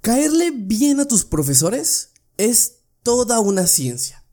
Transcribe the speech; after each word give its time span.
Caerle 0.00 0.50
bien 0.50 1.00
a 1.00 1.06
tus 1.06 1.24
profesores 1.24 2.12
es 2.38 2.78
toda 3.02 3.40
una 3.40 3.66
ciencia. 3.66 4.24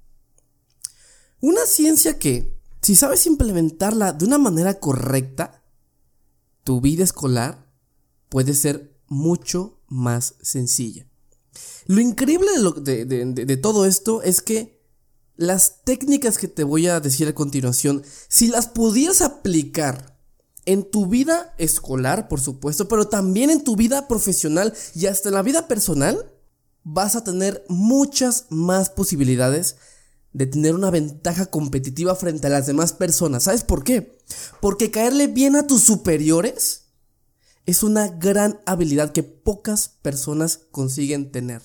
Una 1.42 1.66
ciencia 1.66 2.18
que, 2.18 2.58
si 2.82 2.96
sabes 2.96 3.28
implementarla 3.28 4.14
de 4.14 4.26
una 4.26 4.38
manera 4.38 4.80
correcta, 4.80 5.64
tu 6.64 6.82
vida 6.82 7.04
escolar 7.04 7.70
puede 8.30 8.54
ser 8.54 8.98
mucho 9.08 9.82
más 9.88 10.36
sencilla. 10.42 11.08
Lo 11.86 12.02
increíble 12.02 12.50
de, 12.82 13.58
todo 13.58 13.86
esto 13.86 14.22
es 14.22 14.42
que 14.42 14.82
las 15.36 15.84
técnicas 15.84 16.38
que 16.38 16.48
te 16.48 16.64
voy 16.64 16.88
a 16.88 17.00
decir 17.00 17.28
a 17.28 17.36
continuación, 17.36 18.04
si 18.28 18.48
las 18.48 18.68
pudieras 18.68 19.22
aplicar 19.22 20.17
en 20.68 20.84
tu 20.84 21.08
vida 21.08 21.56
escolar, 21.58 22.28
por 22.28 22.42
supuesto, 22.42 22.90
pero 22.90 23.08
también 23.08 23.50
en 23.50 23.64
tu 23.64 23.78
vida 23.78 24.08
profesional 24.08 24.74
y 24.94 25.06
hasta 25.06 25.30
en 25.30 25.36
la 25.36 25.42
vida 25.42 25.68
personal, 25.68 26.30
vas 26.84 27.16
a 27.16 27.24
tener 27.24 27.64
muchas 27.70 28.48
más 28.50 28.90
posibilidades 28.90 29.78
de 30.34 30.46
tener 30.46 30.76
una 30.76 30.92
ventaja 30.92 31.46
competitiva 31.46 32.16
frente 32.16 32.48
a 32.48 32.50
las 32.50 32.68
demás 32.68 32.92
personas. 32.92 33.44
¿Sabes 33.44 33.64
por 33.64 33.86
qué? 33.86 34.20
Porque 34.62 34.92
caerle 34.92 35.28
bien 35.28 35.56
a 35.56 35.66
tus 35.66 35.84
superiores 35.84 36.90
es 37.66 37.82
una 37.82 38.10
gran 38.10 38.60
habilidad 38.66 39.14
que 39.14 39.24
pocas 39.24 39.88
personas 39.88 40.60
consiguen 40.72 41.32
tener. 41.32 41.62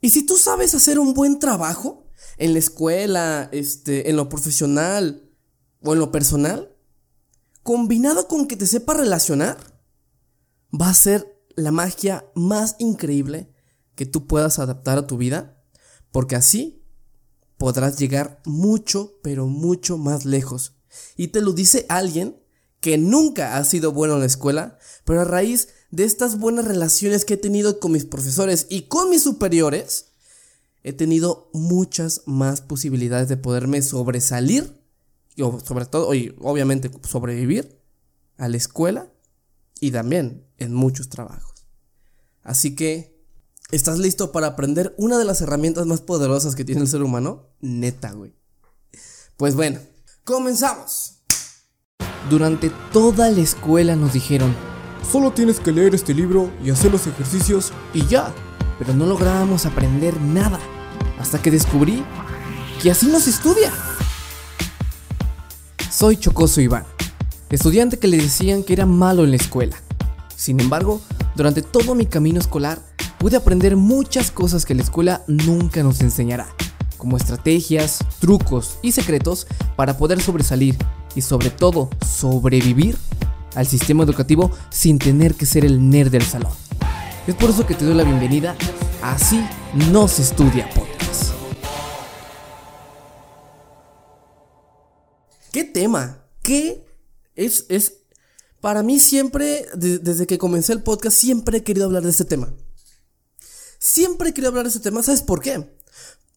Y 0.00 0.10
si 0.10 0.24
tú 0.24 0.36
sabes 0.36 0.74
hacer 0.76 1.00
un 1.00 1.12
buen 1.12 1.40
trabajo 1.40 2.06
en 2.38 2.52
la 2.52 2.60
escuela, 2.60 3.48
este, 3.50 4.10
en 4.10 4.16
lo 4.16 4.28
profesional 4.28 5.28
o 5.82 5.92
en 5.92 5.98
lo 5.98 6.12
personal, 6.12 6.75
combinado 7.66 8.28
con 8.28 8.46
que 8.46 8.56
te 8.56 8.64
sepa 8.64 8.94
relacionar, 8.94 9.58
va 10.72 10.88
a 10.88 10.94
ser 10.94 11.42
la 11.56 11.72
magia 11.72 12.24
más 12.36 12.76
increíble 12.78 13.52
que 13.96 14.06
tú 14.06 14.28
puedas 14.28 14.60
adaptar 14.60 14.98
a 14.98 15.06
tu 15.08 15.16
vida, 15.16 15.60
porque 16.12 16.36
así 16.36 16.84
podrás 17.58 17.98
llegar 17.98 18.40
mucho, 18.46 19.18
pero 19.20 19.48
mucho 19.48 19.98
más 19.98 20.24
lejos. 20.24 20.76
Y 21.16 21.28
te 21.28 21.42
lo 21.42 21.52
dice 21.52 21.86
alguien 21.88 22.40
que 22.80 22.98
nunca 22.98 23.56
ha 23.56 23.64
sido 23.64 23.90
bueno 23.90 24.14
en 24.14 24.20
la 24.20 24.26
escuela, 24.26 24.78
pero 25.04 25.22
a 25.22 25.24
raíz 25.24 25.68
de 25.90 26.04
estas 26.04 26.38
buenas 26.38 26.66
relaciones 26.66 27.24
que 27.24 27.34
he 27.34 27.38
tenido 27.38 27.80
con 27.80 27.90
mis 27.90 28.04
profesores 28.04 28.68
y 28.70 28.82
con 28.82 29.10
mis 29.10 29.24
superiores, 29.24 30.12
he 30.84 30.92
tenido 30.92 31.50
muchas 31.52 32.22
más 32.26 32.60
posibilidades 32.60 33.28
de 33.28 33.36
poderme 33.36 33.82
sobresalir 33.82 34.85
y 35.36 35.42
sobre 35.64 35.84
todo, 35.84 36.12
y 36.14 36.34
obviamente 36.40 36.90
sobrevivir 37.06 37.78
a 38.38 38.48
la 38.48 38.56
escuela 38.56 39.12
y 39.80 39.90
también 39.90 40.46
en 40.58 40.74
muchos 40.74 41.08
trabajos. 41.08 41.66
Así 42.42 42.74
que, 42.74 43.22
¿estás 43.70 43.98
listo 43.98 44.32
para 44.32 44.48
aprender 44.48 44.94
una 44.98 45.18
de 45.18 45.24
las 45.24 45.42
herramientas 45.42 45.86
más 45.86 46.00
poderosas 46.00 46.56
que 46.56 46.64
tiene 46.64 46.80
el 46.80 46.88
ser 46.88 47.02
humano? 47.02 47.50
Neta, 47.60 48.12
güey. 48.12 48.34
Pues 49.36 49.54
bueno, 49.54 49.80
comenzamos. 50.24 51.18
Durante 52.30 52.70
toda 52.92 53.30
la 53.30 53.40
escuela 53.40 53.94
nos 53.94 54.14
dijeron, 54.14 54.54
solo 55.10 55.32
tienes 55.32 55.60
que 55.60 55.72
leer 55.72 55.94
este 55.94 56.14
libro 56.14 56.50
y 56.64 56.70
hacer 56.70 56.90
los 56.90 57.06
ejercicios 57.06 57.72
y 57.92 58.06
ya. 58.06 58.34
Pero 58.78 58.94
no 58.94 59.06
lográbamos 59.06 59.66
aprender 59.66 60.20
nada 60.20 60.60
hasta 61.18 61.40
que 61.40 61.50
descubrí 61.50 62.04
que 62.82 62.90
así 62.90 63.06
no 63.06 63.20
se 63.20 63.30
estudia. 63.30 63.72
Soy 65.98 66.18
Chocoso 66.18 66.60
Iván, 66.60 66.84
estudiante 67.48 67.98
que 67.98 68.06
le 68.06 68.18
decían 68.18 68.64
que 68.64 68.74
era 68.74 68.84
malo 68.84 69.24
en 69.24 69.30
la 69.30 69.36
escuela. 69.36 69.78
Sin 70.36 70.60
embargo, 70.60 71.00
durante 71.36 71.62
todo 71.62 71.94
mi 71.94 72.04
camino 72.04 72.38
escolar 72.38 72.82
pude 73.16 73.38
aprender 73.38 73.76
muchas 73.76 74.30
cosas 74.30 74.66
que 74.66 74.74
la 74.74 74.82
escuela 74.82 75.22
nunca 75.26 75.82
nos 75.82 76.02
enseñará, 76.02 76.48
como 76.98 77.16
estrategias, 77.16 78.00
trucos 78.18 78.78
y 78.82 78.92
secretos 78.92 79.46
para 79.74 79.96
poder 79.96 80.20
sobresalir 80.20 80.76
y 81.14 81.22
sobre 81.22 81.48
todo 81.48 81.88
sobrevivir 82.06 82.98
al 83.54 83.66
sistema 83.66 84.04
educativo 84.04 84.50
sin 84.68 84.98
tener 84.98 85.34
que 85.34 85.46
ser 85.46 85.64
el 85.64 85.88
nerd 85.88 86.10
del 86.10 86.24
salón. 86.24 86.52
Es 87.26 87.34
por 87.34 87.48
eso 87.48 87.66
que 87.66 87.74
te 87.74 87.86
doy 87.86 87.94
la 87.94 88.04
bienvenida 88.04 88.54
Así 89.02 89.42
no 89.90 90.08
se 90.08 90.20
estudia. 90.20 90.68
¿Qué 95.56 95.64
tema? 95.64 96.22
¿Qué 96.42 96.84
es, 97.34 97.64
es 97.70 98.00
para 98.60 98.82
mí 98.82 99.00
siempre, 99.00 99.66
desde 99.74 100.26
que 100.26 100.36
comencé 100.36 100.74
el 100.74 100.82
podcast, 100.82 101.16
siempre 101.16 101.56
he 101.56 101.64
querido 101.64 101.86
hablar 101.86 102.02
de 102.02 102.10
este 102.10 102.26
tema. 102.26 102.52
Siempre 103.78 104.28
he 104.28 104.34
querido 104.34 104.50
hablar 104.50 104.64
de 104.64 104.68
este 104.68 104.82
tema, 104.82 105.02
¿sabes 105.02 105.22
por 105.22 105.40
qué? 105.40 105.66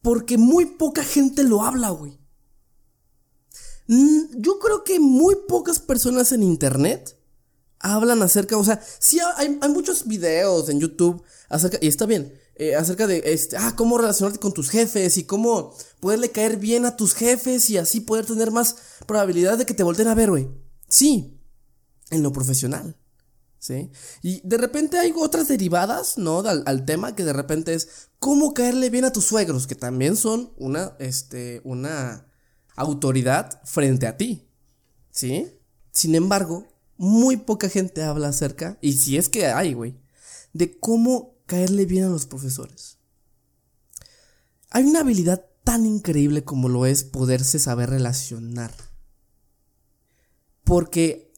Porque 0.02 0.38
muy 0.38 0.68
poca 0.68 1.03
gente 1.03 1.44
lo 1.44 1.63
habla, 1.63 1.90
güey. 1.90 2.18
Yo 4.38 4.58
creo 4.59 4.85
que 4.85 5.02
muy 5.02 5.35
pocas 5.50 5.79
personas 5.79 6.31
en 6.31 6.41
internet 6.41 7.19
hablan 7.78 8.22
acerca, 8.22 8.56
o 8.56 8.63
sea, 8.63 8.81
sí 9.00 9.19
hay, 9.35 9.50
muchos 9.68 10.08
videos 10.08 10.69
en 10.69 10.79
YouTube 10.79 11.22
acerca, 11.50 11.78
y 11.81 11.90
está 11.90 12.06
bien, 12.06 12.40
eh, 12.56 12.74
acerca 12.74 13.06
de, 13.06 13.22
este, 13.25 13.58
ah, 13.58 13.74
cómo 13.75 13.97
relacionarte 13.97 14.40
con 14.40 14.53
tus 14.53 14.69
jefes 14.69 15.18
y 15.18 15.25
cómo 15.25 15.75
poderle 16.00 16.32
caer 16.32 16.58
bien 16.58 16.86
a 16.86 16.96
tus 16.96 17.14
jefes 17.14 17.70
y 17.70 17.78
así 17.78 18.02
poder 18.02 18.26
tener 18.26 18.52
más 18.52 18.76
probabilidad 19.06 19.58
de 19.58 19.66
que 19.66 19.74
te 19.74 19.84
volteen 19.84 20.08
a 20.08 20.16
ver, 20.16 20.30
güey. 20.30 20.50
Sí, 20.88 21.40
en 22.10 22.24
lo 22.24 22.32
profesional. 22.32 22.96
¿Sí? 23.60 23.92
Y 24.22 24.40
de 24.48 24.58
repente 24.58 24.98
hay 24.98 25.14
otras 25.16 25.50
derivadas, 25.50 26.18
¿no? 26.18 26.40
Al, 26.40 26.86
tema 26.86 27.14
que 27.14 27.26
de 27.26 27.34
repente 27.34 27.74
es 27.74 28.08
cómo 28.18 28.54
caerle 28.54 28.90
bien 28.90 29.04
a 29.04 29.12
tus 29.12 29.26
suegros, 29.26 29.68
que 29.68 29.76
también 29.76 30.16
son 30.16 30.54
una, 30.56 30.96
este, 31.00 31.59
una 31.66 32.26
autoridad 32.78 33.62
frente 33.66 34.08
a 34.08 34.16
ti. 34.16 34.48
¿Sí? 35.12 35.52
Sin 35.92 36.16
embargo, 36.16 36.68
muy 36.96 37.36
poca 37.36 37.68
gente 37.68 38.02
habla 38.04 38.30
acerca, 38.30 38.78
y 38.80 38.94
si 38.94 39.18
es 39.18 39.28
que 39.28 39.48
hay, 39.48 39.74
güey, 39.74 40.00
de 40.54 40.80
cómo 40.80 41.38
caerle 41.46 41.86
bien 41.86 42.06
a 42.06 42.09
los 42.09 42.26
profesores. 42.26 42.98
Hay 44.70 44.84
una 44.84 45.02
habilidad 45.02 45.49
tan 45.69 45.85
increíble 45.85 46.44
como 46.44 46.68
lo 46.68 46.88
es 46.88 47.03
poderse 47.03 47.59
saber 47.59 47.91
relacionar. 47.91 48.72
Porque... 50.63 51.31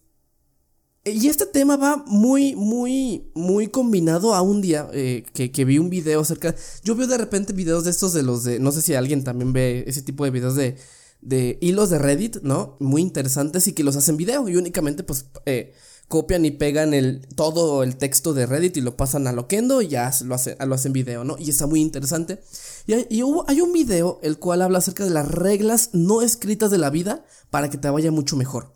Y 1.04 1.28
este 1.28 1.46
tema 1.46 1.76
va 1.76 1.98
muy, 2.08 2.56
muy, 2.56 3.30
muy 3.34 3.68
combinado 3.68 4.34
a 4.34 4.42
un 4.42 4.62
día 4.62 4.88
eh, 4.94 5.26
que, 5.34 5.66
vi 5.66 5.80
un 5.80 5.90
video 5.90 6.22
acerca... 6.22 6.56
Yo 6.82 6.96
veo 6.96 7.08
de 7.08 7.18
repente 7.18 7.52
videos 7.52 7.84
de 7.84 7.92
estos 7.92 8.14
de 8.14 8.24
los 8.24 8.46
de... 8.46 8.60
No 8.62 8.72
sé 8.72 8.82
si 8.82 8.94
alguien 8.94 9.26
también 9.26 9.52
ve 9.52 9.84
ese 9.86 10.02
tipo 10.02 10.24
de 10.24 10.32
videos 10.32 10.56
de, 10.56 10.78
de 11.20 11.58
hilos 11.60 11.90
de 11.90 12.00
Reddit, 12.00 12.38
¿no? 12.42 12.78
Muy 12.80 13.02
interesantes 13.02 13.68
y 13.68 13.74
que 13.74 13.84
los 13.84 13.98
hacen 13.98 14.16
video 14.16 14.48
y 14.48 14.56
únicamente 14.56 15.04
pues... 15.04 15.26
Eh, 15.46 15.74
copian 16.12 16.46
y 16.46 16.52
pegan 16.52 16.94
el, 16.94 17.26
todo 17.36 17.82
el 17.82 17.96
texto 17.96 18.34
de 18.36 18.46
Reddit 18.46 18.78
y 18.78 18.82
lo 18.82 18.98
pasan 18.98 19.26
a 19.26 19.32
Loquendo 19.32 19.82
y 19.82 19.88
ya 19.88 20.12
lo, 20.26 20.36
hacen, 20.36 20.58
lo 20.60 20.76
hacen 20.76 20.94
video, 20.94 21.24
¿no? 21.24 21.38
Y 21.40 21.50
está 21.50 21.66
muy 21.66 21.82
interesante. 21.82 22.44
Y, 22.86 22.94
hay, 22.94 23.62
un 23.62 23.74
video 23.74 24.20
el 24.22 24.38
cual 24.38 24.62
habla 24.62 24.80
acerca 24.80 25.06
de 25.06 25.10
las 25.10 25.28
reglas 25.28 25.92
no 25.94 26.22
escritas 26.22 26.70
de 26.70 26.78
la 26.78 26.90
vida 26.90 27.26
para 27.50 27.70
que 27.70 27.78
te 27.78 27.90
vaya 27.90 28.12
mucho 28.12 28.36
mejor. 28.36 28.76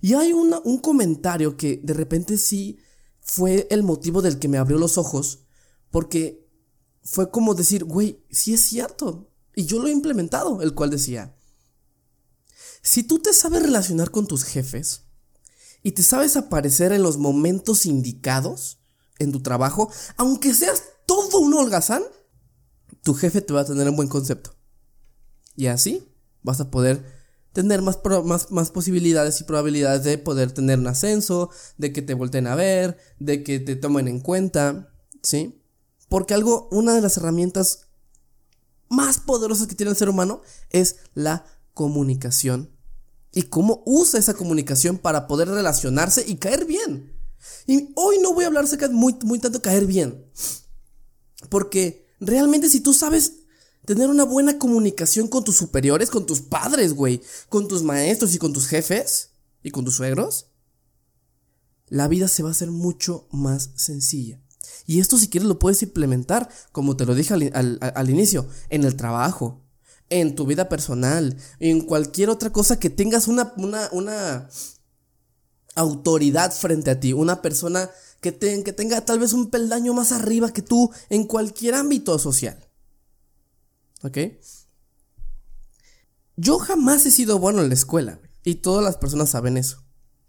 Y 0.00 0.14
hay 0.14 0.32
un 0.32 0.78
comentario 0.78 1.56
que 1.58 1.80
de 1.84 1.92
repente 1.92 2.38
sí 2.38 2.78
fue 3.20 3.68
el 3.70 3.82
motivo 3.82 4.22
del 4.22 4.38
que 4.38 4.48
me 4.48 4.56
abrió 4.58 4.78
los 4.78 4.96
ojos, 4.96 5.44
porque 5.90 6.48
fue 7.02 7.30
como 7.30 7.54
decir, 7.54 7.84
güey, 7.84 8.24
sí 8.30 8.54
es 8.54 8.62
cierto. 8.62 9.30
Y 9.54 9.66
yo 9.66 9.78
lo 9.78 9.88
he 9.88 9.92
implementado, 9.92 10.62
el 10.62 10.74
cual 10.74 10.88
decía, 10.88 11.36
si 12.82 13.02
tú 13.02 13.18
te 13.18 13.34
sabes 13.34 13.62
relacionar 13.62 14.10
con 14.10 14.26
tus 14.26 14.44
jefes, 14.44 15.09
y 15.82 15.92
te 15.92 16.02
sabes 16.02 16.36
aparecer 16.36 16.92
en 16.92 17.02
los 17.02 17.16
momentos 17.16 17.86
indicados 17.86 18.78
en 19.18 19.32
tu 19.32 19.40
trabajo, 19.42 19.90
aunque 20.16 20.54
seas 20.54 20.82
todo 21.06 21.38
un 21.38 21.54
holgazán, 21.54 22.02
tu 23.02 23.14
jefe 23.14 23.40
te 23.40 23.52
va 23.52 23.60
a 23.60 23.64
tener 23.66 23.88
un 23.88 23.96
buen 23.96 24.08
concepto. 24.08 24.56
Y 25.56 25.66
así 25.66 26.08
vas 26.42 26.60
a 26.60 26.70
poder 26.70 27.04
tener 27.52 27.82
más, 27.82 27.96
posibilidades 28.70 29.40
y 29.40 29.44
probabilidades 29.44 30.04
de 30.04 30.18
poder 30.18 30.52
tener 30.52 30.78
un 30.78 30.86
ascenso, 30.86 31.50
de 31.78 31.92
que 31.92 32.02
te 32.02 32.14
volteen 32.14 32.46
a 32.46 32.54
ver, 32.54 32.98
de 33.18 33.42
que 33.42 33.58
te 33.58 33.76
tomen 33.76 34.08
en 34.08 34.20
cuenta, 34.20 34.92
¿sí? 35.22 35.62
Porque 36.08 36.34
algo, 36.34 36.68
una 36.70 36.94
de 36.94 37.00
las 37.00 37.16
herramientas 37.16 37.88
más 38.88 39.18
poderosas 39.18 39.66
que 39.66 39.74
tiene 39.74 39.90
el 39.90 39.96
ser 39.96 40.08
humano 40.08 40.42
es 40.70 40.96
la 41.14 41.44
comunicación 41.74 42.70
y 43.32 43.42
cómo 43.42 43.82
usa 43.86 44.18
esa 44.18 44.34
comunicación 44.34 44.98
para 44.98 45.26
poder 45.26 45.48
relacionarse 45.48 46.24
y 46.26 46.36
caer 46.36 46.64
bien. 46.64 47.12
Y 47.66 47.90
hoy 47.94 48.18
no 48.20 48.34
voy 48.34 48.44
a 48.44 48.48
hablar 48.48 48.64
acerca 48.64 48.88
de 48.88 48.94
muy, 48.94 49.16
muy 49.24 49.38
tanto 49.38 49.62
caer 49.62 49.86
bien. 49.86 50.24
Porque 51.48 52.06
realmente 52.20 52.68
si 52.68 52.80
tú 52.80 52.92
sabes 52.92 53.34
tener 53.84 54.08
una 54.08 54.24
buena 54.24 54.58
comunicación 54.58 55.28
con 55.28 55.44
tus 55.44 55.56
superiores, 55.56 56.10
con 56.10 56.26
tus 56.26 56.40
padres, 56.40 56.94
güey, 56.94 57.22
con 57.48 57.68
tus 57.68 57.82
maestros 57.82 58.34
y 58.34 58.38
con 58.38 58.52
tus 58.52 58.66
jefes 58.66 59.30
y 59.62 59.70
con 59.70 59.84
tus 59.84 59.96
suegros, 59.96 60.46
la 61.88 62.08
vida 62.08 62.28
se 62.28 62.42
va 62.42 62.50
a 62.50 62.52
hacer 62.52 62.70
mucho 62.70 63.26
más 63.30 63.70
sencilla. 63.74 64.40
Y 64.86 65.00
esto 65.00 65.18
si 65.18 65.28
quieres 65.28 65.48
lo 65.48 65.58
puedes 65.58 65.82
implementar, 65.82 66.48
como 66.72 66.96
te 66.96 67.06
lo 67.06 67.14
dije 67.14 67.34
al, 67.34 68.10
inicio, 68.10 68.48
en 68.68 68.84
el 68.84 68.96
trabajo, 68.96 69.62
en 70.10 70.34
tu 70.34 70.44
vida 70.44 70.68
personal, 70.68 71.36
en 71.58 71.80
cualquier 71.80 72.28
otra 72.28 72.50
cosa 72.50 72.78
que 72.78 72.90
tengas 72.90 73.28
una, 73.28 73.54
una, 73.56 73.88
una 73.92 74.48
autoridad 75.74 76.52
frente 76.52 76.90
a 76.90 77.00
ti, 77.00 77.12
una 77.12 77.40
persona 77.40 77.90
que, 78.20 78.36
que 78.36 78.72
tenga 78.72 79.04
tal 79.04 79.18
vez 79.18 79.32
un 79.32 79.50
peldaño 79.50 79.94
más 79.94 80.12
arriba 80.12 80.52
que 80.52 80.62
tú 80.62 80.90
en 81.08 81.24
cualquier 81.24 81.74
ámbito 81.74 82.18
social. 82.18 82.68
¿Ok? 84.02 84.18
Yo 86.36 86.58
jamás 86.58 87.06
he 87.06 87.10
sido 87.10 87.38
bueno 87.38 87.62
en 87.62 87.68
la 87.68 87.74
escuela, 87.74 88.20
y 88.44 88.56
todas 88.56 88.84
las 88.84 88.96
personas 88.96 89.30
saben 89.30 89.56
eso. 89.56 89.84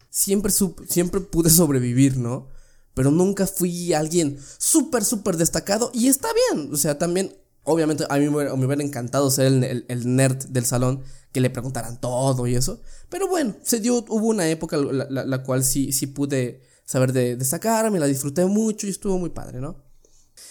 Siempre, 0.09 0.51
siempre 0.89 1.21
pude 1.21 1.49
sobrevivir, 1.51 2.17
¿no? 2.17 2.49
Pero 2.93 3.11
nunca 3.11 3.47
fui 3.47 3.93
alguien 3.93 4.37
súper, 4.57 5.05
súper 5.05 5.37
destacado, 5.37 5.91
y 5.93 6.07
está 6.07 6.29
bien, 6.49 6.73
o 6.73 6.77
sea, 6.77 6.97
también, 6.97 7.35
obviamente 7.63 8.05
a 8.09 8.17
mí 8.17 8.29
me, 8.29 8.51
hubiera 8.51 8.83
encantado 8.83 9.29
ser 9.29 9.85
el, 9.87 10.15
nerd 10.15 10.45
del 10.47 10.65
salón, 10.65 11.03
que 11.31 11.41
le 11.41 11.49
preguntaran 11.49 11.99
todo 11.99 12.45
y 12.47 12.55
eso, 12.55 12.81
pero 13.09 13.27
bueno, 13.27 13.55
se 13.63 13.79
dio, 13.79 14.05
hubo 14.09 14.27
una 14.27 14.49
época 14.49 14.77
la, 14.77 15.25
la, 15.25 15.43
cual 15.43 15.63
sí, 15.63 15.91
pude 16.07 16.61
saber 16.85 17.13
de 17.13 17.35
destacar, 17.37 17.89
me 17.89 17.99
la 17.99 18.05
disfruté 18.05 18.45
mucho 18.45 18.87
y 18.87 18.89
estuvo 18.89 19.17
muy 19.17 19.29
padre, 19.29 19.59
¿no? 19.59 19.83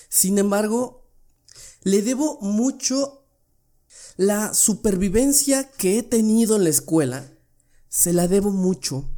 Sin 0.09 0.39
embargo, 0.39 1.07
le 1.83 2.03
debo 2.03 2.39
mucho 2.41 3.27
la 4.17 4.55
supervivencia 4.55 5.71
que 5.71 5.99
he 5.99 6.03
tenido 6.03 6.57
en 6.57 6.65
la 6.65 6.71
escuela 6.71 7.31
se 7.89 8.12
la 8.12 8.29
debo 8.29 8.51
mucho 8.51 9.11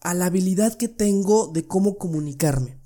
a 0.00 0.12
la 0.12 0.26
habilidad 0.26 0.74
que 0.76 0.88
tengo 0.88 1.48
de 1.48 1.66
cómo 1.66 1.96
comunicarme. 1.96 2.80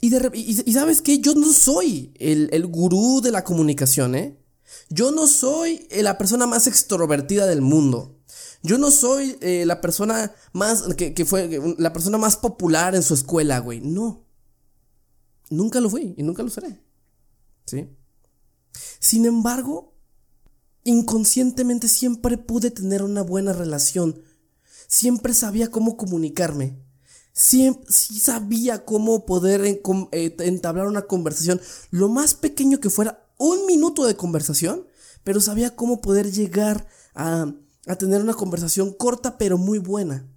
Y, 0.00 0.72
sabes 0.72 1.02
qué, 1.02 1.18
yo 1.18 1.34
no 1.34 1.52
soy 1.52 2.14
el, 2.18 2.66
gurú 2.66 3.20
de 3.20 3.30
la 3.30 3.44
comunicación, 3.44 4.14
¿eh? 4.14 4.38
Yo 4.88 5.10
no 5.10 5.26
soy 5.26 5.86
eh, 5.90 6.02
la 6.02 6.16
persona 6.16 6.46
más 6.46 6.66
extrovertida 6.66 7.46
del 7.46 7.60
mundo. 7.60 8.18
Yo 8.62 8.78
no 8.78 8.90
soy 8.90 9.36
eh, 9.40 9.64
la 9.66 9.80
persona 9.80 10.32
más, 10.52 10.82
que, 10.96 11.12
que 11.12 11.24
fue 11.24 11.76
la 11.78 11.92
persona 11.92 12.18
más 12.18 12.36
popular 12.36 12.94
en 12.94 13.02
su 13.02 13.14
escuela, 13.14 13.58
güey. 13.58 13.80
No. 13.80 14.26
Nunca 15.50 15.80
lo 15.80 15.90
fui 15.90 16.14
y 16.16 16.22
nunca 16.22 16.42
lo 16.42 16.50
seré. 16.50 16.82
¿Sí? 17.66 17.88
Sin 19.00 19.26
embargo, 19.26 19.94
inconscientemente 20.84 21.88
siempre 21.88 22.38
pude 22.38 22.70
tener 22.70 23.02
una 23.02 23.22
buena 23.22 23.52
relación. 23.52 24.22
Siempre 24.86 25.34
sabía 25.34 25.70
cómo 25.70 25.96
comunicarme. 25.96 26.78
Siempre, 27.32 27.86
sí 27.90 28.18
sabía 28.18 28.84
cómo 28.84 29.24
poder 29.24 29.64
eh, 29.64 30.36
entablar 30.40 30.86
una 30.86 31.02
conversación. 31.02 31.60
Lo 31.90 32.08
más 32.08 32.34
pequeño 32.34 32.80
que 32.80 32.90
fuera, 32.90 33.26
un 33.38 33.66
minuto 33.66 34.06
de 34.06 34.16
conversación, 34.16 34.86
pero 35.24 35.40
sabía 35.40 35.74
cómo 35.74 36.00
poder 36.00 36.30
llegar 36.30 36.86
a, 37.14 37.52
tener 37.98 38.20
una 38.20 38.34
conversación 38.34 38.92
corta 38.92 39.38
pero 39.38 39.58
muy 39.58 39.78
buena. 39.78 40.28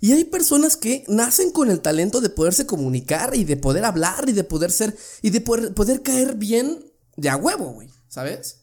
Y 0.00 0.12
hay 0.12 0.24
personas 0.24 0.76
que 0.76 1.04
nacen 1.08 1.50
con 1.50 1.70
el 1.70 1.80
talento 1.80 2.20
de 2.20 2.30
poderse 2.30 2.64
comunicar 2.64 3.34
y 3.34 3.44
de 3.44 3.56
poder 3.56 3.84
hablar 3.84 4.28
y 4.28 4.32
de 4.32 4.44
poder 4.44 4.72
ser 4.72 4.96
y 5.20 5.30
de 5.30 5.40
poder, 5.42 6.02
caer 6.02 6.36
bien 6.36 6.90
de 7.16 7.28
a 7.28 7.36
huevo, 7.36 7.72
güey, 7.72 7.90
¿sabes? 8.08 8.60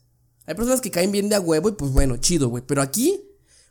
Hay 0.48 0.56
personas 0.56 0.81
que 0.81 0.89
caen 0.89 1.12
bien 1.12 1.30
de 1.30 1.36
a 1.36 1.39
huevo 1.39 1.69
y 1.69 1.74
pues 1.74 1.92
bueno, 1.92 2.18
chido, 2.18 2.50
güey. 2.50 2.63
Pero 2.65 2.81
aquí 2.81 3.21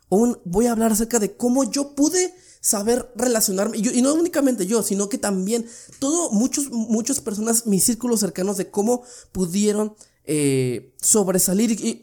voy 0.09 0.67
a 0.67 0.71
hablar 0.71 0.93
acerca 0.93 1.19
de 1.19 1.35
cómo 1.35 1.69
yo 1.69 1.93
pude 1.93 2.33
saber 2.67 3.09
relacionarme. 3.15 3.77
Y, 3.77 4.01
no 4.01 4.13
únicamente 4.13 4.67
yo, 4.67 4.83
sino 4.83 5.07
que 5.07 5.17
también 5.17 5.65
todo, 5.99 6.31
muchos, 6.31 6.69
muchas 6.69 7.21
personas, 7.21 7.65
mis 7.65 7.85
círculos 7.85 8.19
cercanos, 8.19 8.57
de 8.57 8.69
cómo 8.69 9.03
pudieron 9.31 9.95
eh, 10.25 10.93
sobresalir 11.01 11.71
y 11.71 12.01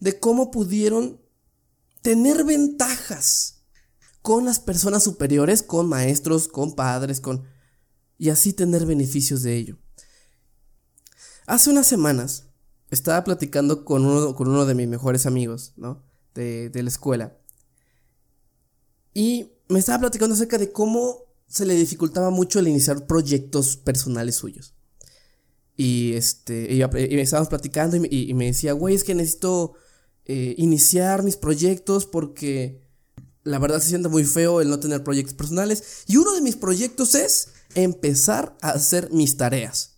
de 0.00 0.18
cómo 0.18 0.50
pudieron 0.50 1.20
tener 2.02 2.42
ventajas 2.42 3.62
con 4.20 4.44
las 4.44 4.58
personas 4.58 5.04
superiores, 5.04 5.62
con 5.62 5.88
maestros, 5.88 6.48
con 6.48 6.74
padres, 6.74 7.20
con... 7.20 7.44
Y 8.18 8.30
así 8.30 8.52
tener 8.52 8.86
beneficios 8.86 9.44
de 9.44 9.54
ello. 9.56 9.78
Hace 11.46 11.70
unas 11.70 11.86
semanas 11.86 12.48
estaba 12.90 13.22
platicando 13.22 13.84
con 13.84 14.04
uno, 14.04 14.34
con 14.34 14.48
uno 14.48 14.66
de 14.66 14.74
mis 14.74 14.88
mejores 14.88 15.24
amigos, 15.24 15.72
¿no? 15.76 16.02
De, 16.34 16.68
la 16.74 16.88
escuela. 16.88 17.38
Y 19.14 19.52
me 19.70 19.78
estaba 19.78 20.00
platicando 20.00 20.34
acerca 20.34 20.58
de 20.58 20.70
cómo 20.70 21.24
se 21.46 21.64
le 21.64 21.74
dificultaba 21.74 22.30
mucho 22.30 22.58
el 22.58 22.68
iniciar 22.68 23.06
proyectos 23.06 23.76
personales 23.76 24.36
suyos. 24.36 24.74
Y 25.76 26.12
este, 26.12 26.74
y, 26.74 26.82
estábamos 27.18 27.48
platicando 27.48 27.96
y, 27.96 28.34
me 28.34 28.46
decía, 28.46 28.74
güey, 28.74 28.94
es 28.94 29.04
que 29.04 29.14
necesito 29.14 29.72
eh, 30.26 30.54
iniciar 30.58 31.22
mis 31.22 31.36
proyectos 31.36 32.04
porque 32.04 32.82
la 33.42 33.58
verdad 33.58 33.80
se 33.80 33.88
siente 33.88 34.10
muy 34.10 34.24
feo 34.24 34.60
el 34.60 34.68
no 34.68 34.78
tener 34.78 35.02
proyectos 35.02 35.34
personales. 35.34 36.04
Y 36.06 36.18
uno 36.18 36.34
de 36.34 36.42
mis 36.42 36.56
proyectos 36.56 37.14
es 37.14 37.48
empezar 37.74 38.58
a 38.60 38.72
hacer 38.72 39.10
mis 39.10 39.38
tareas 39.38 39.90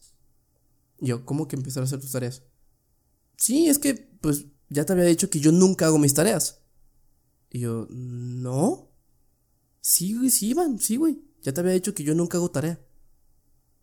yo, 1.02 1.24
¿cómo 1.26 1.48
que 1.48 1.56
empezar 1.56 1.82
a 1.82 1.84
hacer 1.84 2.00
tus 2.00 2.12
tareas? 2.12 2.44
Sí, 3.36 3.68
es 3.68 3.78
que, 3.80 3.94
pues, 3.94 4.46
ya 4.68 4.84
te 4.84 4.92
había 4.92 5.04
dicho 5.04 5.28
que 5.28 5.40
yo 5.40 5.50
nunca 5.50 5.86
hago 5.86 5.98
mis 5.98 6.14
tareas. 6.14 6.60
Y 7.50 7.60
yo, 7.60 7.88
no. 7.90 8.91
Sí, 9.82 10.16
güey, 10.16 10.30
sí, 10.30 10.48
Iván, 10.48 10.78
sí, 10.78 10.96
güey. 10.96 11.22
Ya 11.42 11.52
te 11.52 11.60
había 11.60 11.74
dicho 11.74 11.94
que 11.94 12.04
yo 12.04 12.14
nunca 12.14 12.38
hago 12.38 12.50
tarea. 12.50 12.80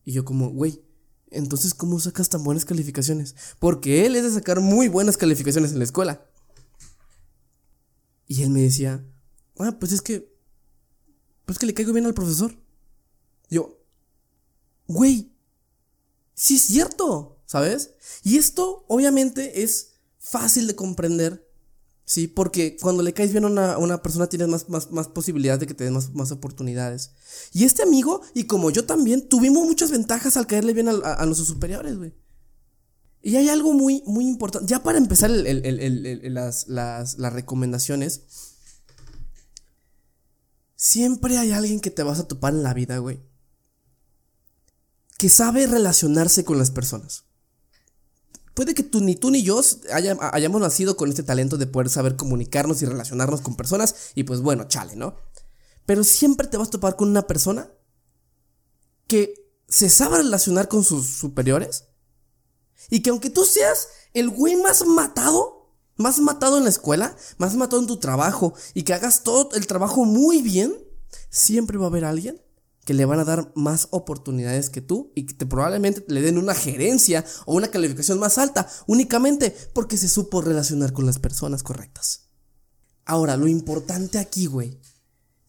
Y 0.04 0.13
yo 0.13 0.25
como, 0.25 0.50
güey, 0.50 0.81
entonces, 1.30 1.75
¿cómo 1.75 2.00
sacas 2.00 2.30
tan 2.30 2.44
buenas 2.44 2.66
calificaciones? 2.66 3.36
Porque 3.60 4.07
él 4.07 4.16
es 4.16 4.24
de 4.24 4.31
sacar 4.31 4.60
muy 4.60 4.88
buenas 4.88 5.16
calificaciones 5.16 5.72
en 5.72 5.78
la 5.78 5.84
escuela. 5.84 6.25
Y 8.25 8.42
él 8.42 8.50
me 8.50 8.63
decía, 8.63 9.06
ah, 9.60 9.78
pues 9.80 9.92
es 9.92 10.01
que, 10.01 10.36
pues 11.46 11.60
que 11.60 11.68
le 11.68 11.75
caigo 11.75 11.94
bien 11.94 12.07
al 12.07 12.16
profesor. 12.16 12.57
Yo, 13.51 13.80
güey, 14.88 15.31
Sí 16.40 16.56
es 16.56 16.62
cierto, 16.62 17.42
¿sabes? 17.46 17.96
Y 18.24 18.38
esto 18.38 18.86
obviamente 18.88 19.62
es 19.62 19.96
fácil 20.18 20.68
de 20.68 20.75
comprender, 20.78 21.49
¿sí? 22.09 22.27
Porque 22.27 22.75
cuando 22.81 23.03
le 23.03 23.13
caes 23.13 23.31
bien 23.31 23.45
a 23.45 23.77
una, 23.77 24.01
persona 24.01 24.25
tienes 24.27 24.47
más, 24.47 24.67
más, 24.67 24.91
más 24.91 25.07
posibilidades 25.07 25.59
de 25.59 25.67
que 25.67 25.75
te 25.75 25.83
den 25.83 25.94
más, 25.94 26.11
más, 26.15 26.31
oportunidades. 26.31 27.11
Y 27.53 27.65
este 27.65 27.83
amigo, 27.83 28.21
y 28.33 28.45
como 28.45 28.71
yo 28.71 28.85
también, 28.85 29.29
tuvimos 29.29 29.63
muchas 29.63 29.91
ventajas 29.91 30.35
al 30.35 30.47
caerle 30.47 30.73
bien 30.73 30.89
a, 30.89 31.25
nuestros 31.27 31.47
superiores, 31.47 31.98
güey. 31.98 32.15
Y 33.22 33.36
hay 33.36 33.50
algo 33.50 33.74
muy, 33.74 34.01
muy 34.07 34.25
importante. 34.25 34.67
Ya 34.67 34.81
para 34.81 34.98
empezar 34.98 35.29
las, 35.29 36.67
las, 36.67 37.19
las 37.19 37.34
recomendaciones. 37.34 38.22
Siempre 40.75 41.38
hay 41.38 41.51
alguien 41.51 41.79
que 41.79 41.91
te 41.91 42.01
vas 42.01 42.19
a 42.19 42.27
topar 42.27 42.53
en 42.53 42.63
la 42.63 42.74
vida, 42.74 42.98
güey 42.98 43.19
que 45.19 45.27
sabe 45.27 45.67
relacionarse 45.67 46.45
con 46.45 46.57
las 46.57 46.72
personas. 46.72 47.25
Puede 48.53 48.74
que 48.74 48.84
tú, 48.84 49.01
ni 49.01 49.15
tú 49.15 49.32
ni 49.32 49.44
yo 49.44 49.62
hayamos 49.91 50.62
nacido 50.62 50.98
con 50.98 51.10
este 51.10 51.24
talento 51.24 51.58
de 51.58 51.68
poder 51.68 51.89
saber 51.89 52.15
comunicarnos 52.15 52.82
y 52.82 52.86
relacionarnos 52.86 53.41
con 53.41 53.56
personas 53.56 54.12
y 54.15 54.24
pues 54.24 54.41
bueno, 54.41 54.65
chale, 54.68 54.96
¿no? 54.96 55.15
Pero 55.86 56.03
siempre 56.03 56.48
te 56.48 56.58
vas 56.58 56.68
a 56.68 56.72
topar 56.72 56.96
con 56.96 57.10
una 57.10 57.27
persona 57.27 57.72
que 59.08 59.34
se 59.68 59.89
sabe 59.89 60.18
relacionar 60.18 60.68
con 60.68 60.84
sus 60.84 61.08
superiores 61.08 61.86
y 62.89 63.01
que 63.01 63.10
aunque 63.12 63.29
tú 63.29 63.46
seas 63.46 63.88
el 64.13 64.29
güey 64.29 64.56
más 64.56 64.86
matado, 64.86 65.75
más 65.96 66.20
matado 66.20 66.58
en 66.58 66.63
la 66.63 66.70
escuela, 66.70 67.15
más 67.38 67.56
matado 67.56 67.82
en 67.82 67.88
tu 67.88 67.98
trabajo 67.98 68.53
y 68.74 68.84
que 68.84 68.94
hagas 68.94 69.24
todo 69.24 69.51
el 69.53 69.68
trabajo 69.68 70.06
muy 70.06 70.41
bien, 70.41 70.75
siempre 71.29 71.77
va 71.77 71.86
a 71.86 71.89
haber 71.89 72.06
alguien 72.06 72.41
que 72.89 72.96
le 72.96 73.05
van 73.05 73.19
a 73.19 73.24
dar 73.24 73.51
más 73.53 73.88
oportunidades 73.91 74.72
que 74.72 74.81
tú 74.81 75.12
y 75.13 75.27
que 75.27 75.36
te 75.36 75.46
probablemente 75.46 76.03
le 76.08 76.24
den 76.24 76.39
una 76.39 76.55
gerencia 76.55 77.24
o 77.46 77.53
una 77.53 77.67
calificación 77.67 78.17
más 78.17 78.39
alta 78.39 78.67
únicamente 78.88 79.55
porque 79.74 79.96
se 79.96 80.10
supo 80.10 80.41
relacionar 80.41 80.91
con 80.91 81.05
las 81.05 81.19
personas 81.19 81.62
correctas. 81.62 82.31
Ahora, 83.05 83.38
lo 83.38 83.48
importante 83.48 84.17
aquí, 84.17 84.48
güey, 84.48 84.79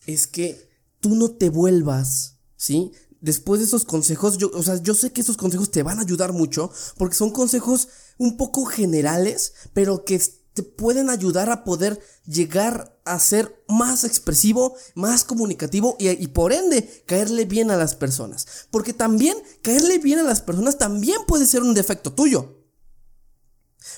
es 0.04 0.26
que 0.26 0.68
tú 1.00 1.14
no 1.14 1.30
te 1.30 1.48
vuelvas, 1.48 2.40
¿sí? 2.56 2.92
Después 3.22 3.60
de 3.60 3.68
esos 3.68 3.86
consejos, 3.86 4.36
yo, 4.36 4.50
o 4.52 4.62
sea, 4.62 4.76
yo 4.76 4.92
sé 4.92 5.10
que 5.10 5.22
esos 5.22 5.38
consejos 5.38 5.70
te 5.70 5.82
van 5.82 5.98
a 5.98 6.02
ayudar 6.02 6.34
mucho 6.34 6.70
porque 6.98 7.16
son 7.16 7.30
consejos 7.30 7.88
un 8.18 8.36
poco 8.36 8.66
generales, 8.66 9.54
pero 9.72 10.04
que 10.04 10.20
te 10.52 10.62
pueden 10.62 11.08
ayudar 11.08 11.48
a 11.48 11.64
poder 11.64 12.00
llegar 12.26 12.99
a 13.12 13.18
ser 13.18 13.64
más 13.68 14.04
expresivo, 14.04 14.76
más 14.94 15.24
comunicativo 15.24 15.96
y, 15.98 16.26
por 16.28 16.52
ende 16.52 17.04
caerle 17.06 17.44
bien 17.44 17.70
a 17.70 17.76
las 17.76 17.94
personas. 17.94 18.46
Porque 18.70 18.92
también 18.92 19.36
caerle 19.62 19.98
bien 19.98 20.18
a 20.18 20.24
las 20.24 20.40
personas 20.40 20.78
también 20.78 21.18
puede 21.26 21.46
ser 21.46 21.62
un 21.62 21.74
defecto 21.74 22.12
tuyo. 22.12 22.58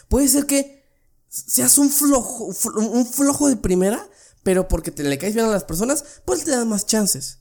Puede 0.08 0.28
ser 0.28 0.46
que 0.46 0.82
seas 1.28 1.78
un 1.78 1.90
flojo, 1.90 2.52
un 2.76 3.06
flojo 3.06 3.48
de 3.48 3.56
primera, 3.56 4.08
pero 4.42 4.68
porque 4.68 4.90
te 4.90 5.02
le 5.02 5.18
caes 5.18 5.34
bien 5.34 5.46
a 5.46 5.50
las 5.50 5.64
personas, 5.64 6.04
pues 6.24 6.44
te 6.44 6.50
dan 6.50 6.68
más 6.68 6.86
chances. 6.86 7.40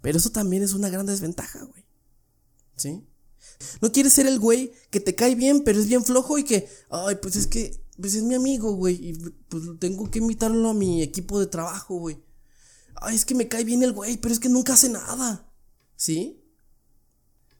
Pero 0.00 0.18
eso 0.18 0.30
también 0.30 0.62
es 0.62 0.72
una 0.72 0.90
gran 0.90 1.06
desventaja, 1.06 1.62
güey. 1.64 1.86
¿Sí? 2.76 3.06
No 3.80 3.92
quieres 3.92 4.12
ser 4.12 4.26
el 4.26 4.38
güey 4.38 4.72
que 4.90 5.00
te 5.00 5.14
cae 5.14 5.34
bien, 5.34 5.62
pero 5.64 5.78
es 5.78 5.86
bien 5.86 6.04
flojo 6.04 6.38
y 6.38 6.44
que, 6.44 6.68
ay, 6.90 7.16
pues 7.16 7.36
es 7.36 7.46
que, 7.46 7.81
pues 8.00 8.14
es 8.14 8.22
mi 8.22 8.34
amigo, 8.34 8.72
güey, 8.72 9.10
y 9.10 9.12
pues 9.48 9.64
tengo 9.78 10.10
que 10.10 10.18
invitarlo 10.18 10.70
a 10.70 10.74
mi 10.74 11.02
equipo 11.02 11.38
de 11.38 11.46
trabajo, 11.46 11.96
güey. 11.96 12.22
Ay, 12.96 13.16
es 13.16 13.24
que 13.24 13.34
me 13.34 13.48
cae 13.48 13.64
bien 13.64 13.82
el 13.82 13.92
güey, 13.92 14.16
pero 14.16 14.32
es 14.32 14.40
que 14.40 14.48
nunca 14.48 14.74
hace 14.74 14.88
nada. 14.88 15.52
¿Sí? 15.96 16.42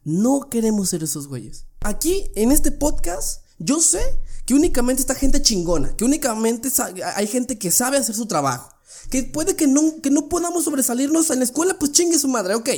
No 0.04 0.48
queremos 0.48 0.88
ser 0.88 1.02
esos 1.02 1.28
güeyes. 1.28 1.66
Aquí, 1.80 2.30
en 2.34 2.50
este 2.50 2.72
podcast, 2.72 3.44
yo 3.58 3.80
sé 3.80 4.00
que 4.46 4.54
únicamente 4.54 5.02
está 5.02 5.14
gente 5.14 5.42
chingona, 5.42 5.96
que 5.96 6.04
únicamente 6.04 6.68
hay 7.14 7.26
gente 7.26 7.58
que 7.58 7.70
sabe 7.70 7.98
hacer 7.98 8.14
su 8.14 8.26
trabajo. 8.26 8.70
Que 9.10 9.22
puede 9.22 9.56
que 9.56 9.66
no, 9.66 10.00
que 10.00 10.10
no 10.10 10.28
podamos 10.28 10.64
sobresalirnos 10.64 11.30
en 11.30 11.38
la 11.38 11.44
escuela, 11.44 11.78
pues 11.78 11.92
chingue 11.92 12.18
su 12.18 12.28
madre, 12.28 12.54
ok. 12.54 12.70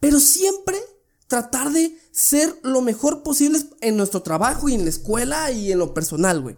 Pero 0.00 0.20
siempre 0.20 0.78
tratar 1.26 1.72
de 1.72 1.98
ser 2.12 2.58
lo 2.62 2.80
mejor 2.80 3.22
posible 3.22 3.58
en 3.80 3.96
nuestro 3.96 4.22
trabajo 4.22 4.68
y 4.68 4.74
en 4.74 4.84
la 4.84 4.90
escuela 4.90 5.50
y 5.50 5.72
en 5.72 5.78
lo 5.78 5.94
personal, 5.94 6.40
güey. 6.40 6.56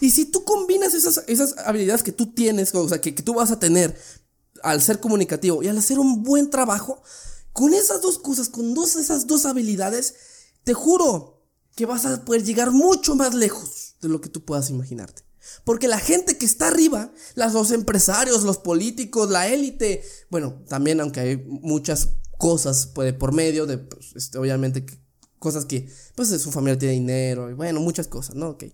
Y 0.00 0.12
si 0.12 0.26
tú 0.26 0.44
combinas 0.44 0.94
esas, 0.94 1.24
esas 1.26 1.56
habilidades 1.58 2.02
que 2.02 2.12
tú 2.12 2.32
tienes, 2.32 2.74
o 2.74 2.88
sea, 2.88 3.00
que, 3.00 3.14
que 3.14 3.22
tú 3.22 3.34
vas 3.34 3.50
a 3.50 3.58
tener 3.58 3.98
al 4.62 4.80
ser 4.80 5.00
comunicativo 5.00 5.62
y 5.62 5.68
al 5.68 5.78
hacer 5.78 5.98
un 5.98 6.22
buen 6.22 6.50
trabajo, 6.50 7.02
con 7.52 7.74
esas 7.74 8.00
dos 8.00 8.18
cosas, 8.18 8.48
con 8.48 8.74
dos, 8.74 8.96
esas 8.96 9.26
dos 9.26 9.44
habilidades, 9.44 10.14
te 10.64 10.74
juro 10.74 11.42
que 11.74 11.86
vas 11.86 12.06
a 12.06 12.24
poder 12.24 12.44
llegar 12.44 12.70
mucho 12.70 13.16
más 13.16 13.34
lejos 13.34 13.96
de 14.00 14.08
lo 14.08 14.20
que 14.20 14.28
tú 14.28 14.44
puedas 14.44 14.70
imaginarte. 14.70 15.22
Porque 15.64 15.88
la 15.88 15.98
gente 15.98 16.38
que 16.38 16.46
está 16.46 16.68
arriba, 16.68 17.12
los 17.34 17.70
empresarios, 17.72 18.44
los 18.44 18.58
políticos, 18.58 19.30
la 19.30 19.48
élite, 19.48 20.04
bueno, 20.30 20.62
también 20.68 21.00
aunque 21.00 21.20
hay 21.20 21.36
muchas 21.36 22.10
cosas 22.42 22.86
puede 22.86 23.12
por 23.12 23.32
medio 23.32 23.66
de, 23.66 23.78
pues, 23.78 24.16
este, 24.16 24.36
obviamente, 24.36 24.84
cosas 25.38 25.64
que, 25.64 25.88
pues, 26.16 26.28
su 26.42 26.50
familia 26.50 26.76
tiene 26.76 26.94
dinero, 26.94 27.48
y 27.48 27.54
bueno, 27.54 27.78
muchas 27.78 28.08
cosas, 28.08 28.34
¿no? 28.34 28.48
Ok. 28.48 28.64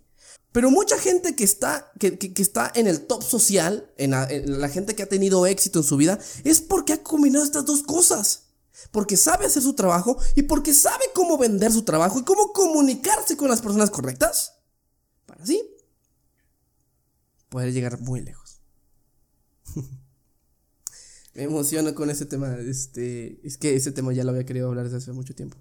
Pero 0.53 0.71
mucha 0.71 0.99
gente 0.99 1.37
que 1.37 1.45
está, 1.45 1.93
que, 2.01 2.19
que, 2.19 2.41
está 2.41 2.73
en 2.75 2.87
el 2.87 3.07
top 3.07 3.23
social, 3.23 3.93
en 3.99 4.13
la, 4.13 4.69
gente 4.71 4.97
que 4.97 5.03
ha 5.03 5.07
tenido 5.07 5.45
éxito 5.45 5.81
en 5.81 5.85
su 5.85 5.99
vida, 5.99 6.19
es 6.45 6.63
porque 6.63 6.95
ha 6.95 7.03
combinado 7.03 7.45
estas 7.45 7.67
dos 7.67 7.83
cosas. 7.83 8.45
Porque 8.91 9.19
sabe 9.19 9.45
hacer 9.45 9.63
su 9.63 9.75
trabajo 9.75 10.17
y 10.35 10.45
porque 10.45 10.73
sabe 10.73 11.05
cómo 11.15 11.37
vender 11.37 11.71
su 11.71 11.83
trabajo 11.83 12.21
y 12.21 12.25
cómo 12.25 12.55
comunicarse 12.55 13.37
con 13.37 13.51
las 13.51 13.61
personas 13.61 13.91
correctas. 13.91 14.55
Para 15.27 15.43
así 15.43 15.61
poder 17.51 17.75
llegar 17.75 18.01
muy 18.01 18.23
lejos. 18.23 18.48
Me 21.39 21.45
emociono 21.45 21.95
con 21.95 22.11
ese 22.11 22.27
tema. 22.27 22.57
Este, 22.57 23.39
es 23.47 23.59
que 23.59 23.77
ese 23.77 23.93
tema 23.93 24.13
ya 24.13 24.25
lo 24.25 24.31
había 24.31 24.45
querido 24.45 24.67
hablar 24.67 24.87
desde 24.87 24.97
hace 24.97 25.13
mucho 25.13 25.37
tiempo. 25.37 25.57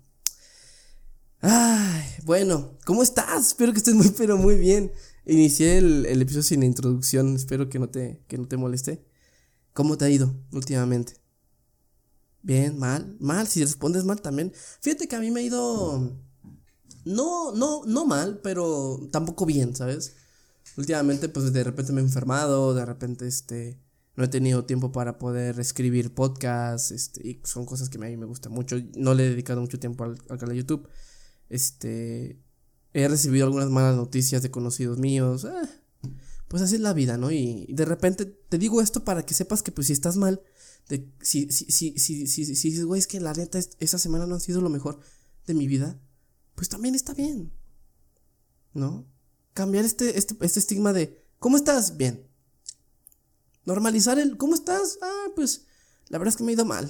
Ay, 1.40 2.04
bueno, 2.24 2.80
¿cómo 2.84 3.04
estás? 3.04 3.50
Espero 3.50 3.74
que 3.74 3.78
estés 3.78 3.94
muy, 3.94 4.10
pero 4.18 4.38
muy 4.38 4.56
bien. 4.56 4.92
Inicié 5.28 5.78
el, 5.78 6.20
episodio 6.20 6.42
sin 6.42 6.64
introducción. 6.64 7.36
Espero 7.36 7.70
que 7.70 7.78
no, 7.78 7.90
te, 7.90 8.24
que 8.28 8.40
no 8.40 8.48
te 8.48 8.58
moleste. 8.58 9.06
¿Cómo 9.74 10.00
te 10.00 10.06
ha 10.06 10.10
ido 10.10 10.34
últimamente? 10.52 11.14
Bien, 12.42 12.76
mal, 12.80 13.16
mal. 13.20 13.48
Si 13.48 13.62
respondes 13.62 14.04
mal 14.04 14.20
también. 14.20 14.54
Fíjate 14.82 15.08
que 15.08 15.16
a 15.16 15.20
mí 15.20 15.30
me 15.30 15.42
ha 15.42 15.44
ido. 15.44 16.20
No, 17.06 17.52
no, 17.52 17.86
no 17.86 18.06
mal, 18.08 18.40
pero 18.42 19.08
tampoco 19.12 19.46
bien, 19.46 19.76
¿sabes? 19.76 20.16
últimamente 20.76 21.30
pues 21.30 21.54
de 21.54 21.64
repente 21.64 21.92
me 21.92 22.02
he 22.02 22.04
enfermado, 22.04 22.74
de 22.76 22.86
repente 22.86 23.26
este 23.26 23.80
no 24.18 24.26
he 24.26 24.28
tenido 24.28 24.66
tiempo 24.66 24.92
para 24.92 25.18
poder 25.18 25.60
escribir 25.60 26.14
podcasts, 26.14 26.92
este, 26.92 27.26
y 27.26 27.40
son 27.44 27.66
cosas 27.66 27.88
que 27.88 27.98
a 27.98 28.02
mí 28.02 28.18
me 28.18 28.26
gustan 28.26 28.52
mucho, 28.52 28.76
no 28.98 29.14
le 29.14 29.26
he 29.26 29.30
dedicado 29.30 29.62
mucho 29.62 29.80
tiempo 29.80 30.04
al, 30.04 30.18
canal 30.18 30.50
de 30.50 30.58
YouTube. 30.58 30.90
Este 31.50 32.42
he 32.94 33.08
recibido 33.08 33.46
algunas 33.46 33.70
malas 33.70 33.96
noticias 33.96 34.42
de 34.42 34.52
conocidos 34.52 34.98
míos. 34.98 35.46
Eh, 35.46 36.10
pues 36.50 36.62
así 36.62 36.76
es 36.76 36.82
la 36.82 36.94
vida, 36.94 37.18
¿no? 37.18 37.32
Y, 37.32 37.68
de 37.70 37.86
repente 37.86 38.26
te 38.26 38.58
digo 38.58 38.82
esto 38.82 39.06
para 39.06 39.26
que 39.26 39.34
sepas 39.34 39.64
que 39.64 39.72
pues 39.72 39.88
si 39.88 39.94
estás 39.94 40.18
mal, 40.18 40.42
de, 40.90 41.10
si, 41.22 41.52
si, 41.52 41.66
si, 41.66 41.98
si, 41.98 42.28
si, 42.28 42.46
si, 42.46 42.56
si 42.56 42.70
dices, 42.70 42.86
güey, 42.86 43.00
es 43.00 43.08
que 43.08 43.20
la 43.20 43.34
neta 43.34 43.60
esa 43.80 43.98
semana 43.98 44.26
no 44.26 44.36
ha 44.36 44.40
sido 44.40 44.62
lo 44.62 44.70
mejor 44.70 45.00
de 45.46 45.54
mi 45.54 45.68
vida, 45.68 46.00
pues 46.56 46.70
también 46.70 46.96
está 46.96 47.14
bien. 47.14 47.52
¿No? 48.74 49.06
cambiar 49.58 49.86
este, 49.86 50.20
este, 50.20 50.36
este 50.42 50.60
estigma 50.60 50.94
de, 50.94 51.26
¿cómo 51.40 51.58
estás? 51.58 51.98
Bien. 51.98 52.28
Normalizar 53.68 54.18
el, 54.18 54.38
¿cómo 54.38 54.56
estás? 54.56 54.98
Ah, 55.02 55.26
pues, 55.36 55.66
la 56.08 56.18
verdad 56.18 56.32
es 56.32 56.38
que 56.38 56.46
me 56.46 56.52
ha 56.52 56.54
ido 56.54 56.64
mal. 56.64 56.90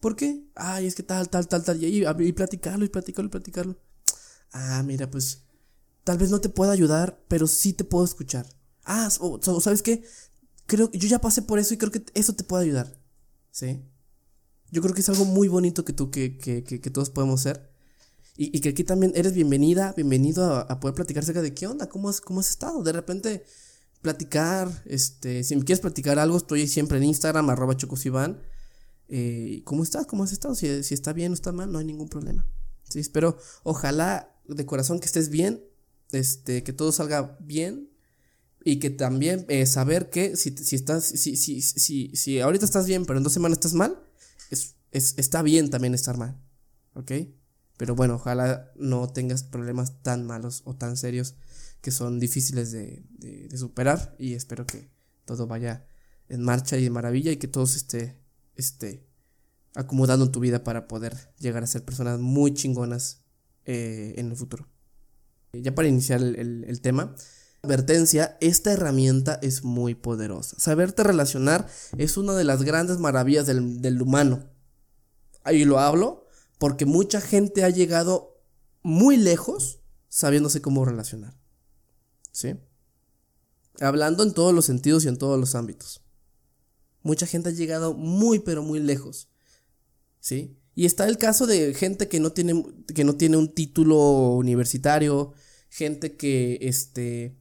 ¿Por 0.00 0.16
qué? 0.16 0.42
Ay, 0.54 0.86
es 0.86 0.94
que 0.94 1.02
tal, 1.02 1.28
tal, 1.28 1.46
tal, 1.46 1.62
tal. 1.62 1.84
Y, 1.84 2.06
y, 2.06 2.32
platicarlo, 2.32 2.82
y 2.82 2.88
platicarlo, 2.88 3.28
y 3.28 3.30
platicarlo. 3.30 3.78
Ah, 4.50 4.82
mira, 4.82 5.10
pues, 5.10 5.42
tal 6.02 6.16
vez 6.16 6.30
no 6.30 6.40
te 6.40 6.48
pueda 6.48 6.72
ayudar, 6.72 7.22
pero 7.28 7.46
sí 7.46 7.74
te 7.74 7.84
puedo 7.84 8.06
escuchar. 8.06 8.46
Ah, 8.86 9.10
o, 9.20 9.38
¿sabes 9.60 9.82
qué? 9.82 10.02
Creo 10.64 10.90
que 10.90 10.96
yo 10.96 11.08
ya 11.08 11.20
pasé 11.20 11.42
por 11.42 11.58
eso 11.58 11.74
y 11.74 11.76
creo 11.76 11.92
que 11.92 12.02
eso 12.14 12.34
te 12.34 12.42
puede 12.42 12.64
ayudar. 12.64 12.98
¿Sí? 13.50 13.82
Yo 14.70 14.80
creo 14.80 14.94
que 14.94 15.02
es 15.02 15.08
algo 15.10 15.26
muy 15.26 15.48
bonito 15.48 15.84
que 15.84 15.92
tú, 15.92 16.10
que, 16.10 16.38
que, 16.38 16.64
que, 16.64 16.80
que 16.80 16.90
todos 16.90 17.10
podemos 17.10 17.42
ser. 17.42 17.70
Y, 18.38 18.60
que 18.60 18.70
aquí 18.70 18.82
también 18.82 19.12
eres 19.14 19.34
bienvenida, 19.34 19.92
bienvenido 19.94 20.56
a, 20.56 20.80
poder 20.80 20.94
platicar 20.94 21.22
acerca 21.22 21.42
de 21.42 21.54
qué 21.54 21.66
onda, 21.66 21.88
cómo 21.90 22.08
has, 22.08 22.22
cómo 22.22 22.40
has 22.40 22.48
estado. 22.48 22.82
De 22.82 22.92
repente, 22.92 23.44
platicar, 24.04 24.70
este, 24.84 25.42
si 25.44 25.56
me 25.56 25.64
quieres 25.64 25.80
platicar 25.80 26.18
algo, 26.18 26.36
estoy 26.36 26.68
siempre 26.68 26.98
en 26.98 27.04
Instagram, 27.04 27.48
arroba 27.48 27.74
chocosivan. 27.74 28.38
Eh, 29.08 29.62
¿Cómo 29.64 29.82
estás? 29.82 30.06
¿Cómo 30.06 30.24
has 30.24 30.32
estado? 30.32 30.54
Si, 30.54 30.84
si 30.84 30.92
está 30.92 31.14
bien 31.14 31.32
o 31.32 31.34
está 31.34 31.52
mal, 31.52 31.72
no 31.72 31.78
hay 31.78 31.86
ningún 31.86 32.10
problema. 32.10 32.46
Sí, 32.90 33.00
espero, 33.00 33.38
ojalá 33.62 34.30
de 34.46 34.66
corazón 34.66 35.00
que 35.00 35.06
estés 35.06 35.30
bien, 35.30 35.64
este, 36.12 36.62
que 36.62 36.74
todo 36.74 36.92
salga 36.92 37.38
bien 37.40 37.88
y 38.62 38.78
que 38.78 38.90
también 38.90 39.46
eh, 39.48 39.64
saber 39.64 40.10
que 40.10 40.36
si, 40.36 40.54
si 40.54 40.76
estás, 40.76 41.06
si, 41.06 41.36
si, 41.36 41.62
si, 41.62 42.14
si 42.14 42.40
ahorita 42.40 42.66
estás 42.66 42.86
bien, 42.86 43.06
pero 43.06 43.16
en 43.18 43.24
dos 43.24 43.32
semanas 43.32 43.56
estás 43.56 43.72
mal, 43.72 43.98
es, 44.50 44.74
es, 44.92 45.14
está 45.16 45.40
bien 45.40 45.70
también 45.70 45.94
estar 45.94 46.18
mal, 46.18 46.38
¿ok? 46.92 47.10
Pero 47.78 47.94
bueno, 47.94 48.16
ojalá 48.16 48.70
no 48.76 49.08
tengas 49.08 49.44
problemas 49.44 50.02
tan 50.02 50.26
malos 50.26 50.60
o 50.66 50.76
tan 50.76 50.98
serios 50.98 51.36
que 51.84 51.90
son 51.90 52.18
difíciles 52.18 52.72
de, 52.72 53.04
superar 53.58 54.16
y 54.18 54.32
espero 54.32 54.66
que 54.66 54.88
todo 55.26 55.46
vaya 55.46 55.86
en 56.30 56.40
marcha 56.40 56.78
y 56.78 56.84
de 56.84 56.88
maravilla 56.88 57.30
y 57.30 57.36
que 57.36 57.46
todo 57.46 57.66
se 57.66 57.76
esté, 57.76 58.18
esté 58.56 59.06
acomodando 59.74 60.24
en 60.24 60.32
tu 60.32 60.40
vida 60.40 60.64
para 60.64 60.88
poder 60.88 61.14
llegar 61.38 61.62
a 61.62 61.66
ser 61.66 61.84
personas 61.84 62.18
muy 62.18 62.54
chingonas 62.54 63.20
eh, 63.66 64.14
en 64.16 64.30
el 64.30 64.36
futuro. 64.36 64.66
Ya 65.52 65.74
para 65.74 65.86
iniciar 65.86 66.22
el, 66.22 66.80
tema, 66.80 67.14
advertencia, 67.60 68.38
esta 68.40 68.72
herramienta 68.72 69.38
es 69.42 69.62
muy 69.62 69.94
poderosa. 69.94 70.56
Saberte 70.58 71.02
relacionar 71.02 71.68
es 71.98 72.16
una 72.16 72.32
de 72.32 72.44
las 72.44 72.62
grandes 72.62 72.96
maravillas 72.96 73.46
del, 73.46 73.82
del 73.82 74.00
humano. 74.00 74.48
Ahí 75.42 75.66
lo 75.66 75.78
hablo 75.78 76.28
porque 76.56 76.86
mucha 76.86 77.20
gente 77.20 77.62
ha 77.62 77.68
llegado 77.68 78.40
muy 78.82 79.18
lejos 79.18 79.80
sabiéndose 80.08 80.62
cómo 80.62 80.86
relacionar. 80.86 81.43
¿Sí? 82.34 82.56
Hablando 83.80 84.24
en 84.24 84.34
todos 84.34 84.52
los 84.52 84.64
sentidos 84.66 85.04
y 85.04 85.08
en 85.08 85.16
todos 85.16 85.38
los 85.38 85.54
ámbitos. 85.54 86.02
Mucha 87.02 87.26
gente 87.26 87.50
ha 87.50 87.52
llegado 87.52 87.94
muy 87.94 88.40
pero 88.40 88.62
muy 88.62 88.80
lejos. 88.80 89.28
¿Sí? 90.18 90.58
Y 90.74 90.84
está 90.84 91.06
el 91.06 91.16
caso 91.16 91.46
de 91.46 91.74
gente 91.74 92.08
que 92.08 92.18
no 92.18 92.32
tiene, 92.32 92.64
que 92.92 93.04
no 93.04 93.14
tiene 93.14 93.36
un 93.36 93.54
título 93.54 94.30
universitario, 94.30 95.32
gente 95.68 96.16
que, 96.16 96.58
este, 96.62 97.38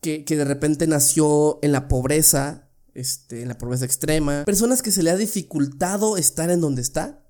que, 0.00 0.24
que 0.24 0.36
de 0.36 0.44
repente 0.46 0.86
nació 0.86 1.58
en 1.60 1.72
la 1.72 1.88
pobreza, 1.88 2.70
este, 2.94 3.42
en 3.42 3.48
la 3.48 3.58
pobreza 3.58 3.84
extrema, 3.84 4.44
personas 4.46 4.80
que 4.80 4.92
se 4.92 5.02
le 5.02 5.10
ha 5.10 5.16
dificultado 5.16 6.16
estar 6.16 6.50
en 6.50 6.62
donde 6.62 6.80
está, 6.80 7.28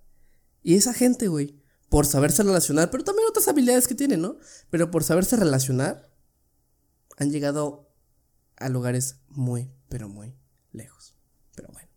y 0.63 0.77
esa 0.77 0.95
gente, 0.95 1.27
güey, 1.27 1.59
por 1.89 2.07
saberse 2.07 2.45
relacionar, 2.45 2.91
pero 2.91 3.03
también 3.03 3.29
otras 3.29 3.49
habilidades 3.49 3.89
que 3.89 3.95
tienen, 3.95 4.21
¿no? 4.21 4.37
Pero 4.71 4.91
por 4.91 5.03
saberse 5.03 5.35
relacionar, 5.37 6.08
han 7.19 7.31
llegado 7.31 7.91
a 8.57 8.69
lugares 8.69 9.17
muy, 9.29 9.71
pero 9.89 10.09
muy 10.09 10.35
lejos. 10.73 11.15
Pero 11.55 11.71
bueno. 11.73 11.89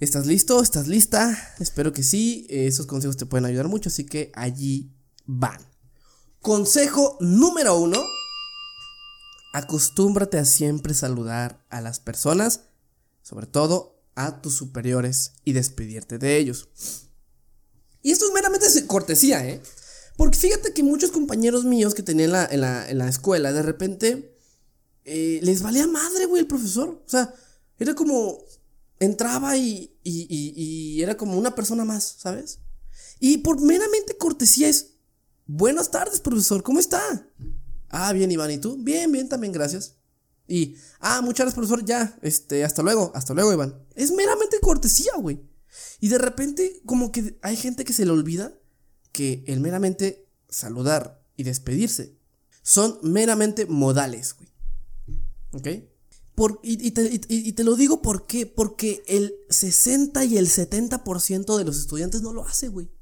¿Estás 0.00 0.26
listo? 0.26 0.62
¿Estás 0.62 0.86
lista? 0.86 1.36
Espero 1.58 1.92
que 1.92 2.04
sí. 2.04 2.46
Esos 2.48 2.86
consejos 2.86 3.16
te 3.16 3.26
pueden 3.26 3.46
ayudar 3.46 3.68
mucho, 3.68 3.88
así 3.88 4.06
que 4.06 4.30
allí 4.34 4.92
van. 5.26 5.60
Consejo 6.40 7.18
número 7.20 7.76
uno. 7.78 8.00
Acostúmbrate 9.52 10.38
a 10.38 10.44
siempre 10.44 10.94
saludar 10.94 11.64
a 11.68 11.80
las 11.80 11.98
personas, 11.98 12.66
sobre 13.22 13.46
todo 13.46 14.00
a 14.14 14.40
tus 14.40 14.54
superiores 14.54 15.32
y 15.44 15.52
despedirte 15.52 16.18
de 16.18 16.36
ellos. 16.36 16.68
Y 18.02 18.12
esto 18.12 18.26
es 18.26 18.32
meramente 18.32 18.86
cortesía, 18.86 19.46
¿eh? 19.48 19.60
Porque 20.18 20.36
fíjate 20.36 20.74
que 20.74 20.82
muchos 20.82 21.12
compañeros 21.12 21.64
míos 21.64 21.94
que 21.94 22.02
tenían 22.02 22.32
en 22.50 22.60
la, 22.60 23.08
escuela, 23.08 23.52
de 23.52 23.62
repente, 23.62 24.36
eh, 25.04 25.38
les 25.44 25.62
valía 25.62 25.86
madre, 25.86 26.26
güey, 26.26 26.40
el 26.40 26.48
profesor. 26.48 26.88
O 27.06 27.08
sea, 27.08 27.32
era 27.78 27.94
como, 27.94 28.44
entraba 28.98 29.56
y, 29.56 29.96
y, 30.02 30.26
y, 30.28 31.00
era 31.00 31.16
como 31.16 31.38
una 31.38 31.54
persona 31.54 31.84
más, 31.84 32.16
¿sabes? 32.18 32.58
Y 33.20 33.38
por 33.38 33.60
meramente 33.60 34.16
cortesía 34.16 34.68
es, 34.68 34.94
buenas 35.46 35.92
tardes, 35.92 36.18
profesor, 36.18 36.64
¿cómo 36.64 36.80
está? 36.80 37.00
Ah, 37.88 38.12
bien, 38.12 38.32
Iván, 38.32 38.50
¿y 38.50 38.58
tú? 38.58 38.76
Bien, 38.76 39.12
bien, 39.12 39.28
también, 39.28 39.52
gracias. 39.52 39.94
Y, 40.48 40.74
ah, 40.98 41.20
muchas 41.20 41.44
gracias, 41.44 41.54
profesor, 41.54 41.84
ya, 41.84 42.18
este, 42.22 42.64
hasta 42.64 42.82
luego, 42.82 43.12
hasta 43.14 43.34
luego, 43.34 43.52
Iván. 43.52 43.86
Es 43.94 44.10
meramente 44.10 44.58
cortesía, 44.58 45.12
güey. 45.16 45.40
Y 46.00 46.08
de 46.08 46.18
repente, 46.18 46.82
como 46.86 47.12
que 47.12 47.38
hay 47.40 47.54
gente 47.54 47.84
que 47.84 47.92
se 47.92 48.04
le 48.04 48.10
olvida 48.10 48.57
que 49.18 49.42
el 49.48 49.58
meramente 49.58 50.28
saludar 50.48 51.26
y 51.36 51.42
despedirse 51.42 52.16
son 52.62 53.00
meramente 53.02 53.66
modales, 53.66 54.36
güey. 54.36 54.48
¿Ok? 55.50 55.68
Por, 56.36 56.60
y, 56.62 56.92
te, 56.92 57.64
lo 57.64 57.74
digo 57.74 58.00
por 58.00 58.28
qué, 58.28 58.46
porque 58.46 59.02
el 59.08 59.34
60 59.50 60.24
y 60.24 60.38
el 60.38 60.46
70% 60.46 61.58
de 61.58 61.64
los 61.64 61.80
estudiantes 61.80 62.22
no 62.22 62.32
lo 62.32 62.46
hace, 62.46 62.68
güey. 62.68 62.92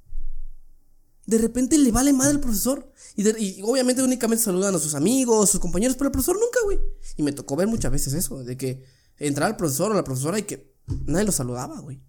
De 1.27 1.37
repente 1.37 1.77
le 1.77 1.93
vale 1.93 2.15
madre 2.15 2.31
al 2.31 2.41
profesor. 2.41 2.91
Y, 3.15 3.61
obviamente 3.61 4.03
únicamente 4.03 4.43
saludan 4.43 4.75
a 4.75 4.79
sus 4.79 4.95
amigos, 4.95 5.51
sus 5.51 5.61
compañeros, 5.61 5.99
pero 5.99 6.09
el 6.09 6.13
profesor 6.13 6.41
nunca, 6.41 6.61
güey. 6.65 6.81
Y 7.19 7.23
me 7.23 7.33
tocó 7.33 7.57
ver 7.57 7.69
muchas 7.69 7.93
veces 7.93 8.15
eso, 8.15 8.43
de 8.43 8.57
que 8.57 8.85
entraba 9.19 9.51
el 9.51 9.57
profesor 9.57 9.93
o 9.93 9.95
la 9.95 10.05
profesora 10.05 10.39
y 10.39 10.45
que 10.45 10.75
nadie 11.05 11.27
lo 11.27 11.33
saludaba, 11.33 11.79
güey. 11.81 12.01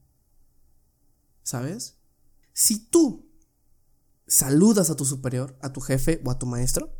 ¿Sabes? 1.44 1.98
Si 2.54 2.80
tú 2.86 3.26
saludas 4.27 4.89
a 4.89 4.96
tu 4.96 5.05
superior, 5.05 5.57
a 5.62 5.72
tu 5.72 5.81
jefe 5.81 6.22
o 6.25 6.31
a 6.31 6.38
tu 6.39 6.46
maestro, 6.46 6.93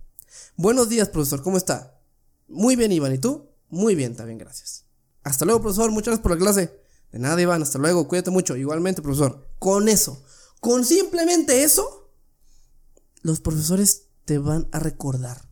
buenos 0.56 0.90
días, 0.90 1.10
profesor, 1.10 1.44
¿cómo 1.44 1.58
está? 1.58 2.02
Muy 2.48 2.76
bien, 2.76 2.92
Iván, 2.92 3.14
¿y 3.14 3.18
tú? 3.18 3.50
Muy 3.70 3.96
bien, 3.96 4.16
también, 4.16 4.38
gracias. 4.38 4.86
Hasta 5.24 5.46
luego, 5.46 5.62
profesor, 5.62 5.92
muchas 5.92 6.06
gracias 6.08 6.24
por 6.24 6.32
la 6.32 6.38
clase. 6.38 6.80
De 7.12 7.20
nada, 7.20 7.42
Iván, 7.42 7.62
hasta 7.62 7.80
luego, 7.80 8.08
cuídate 8.08 8.32
mucho. 8.32 8.56
Igualmente, 8.56 9.02
profesor. 9.02 9.46
Con 9.60 9.90
eso, 9.90 10.24
con 10.62 10.86
simplemente 10.86 11.64
eso, 11.64 12.14
los 13.22 13.42
profesores 13.42 14.08
te 14.26 14.38
van 14.38 14.70
a 14.72 14.80
recordar. 14.80 15.50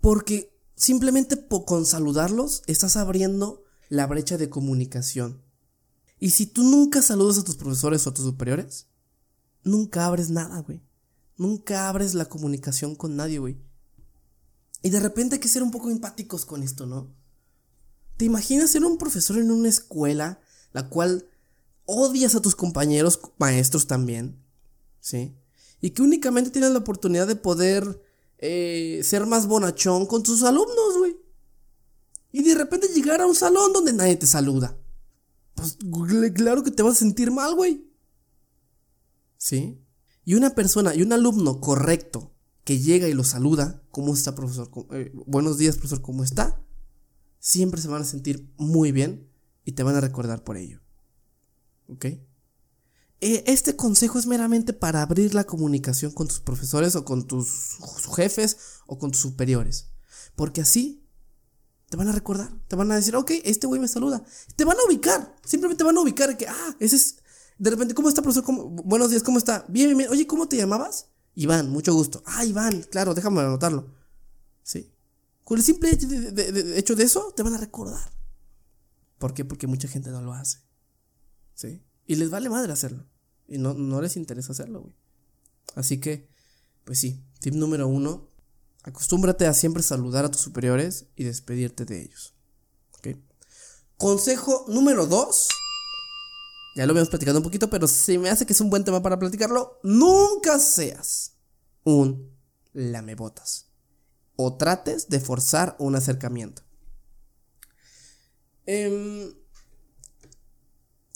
Porque 0.00 0.56
simplemente 0.76 1.36
con 1.66 1.86
saludarlos 1.86 2.62
estás 2.66 2.96
abriendo 2.96 3.64
la 3.88 4.06
brecha 4.06 4.38
de 4.38 4.48
comunicación. 4.48 5.42
Y 6.18 6.30
si 6.30 6.46
tú 6.46 6.62
nunca 6.62 7.02
saludas 7.02 7.38
a 7.38 7.44
tus 7.44 7.56
profesores 7.56 8.06
o 8.06 8.10
a 8.10 8.14
tus 8.14 8.24
superiores, 8.24 8.86
nunca 9.64 10.06
abres 10.06 10.30
nada, 10.30 10.60
güey. 10.60 10.82
Nunca 11.36 11.88
abres 11.88 12.14
la 12.14 12.26
comunicación 12.26 12.94
con 12.94 13.16
nadie, 13.16 13.38
güey. 13.38 13.58
Y 14.82 14.90
de 14.90 15.00
repente 15.00 15.36
hay 15.36 15.40
que 15.40 15.48
ser 15.48 15.62
un 15.62 15.70
poco 15.70 15.90
empáticos 15.90 16.44
con 16.44 16.62
esto, 16.62 16.86
¿no? 16.86 17.14
¿Te 18.16 18.24
imaginas 18.24 18.70
ser 18.70 18.84
un 18.84 18.98
profesor 18.98 19.38
en 19.38 19.50
una 19.50 19.68
escuela 19.68 20.40
la 20.72 20.88
cual 20.88 21.26
odias 21.84 22.34
a 22.34 22.42
tus 22.42 22.54
compañeros 22.54 23.20
maestros 23.38 23.86
también? 23.86 24.42
¿Sí? 25.00 25.34
Y 25.80 25.90
que 25.90 26.02
únicamente 26.02 26.50
tienes 26.50 26.70
la 26.70 26.78
oportunidad 26.78 27.26
de 27.26 27.36
poder 27.36 28.02
eh, 28.38 29.00
ser 29.04 29.26
más 29.26 29.46
bonachón 29.46 30.06
con 30.06 30.22
tus 30.22 30.42
alumnos, 30.42 30.98
güey. 30.98 31.16
Y 32.32 32.42
de 32.42 32.54
repente 32.54 32.88
llegar 32.88 33.20
a 33.20 33.26
un 33.26 33.34
salón 33.34 33.72
donde 33.72 33.92
nadie 33.92 34.16
te 34.16 34.26
saluda. 34.26 34.76
Pues 35.54 35.76
claro 36.34 36.62
que 36.62 36.70
te 36.70 36.82
vas 36.82 36.94
a 36.94 36.98
sentir 36.98 37.30
mal, 37.30 37.54
güey. 37.54 37.91
¿Sí? 39.42 39.84
Y 40.24 40.34
una 40.34 40.54
persona 40.54 40.94
y 40.94 41.02
un 41.02 41.12
alumno 41.12 41.60
correcto 41.60 42.32
que 42.62 42.78
llega 42.78 43.08
y 43.08 43.12
lo 43.12 43.24
saluda, 43.24 43.82
¿cómo 43.90 44.14
está, 44.14 44.36
profesor? 44.36 44.70
Eh, 44.92 45.10
buenos 45.26 45.58
días, 45.58 45.78
profesor, 45.78 46.00
¿cómo 46.00 46.22
está? 46.22 46.64
Siempre 47.40 47.80
se 47.80 47.88
van 47.88 48.02
a 48.02 48.04
sentir 48.04 48.48
muy 48.56 48.92
bien 48.92 49.28
y 49.64 49.72
te 49.72 49.82
van 49.82 49.96
a 49.96 50.00
recordar 50.00 50.44
por 50.44 50.56
ello. 50.56 50.80
¿Ok? 51.88 52.04
E, 52.04 52.20
este 53.20 53.74
consejo 53.74 54.16
es 54.20 54.28
meramente 54.28 54.72
para 54.72 55.02
abrir 55.02 55.34
la 55.34 55.42
comunicación 55.42 56.12
con 56.12 56.28
tus 56.28 56.38
profesores 56.38 56.94
o 56.94 57.04
con 57.04 57.26
tus 57.26 57.76
jefes 58.14 58.58
o 58.86 58.96
con 58.96 59.10
tus 59.10 59.22
superiores. 59.22 59.88
Porque 60.36 60.60
así 60.60 61.04
te 61.88 61.96
van 61.96 62.06
a 62.06 62.12
recordar, 62.12 62.54
te 62.68 62.76
van 62.76 62.92
a 62.92 62.94
decir, 62.94 63.16
ok, 63.16 63.32
este 63.42 63.66
güey 63.66 63.80
me 63.80 63.88
saluda. 63.88 64.22
Te 64.54 64.64
van 64.64 64.76
a 64.78 64.86
ubicar, 64.86 65.34
simplemente 65.44 65.78
te 65.80 65.84
van 65.84 65.96
a 65.96 66.00
ubicar 66.00 66.36
que, 66.36 66.46
ah, 66.46 66.76
ese 66.78 66.94
es, 66.94 67.16
de 67.62 67.70
repente, 67.70 67.94
¿cómo 67.94 68.08
está, 68.08 68.22
profesor? 68.22 68.44
Buenos 68.84 69.10
días, 69.10 69.22
¿cómo 69.22 69.38
está? 69.38 69.64
Bien, 69.68 69.86
bien, 69.86 69.98
bien. 69.98 70.10
Oye, 70.10 70.26
¿cómo 70.26 70.48
te 70.48 70.56
llamabas? 70.56 71.06
Iván, 71.36 71.70
mucho 71.70 71.94
gusto. 71.94 72.20
Ah, 72.26 72.44
Iván, 72.44 72.82
claro, 72.90 73.14
déjame 73.14 73.40
anotarlo. 73.40 73.86
¿Sí? 74.64 74.92
Con 75.44 75.58
el 75.58 75.62
simple 75.62 75.90
hecho 75.90 76.96
de, 76.96 77.04
eso, 77.04 77.32
te 77.36 77.44
van 77.44 77.54
a 77.54 77.58
recordar. 77.58 78.12
¿Por 79.16 79.32
qué? 79.32 79.44
Porque 79.44 79.68
mucha 79.68 79.86
gente 79.86 80.10
no 80.10 80.22
lo 80.22 80.32
hace. 80.32 80.58
¿Sí? 81.54 81.80
Y 82.04 82.16
les 82.16 82.30
vale 82.30 82.50
madre 82.50 82.72
hacerlo. 82.72 83.06
Y 83.46 83.58
no, 83.58 83.74
no 83.74 84.02
les 84.02 84.16
interesa 84.16 84.50
hacerlo, 84.50 84.80
güey. 84.80 84.96
Así 85.76 86.00
que, 86.00 86.28
pues 86.82 86.98
sí, 86.98 87.22
tip 87.38 87.54
número 87.54 87.86
uno, 87.86 88.28
acostúmbrate 88.82 89.46
a 89.46 89.54
siempre 89.54 89.84
saludar 89.84 90.24
a 90.24 90.32
tus 90.32 90.40
superiores 90.40 91.06
y 91.14 91.22
despedirte 91.22 91.84
de 91.84 92.02
ellos. 92.02 92.34
¿Ok? 92.98 93.18
Consejo 93.98 94.64
número 94.66 95.06
dos. 95.06 95.46
Ya 96.74 96.86
lo 96.86 96.92
habíamos 96.92 97.10
platicado 97.10 97.38
un 97.38 97.44
poquito, 97.44 97.68
pero 97.68 97.86
se 97.86 98.18
me 98.18 98.30
hace 98.30 98.46
que 98.46 98.54
es 98.54 98.60
un 98.60 98.70
buen 98.70 98.84
tema 98.84 99.02
para 99.02 99.18
platicarlo. 99.18 99.78
Nunca 99.82 100.58
seas 100.58 101.32
un 101.84 102.32
lamebotas. 102.72 103.66
O 104.36 104.56
trates 104.56 105.08
de 105.08 105.20
forzar 105.20 105.76
un 105.78 105.94
acercamiento. 105.94 106.62
Em, 108.64 109.34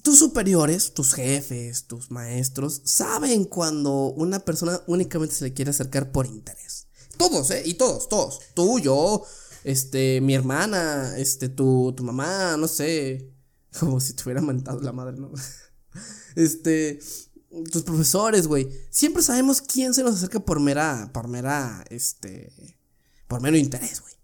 tus 0.02 0.18
superiores, 0.18 0.92
tus 0.92 1.14
jefes, 1.14 1.86
tus 1.86 2.10
maestros, 2.10 2.82
saben 2.84 3.44
cuando 3.44 4.12
una 4.12 4.40
persona 4.40 4.80
únicamente 4.86 5.34
se 5.34 5.44
le 5.44 5.54
quiere 5.54 5.70
acercar 5.70 6.12
por 6.12 6.26
interés. 6.26 6.86
Todos, 7.16 7.50
¿eh? 7.50 7.62
Y 7.64 7.74
todos, 7.74 8.08
todos. 8.08 8.40
Tú, 8.54 8.78
yo, 8.78 9.24
este, 9.64 10.20
mi 10.20 10.34
hermana, 10.34 11.16
este, 11.16 11.48
tu, 11.48 11.94
tu 11.96 12.04
mamá, 12.04 12.56
no 12.58 12.68
sé. 12.68 13.32
Como 13.80 14.00
si 14.00 14.14
te 14.14 14.22
hubiera 14.24 14.40
mentado 14.40 14.80
la 14.80 14.92
madre, 14.92 15.16
¿no? 15.18 15.30
este, 16.36 16.98
tus 17.70 17.82
profesores, 17.82 18.46
güey. 18.46 18.68
Siempre 18.90 19.22
sabemos 19.22 19.60
quién 19.60 19.94
se 19.94 20.02
nos 20.02 20.16
acerca 20.16 20.40
por 20.40 20.60
mera, 20.60 21.10
por 21.12 21.28
mera, 21.28 21.84
este, 21.90 22.52
por 23.26 23.40
mero 23.40 23.56
interés, 23.56 24.00
güey. 24.00 24.14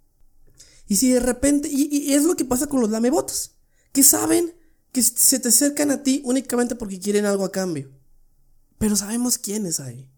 Y 0.87 0.97
si 0.97 1.13
de 1.13 1.21
repente, 1.21 1.69
y, 1.71 2.13
es 2.13 2.25
lo 2.25 2.37
que 2.37 2.45
pasa 2.45 2.67
con 2.67 2.81
los 2.81 2.91
lamebotas, 2.91 3.53
que 3.93 4.03
saben 4.03 4.55
que 4.93 5.03
se 5.03 5.39
te 5.39 5.49
acercan 5.49 5.91
a 5.91 6.03
ti 6.03 6.23
únicamente 6.25 6.75
porque 6.75 7.01
quieren 7.01 7.25
algo 7.25 7.45
a 7.45 7.53
cambio. 7.53 7.91
Pero 8.79 8.97
sabemos 8.97 9.39
quiénes 9.39 9.81
hay. 9.81 10.11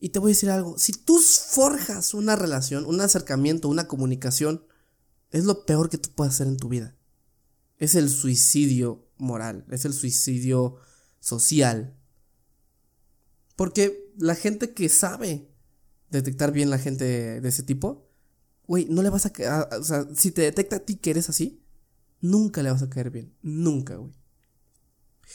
Y 0.00 0.08
te 0.08 0.18
voy 0.18 0.30
a 0.30 0.34
decir 0.34 0.50
algo, 0.50 0.76
si 0.78 0.92
tú 0.92 1.18
forjas 1.20 2.12
una 2.12 2.34
relación, 2.34 2.86
un 2.86 3.00
acercamiento, 3.00 3.68
una 3.68 3.86
comunicación, 3.86 4.66
es 5.30 5.44
lo 5.44 5.64
peor 5.64 5.88
que 5.88 5.98
tú 5.98 6.10
puedes 6.10 6.34
hacer 6.34 6.46
en 6.46 6.56
tu 6.56 6.68
vida. 6.68 6.96
Es 7.78 7.94
el 7.94 8.08
suicidio 8.08 9.08
moral, 9.18 9.64
es 9.70 9.84
el 9.84 9.92
suicidio 9.92 10.76
social. 11.20 11.96
Porque 13.56 14.12
la 14.16 14.34
gente 14.34 14.74
que 14.74 14.88
sabe 14.88 15.48
detectar 16.10 16.52
bien 16.52 16.70
la 16.70 16.78
gente 16.78 17.40
de 17.40 17.48
ese 17.48 17.62
tipo, 17.62 18.08
güey, 18.66 18.86
no 18.86 19.02
le 19.02 19.10
vas 19.10 19.26
a 19.26 19.32
caer, 19.32 19.66
o 19.78 19.84
sea, 19.84 20.06
si 20.14 20.30
te 20.30 20.42
detecta 20.42 20.76
a 20.76 20.80
ti 20.80 20.96
que 20.96 21.10
eres 21.10 21.28
así, 21.28 21.62
nunca 22.20 22.62
le 22.62 22.70
vas 22.70 22.82
a 22.82 22.88
caer 22.90 23.10
bien, 23.10 23.34
nunca, 23.42 23.96
güey. 23.96 24.12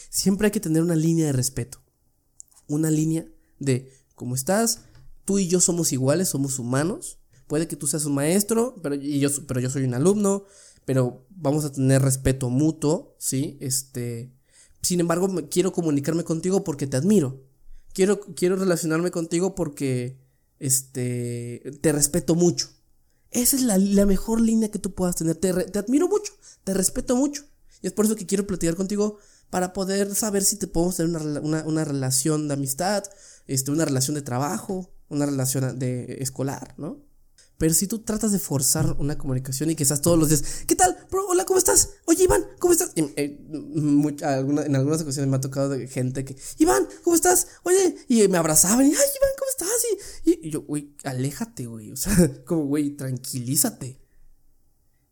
Siempre 0.10 0.47
hay 0.47 0.52
que 0.52 0.60
tener 0.60 0.82
una 0.82 0.95
línea 0.95 1.28
de 1.28 1.34
respeto, 1.34 1.82
una 2.67 2.91
línea 2.91 3.25
de, 3.60 3.91
¿cómo 4.15 4.36
estás? 4.36 4.82
Tú 5.25 5.39
y 5.39 5.47
yo 5.47 5.60
somos 5.60 5.91
iguales, 5.91 6.30
somos 6.30 6.60
humanos. 6.60 7.19
Puede 7.47 7.67
que 7.67 7.75
tú 7.75 7.88
seas 7.88 8.06
un 8.06 8.13
maestro, 8.13 8.75
pero, 8.84 8.95
yo, 8.95 9.30
pero 9.47 9.60
yo 9.60 9.69
soy 9.69 9.84
un 9.84 9.95
alumno 9.95 10.45
pero 10.85 11.25
vamos 11.29 11.65
a 11.65 11.71
tener 11.71 12.01
respeto 12.01 12.49
mutuo, 12.49 13.15
¿sí? 13.17 13.57
Este, 13.61 14.31
sin 14.81 14.99
embargo, 14.99 15.29
quiero 15.49 15.73
comunicarme 15.73 16.23
contigo 16.23 16.63
porque 16.63 16.87
te 16.87 16.97
admiro. 16.97 17.43
Quiero, 17.93 18.19
quiero 18.19 18.55
relacionarme 18.55 19.11
contigo 19.11 19.55
porque, 19.55 20.19
este, 20.59 21.61
te 21.81 21.91
respeto 21.91 22.35
mucho. 22.35 22.69
Esa 23.31 23.55
es 23.55 23.63
la, 23.63 24.05
mejor 24.05 24.41
línea 24.41 24.71
que 24.71 24.79
tú 24.79 24.93
puedas 24.93 25.15
tener. 25.15 25.35
Te, 25.35 25.49
admiro 25.77 26.07
mucho, 26.07 26.33
te 26.63 26.73
respeto 26.73 27.15
mucho. 27.15 27.43
Y 27.81 27.87
es 27.87 27.93
por 27.93 28.05
eso 28.05 28.15
que 28.15 28.25
quiero 28.25 28.47
platicar 28.47 28.75
contigo 28.75 29.17
para 29.49 29.73
poder 29.73 30.13
saber 30.15 30.43
si 30.43 30.57
te 30.57 30.67
podemos 30.67 30.97
tener 30.97 31.21
una, 31.41 31.63
una 31.65 31.85
relación 31.85 32.47
de 32.47 32.53
amistad, 32.53 33.03
este, 33.47 33.71
una 33.71 33.85
relación 33.85 34.15
de 34.15 34.21
trabajo, 34.21 34.91
una 35.09 35.25
relación 35.25 35.79
de 35.79 36.17
escolar, 36.19 36.75
¿no? 36.77 37.08
Pero 37.59 37.73
si 37.73 37.87
tú 37.87 37.99
tratas 37.99 38.31
de 38.31 38.39
forzar 38.39 38.95
una 38.99 39.17
comunicación 39.17 39.69
y 39.69 39.75
que 39.75 39.83
estás 39.83 40.01
todos 40.01 40.17
los 40.17 40.29
días, 40.29 40.63
¿qué 40.65 40.77
tal? 40.77 40.97
Bro, 41.11 41.27
hola, 41.27 41.43
¿cómo 41.43 41.59
estás? 41.59 41.89
Oye, 42.05 42.23
Iván, 42.23 42.41
¿cómo 42.57 42.71
estás? 42.71 42.93
Eh, 42.95 43.37
en 43.47 44.75
algunas 44.77 45.01
ocasiones 45.01 45.29
me 45.29 45.35
ha 45.35 45.41
tocado 45.41 45.75
gente 45.89 46.23
que, 46.23 46.37
Iván, 46.57 46.87
¿cómo 47.03 47.17
estás? 47.17 47.47
Oye, 47.63 47.97
y 48.07 48.25
me 48.29 48.37
abrazaban 48.37 48.85
y, 48.85 48.91
ay, 48.91 48.95
Iván, 48.95 49.31
¿cómo 49.37 49.49
estás? 49.51 49.85
Y, 50.23 50.47
y 50.47 50.51
yo, 50.51 50.61
güey, 50.61 50.95
aléjate, 51.03 51.65
güey. 51.65 51.91
O 51.91 51.97
sea, 51.97 52.15
como, 52.45 52.65
güey, 52.65 52.91
tranquilízate. 52.91 53.99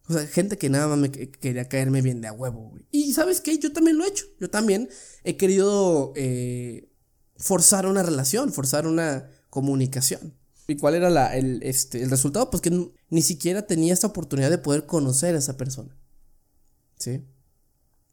O 0.08 0.14
sea, 0.14 0.26
gente 0.26 0.58
que 0.58 0.70
nada 0.70 0.88
más 0.88 1.00
me 1.00 1.12
quería 1.12 1.68
caerme 1.68 2.02
bien 2.02 2.22
de 2.22 2.30
a 2.30 2.32
huevo, 2.32 2.70
güey. 2.70 2.86
Y 2.92 3.12
sabes 3.12 3.42
qué, 3.42 3.58
yo 3.60 3.74
también 3.74 3.98
lo 3.98 4.06
he 4.06 4.08
hecho. 4.08 4.24
Yo 4.40 4.50
también 4.50 4.88
he 5.26 5.36
querido 5.36 6.14
eh, 6.16 6.90
forzar 7.36 7.88
una 7.88 8.04
relación, 8.04 8.54
forzar 8.54 8.88
una 8.88 9.30
comunicación. 9.50 10.34
¿Y 10.68 10.76
cuál 10.76 10.96
era 10.96 11.10
la, 11.10 11.36
el, 11.36 11.62
este, 11.64 12.04
el 12.04 12.10
resultado? 12.10 12.50
Pues 12.50 12.62
que 12.62 12.92
ni 13.10 13.22
siquiera 13.22 13.66
tenía 13.66 13.94
esta 13.94 14.08
oportunidad 14.08 14.50
de 14.50 14.58
poder 14.58 14.86
conocer 14.86 15.34
a 15.34 15.38
esa 15.38 15.56
persona. 15.56 15.98
¿Sí? 16.98 17.26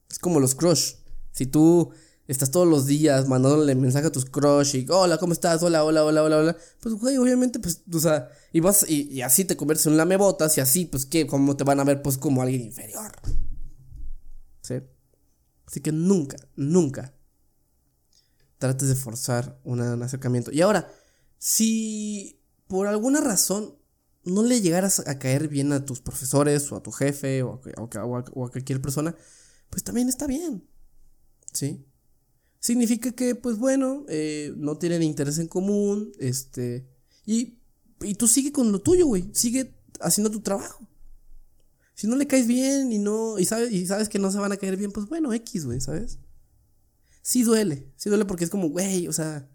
Es 0.08 0.18
como 0.20 0.38
los 0.38 0.54
crush. 0.54 0.94
Si 1.32 1.46
tú 1.46 1.92
estás 2.28 2.52
todos 2.52 2.68
los 2.68 2.86
días 2.86 3.26
mandándole 3.26 3.74
mensaje 3.74 4.06
a 4.06 4.12
tus 4.12 4.24
crush 4.26 4.76
y 4.76 4.86
hola, 4.88 5.18
¿cómo 5.18 5.32
estás? 5.32 5.62
Hola, 5.64 5.82
hola, 5.82 6.04
hola, 6.04 6.22
hola, 6.22 6.36
hola. 6.38 6.56
Pues, 6.80 6.94
güey, 6.94 7.16
obviamente, 7.16 7.58
pues, 7.58 7.82
o 7.92 7.98
sea, 7.98 8.28
y 8.52 8.60
vas 8.60 8.88
y, 8.88 9.20
así 9.22 9.44
te 9.44 9.56
conviertes 9.56 9.86
en 9.86 9.92
un 9.92 9.98
lamebotas 9.98 10.56
y 10.56 10.60
así, 10.60 10.84
pues, 10.86 11.06
¿qué? 11.06 11.26
¿Cómo 11.26 11.56
te 11.56 11.64
van 11.64 11.80
a 11.80 11.84
ver? 11.84 12.02
Pues 12.02 12.18
como 12.18 12.40
alguien 12.40 12.62
inferior. 12.62 13.12
¿Sí? 14.62 14.74
Así 15.66 15.80
que 15.80 15.90
nunca, 15.90 16.36
nunca 16.54 17.14
trates 18.58 18.88
de 18.88 18.94
forzar 18.94 19.58
un 19.64 19.80
acercamiento. 19.80 20.52
Y 20.52 20.60
ahora, 20.60 20.88
si 21.36 22.33
por 22.66 22.86
alguna 22.86 23.20
razón 23.20 23.78
no 24.24 24.42
le 24.42 24.60
llegaras 24.60 25.00
a 25.06 25.18
caer 25.18 25.48
bien 25.48 25.72
a 25.72 25.84
tus 25.84 26.00
profesores 26.00 26.70
o 26.72 26.76
a 26.76 26.82
tu 26.82 26.92
jefe 26.92 27.42
o 27.42 27.60
a, 27.76 28.24
cualquier 28.24 28.80
persona, 28.80 29.14
pues 29.70 29.84
también 29.84 30.08
está 30.08 30.26
bien. 30.26 30.66
¿Sí? 31.52 31.86
significa 32.64 33.12
que, 33.12 33.34
pues 33.34 33.58
bueno, 33.58 34.06
eh, 34.08 34.54
no 34.56 34.78
tienen 34.78 35.02
interés 35.02 35.38
en 35.38 35.48
común, 35.48 36.12
este, 36.18 36.88
y, 37.26 37.58
y 38.00 38.14
tú 38.14 38.26
sigue 38.26 38.52
con 38.52 38.72
lo 38.72 38.80
tuyo, 38.80 39.04
güey, 39.04 39.28
sigue 39.34 39.74
haciendo 40.00 40.30
tu 40.30 40.40
trabajo. 40.40 40.88
Si 41.94 42.06
no 42.06 42.16
le 42.16 42.26
caes 42.26 42.46
bien 42.46 42.90
y 42.90 42.98
no, 42.98 43.38
y 43.38 43.44
sabes, 43.44 43.70
y 43.70 43.86
sabes 43.86 44.08
que 44.08 44.18
no 44.18 44.32
se 44.32 44.38
van 44.38 44.50
a 44.50 44.56
caer 44.56 44.78
bien, 44.78 44.92
pues 44.92 45.06
bueno, 45.10 45.34
X, 45.34 45.66
güey, 45.66 45.78
¿sabes? 45.82 46.18
Sí 47.20 47.42
duele, 47.42 47.92
sí 47.96 48.08
duele 48.08 48.24
porque 48.24 48.44
es 48.44 48.50
como, 48.50 48.70
güey, 48.70 49.08
o 49.08 49.12
sea, 49.12 49.46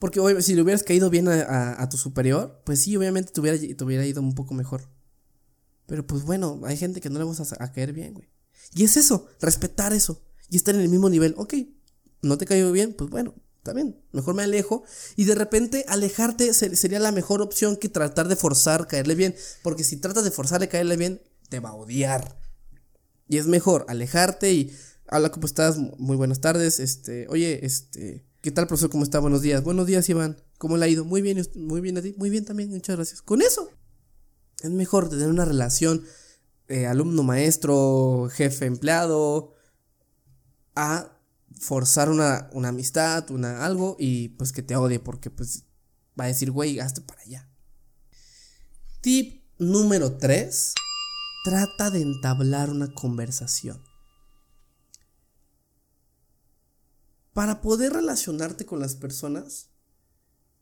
porque 0.00 0.42
si 0.42 0.54
le 0.54 0.62
hubieras 0.62 0.82
caído 0.82 1.10
bien 1.10 1.28
a, 1.28 1.88
tu 1.90 1.98
superior, 1.98 2.62
pues 2.64 2.80
sí, 2.80 2.96
obviamente 2.96 3.32
te 3.32 3.40
hubiera, 3.40 4.06
ido 4.06 4.22
un 4.22 4.34
poco 4.34 4.54
mejor. 4.54 4.88
Pero 5.86 6.06
pues 6.06 6.24
bueno, 6.24 6.58
hay 6.64 6.78
gente 6.78 7.02
que 7.02 7.10
no 7.10 7.18
le 7.18 7.26
vas 7.26 7.52
a, 7.52 7.72
caer 7.72 7.92
bien, 7.92 8.14
güey. 8.14 8.28
Y 8.74 8.84
es 8.84 8.96
eso, 8.96 9.28
respetar 9.40 9.92
eso 9.92 10.22
y 10.48 10.56
estar 10.56 10.74
en 10.74 10.80
el 10.80 10.88
mismo 10.88 11.10
nivel. 11.10 11.34
Ok, 11.36 11.54
no 12.22 12.38
te 12.38 12.46
cayó 12.46 12.72
bien, 12.72 12.94
pues 12.94 13.10
bueno, 13.10 13.34
está 13.58 13.74
bien, 13.74 14.00
mejor 14.12 14.34
me 14.34 14.42
alejo. 14.42 14.84
Y 15.16 15.24
de 15.24 15.34
repente 15.34 15.84
alejarte 15.86 16.54
sería 16.54 16.98
la 16.98 17.12
mejor 17.12 17.42
opción 17.42 17.76
que 17.76 17.90
tratar 17.90 18.26
de 18.26 18.36
forzar 18.36 18.86
caerle 18.86 19.14
bien. 19.14 19.34
Porque 19.62 19.84
si 19.84 19.98
tratas 19.98 20.24
de 20.24 20.30
forzarle 20.30 20.68
caerle 20.68 20.96
bien, 20.96 21.20
te 21.50 21.60
va 21.60 21.70
a 21.70 21.74
odiar. 21.74 22.40
Y 23.28 23.36
es 23.36 23.46
mejor 23.46 23.84
alejarte 23.86 24.50
y 24.54 24.74
habla 25.06 25.30
¿cómo 25.30 25.44
estás? 25.44 25.76
Muy 25.76 26.16
buenas 26.16 26.40
tardes. 26.40 26.80
Este, 26.80 27.26
oye, 27.28 27.66
este, 27.66 28.29
¿qué 28.40 28.50
tal 28.50 28.66
profesor? 28.66 28.90
¿Cómo 28.90 29.04
está? 29.04 29.18
Buenos 29.18 29.42
días. 29.42 29.62
Buenos 29.62 29.86
días, 29.86 30.08
Iván. 30.08 30.36
¿Cómo 30.58 30.76
le 30.76 30.84
ha 30.84 30.88
ido? 30.88 31.04
Muy 31.04 31.22
bien, 31.22 31.42
muy 31.56 31.80
bien 31.80 31.98
a 31.98 32.02
ti. 32.02 32.14
Muy 32.16 32.30
bien 32.30 32.44
también, 32.44 32.70
muchas 32.70 32.96
gracias. 32.96 33.22
Con 33.22 33.42
eso 33.42 33.70
es 34.62 34.70
mejor 34.70 35.08
tener 35.08 35.28
una 35.28 35.44
relación 35.44 36.04
eh, 36.68 36.86
alumno 36.86 37.22
maestro, 37.22 38.28
jefe 38.32 38.66
empleado 38.66 39.54
a 40.76 41.18
forzar 41.58 42.08
una, 42.08 42.48
amistad, 42.64 43.30
una 43.30 43.64
algo 43.64 43.96
y 43.98 44.28
pues 44.30 44.52
que 44.52 44.62
te 44.62 44.76
odie 44.76 44.98
porque 44.98 45.30
pues 45.30 45.64
va 46.18 46.24
a 46.24 46.28
decir, 46.28 46.50
güey, 46.50 46.80
hazte 46.80 47.00
para 47.00 47.22
allá. 47.22 47.48
Tip 49.00 49.42
número 49.58 50.16
3. 50.16 50.74
Trata 51.44 51.90
de 51.90 52.02
entablar 52.02 52.70
una 52.70 52.92
conversación. 52.92 53.82
Para 57.32 57.60
poder 57.60 57.92
relacionarte 57.92 58.66
con 58.66 58.80
las 58.80 58.96
personas, 58.96 59.68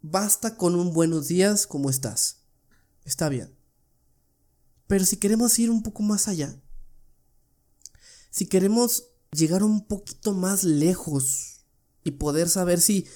basta 0.03 0.57
con 0.57 0.75
un 0.75 0.93
buenos 0.93 1.29
días, 1.29 1.67
¿cómo 1.67 1.89
estás? 1.89 2.43
Está 3.05 3.31
bien. 3.31 3.57
Pero 4.87 5.07
si 5.07 5.17
queremos 5.17 5.59
ir 5.59 5.71
un 5.71 5.83
poco 5.83 6.03
más 6.03 6.29
allá, 6.29 6.61
si 8.31 8.47
queremos 8.47 9.05
llegar 9.33 9.63
un 9.63 9.87
poquito 9.87 10.35
más 10.35 10.63
lejos 10.63 11.65
y 12.05 12.13
poder 12.13 12.51
saber 12.51 12.83
si 12.83 13.07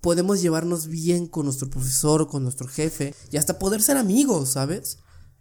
podemos 0.00 0.40
llevarnos 0.40 0.86
bien 0.86 1.26
con 1.26 1.46
nuestro 1.46 1.68
profesor 1.68 2.22
o 2.22 2.28
con 2.28 2.44
nuestro 2.44 2.68
jefe 2.68 3.14
y 3.32 3.38
hasta 3.38 3.58
poder 3.58 3.82
ser 3.82 3.96
amigos, 3.96 4.50
¿sabes? 4.50 4.98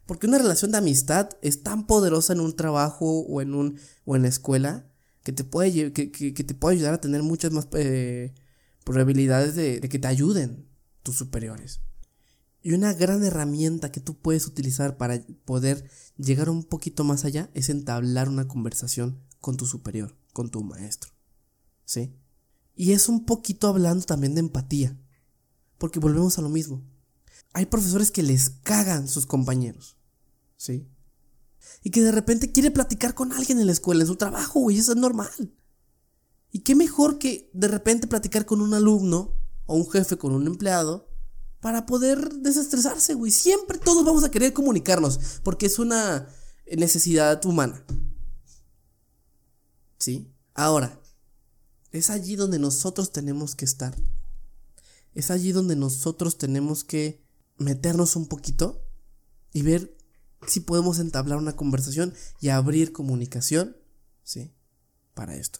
Porque 0.08 0.26
una 0.26 0.40
relación 0.40 0.72
de 0.72 0.80
amistad 0.80 1.30
es 1.44 1.62
tan 1.62 1.86
poderosa 1.86 2.34
en 2.34 2.40
un 2.40 2.56
trabajo 2.56 3.20
o 3.22 3.42
en 3.42 3.54
un 3.54 3.80
o 4.06 4.16
en 4.16 4.24
la 4.24 4.28
escuela 4.28 4.90
que 5.24 5.32
te 5.32 5.44
puede 5.44 5.92
que, 5.94 6.08
te 6.08 6.54
puede 6.54 6.76
ayudar 6.78 6.94
a 6.94 7.02
tener 7.02 7.24
muchas 7.24 7.52
más 7.52 7.68
eh, 7.74 8.34
probabilidades 8.84 9.56
de, 9.56 9.80
de 9.80 9.90
que 9.90 10.00
te 10.00 10.08
ayuden 10.08 10.68
tus 11.04 11.16
superiores. 11.16 11.82
Y 12.62 12.74
una 12.74 12.94
gran 12.94 13.24
herramienta 13.24 13.92
que 13.92 14.02
tú 14.02 14.18
puedes 14.18 14.46
utilizar 14.46 14.98
para 14.98 15.22
poder 15.46 15.90
llegar 16.18 16.50
un 16.50 16.64
poquito 16.64 17.04
más 17.04 17.24
allá 17.24 17.50
es 17.54 17.70
entablar 17.70 18.28
una 18.28 18.48
conversación 18.48 19.22
con 19.40 19.56
tu 19.56 19.66
superior 19.66 20.20
con 20.34 20.50
tu 20.50 20.64
maestro. 20.64 21.12
¿Sí? 21.86 22.14
Y 22.76 22.94
es 22.94 23.10
un 23.10 23.26
poquito 23.26 23.68
hablando 23.68 24.06
también 24.06 24.36
de 24.36 24.40
empatía. 24.40 24.98
Porque 25.78 26.00
volvemos 26.00 26.38
a 26.38 26.42
lo 26.42 26.50
mismo. 26.50 26.82
Hay 27.54 27.66
profesores 27.66 28.12
que 28.12 28.24
les 28.24 28.50
cagan 28.50 29.08
sus 29.08 29.26
compañeros. 29.26 29.98
¿Sí? 30.56 30.88
Y 31.84 31.92
que 31.92 32.02
de 32.02 32.12
repente 32.12 32.52
quiere 32.52 32.72
platicar 32.72 33.14
con 33.14 33.32
alguien 33.32 33.60
en 33.60 33.68
la 33.68 33.72
escuela, 33.72 34.02
en 34.02 34.08
su 34.08 34.16
trabajo, 34.16 34.60
güey, 34.60 34.78
eso 34.78 34.92
es 34.92 34.98
normal. 34.98 35.30
Y 36.52 36.60
qué 36.60 36.76
mejor 36.76 37.20
que 37.20 37.50
de 37.54 37.68
repente 37.68 38.08
platicar 38.08 38.46
con 38.46 38.62
un 38.62 38.74
alumno 38.74 39.34
o 39.66 39.76
un 39.76 39.90
jefe 39.90 40.18
con 40.18 40.34
un 40.34 40.48
empleado 40.48 41.08
para 41.62 41.86
poder 41.86 42.34
desestresarse, 42.36 43.14
güey. 43.14 43.32
Siempre 43.32 43.78
todos 43.78 44.06
vamos 44.06 44.24
a 44.24 44.32
querer 44.32 44.54
comunicarnos 44.54 45.20
porque 45.44 45.68
es 45.68 45.80
una 45.80 46.28
necesidad 46.76 47.44
humana. 47.46 47.84
¿Sí? 49.98 50.34
Ahora, 50.54 51.00
es 51.92 52.10
allí 52.10 52.36
donde 52.36 52.60
nosotros 52.60 53.12
tenemos 53.12 53.56
que 53.56 53.66
estar. 53.66 53.96
Es 55.14 55.32
allí 55.32 55.52
donde 55.52 55.76
nosotros 55.76 56.38
tenemos 56.38 56.84
que 56.84 57.24
meternos 57.58 58.16
un 58.16 58.28
poquito 58.28 58.86
y 59.52 59.64
ver 59.64 59.98
si 60.48 60.62
podemos 60.62 61.00
entablar 61.00 61.38
una 61.38 61.56
conversación 61.56 62.14
y 62.40 62.50
abrir 62.50 62.92
comunicación, 62.92 63.78
¿sí? 64.24 64.54
Para 65.14 65.36
esto. 65.36 65.60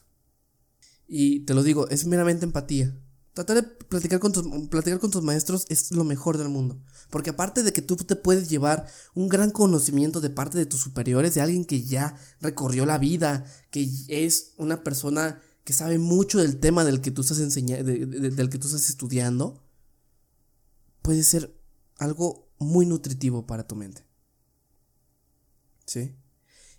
Y 1.06 1.40
te 1.40 1.54
lo 1.54 1.62
digo, 1.62 1.88
es 1.88 2.06
meramente 2.06 2.44
empatía. 2.44 2.96
Tratar 3.34 3.56
de 3.56 3.62
platicar 3.62 4.18
con, 4.20 4.32
tus, 4.32 4.44
platicar 4.68 4.98
con 4.98 5.10
tus 5.10 5.22
maestros 5.22 5.66
es 5.68 5.92
lo 5.92 6.04
mejor 6.04 6.38
del 6.38 6.48
mundo. 6.48 6.82
Porque 7.10 7.30
aparte 7.30 7.62
de 7.62 7.72
que 7.72 7.82
tú 7.82 7.96
te 7.96 8.16
puedes 8.16 8.48
llevar 8.48 8.86
un 9.14 9.28
gran 9.28 9.50
conocimiento 9.50 10.20
de 10.20 10.30
parte 10.30 10.58
de 10.58 10.66
tus 10.66 10.80
superiores, 10.80 11.34
de 11.34 11.40
alguien 11.40 11.64
que 11.64 11.82
ya 11.82 12.16
recorrió 12.40 12.86
la 12.86 12.98
vida, 12.98 13.44
que 13.70 13.88
es 14.08 14.52
una 14.56 14.82
persona 14.82 15.40
que 15.64 15.72
sabe 15.72 15.98
mucho 15.98 16.38
del 16.38 16.58
tema 16.58 16.84
del 16.84 17.00
que 17.00 17.10
tú 17.10 17.22
estás 17.22 17.38
enseñando, 17.40 17.84
del 17.84 18.50
que 18.50 18.58
tú 18.58 18.66
estás 18.66 18.88
estudiando, 18.88 19.62
puede 21.02 21.22
ser 21.22 21.56
algo 21.98 22.52
muy 22.58 22.86
nutritivo 22.86 23.46
para 23.46 23.66
tu 23.66 23.76
mente. 23.76 24.09
¿Sí? 25.90 26.14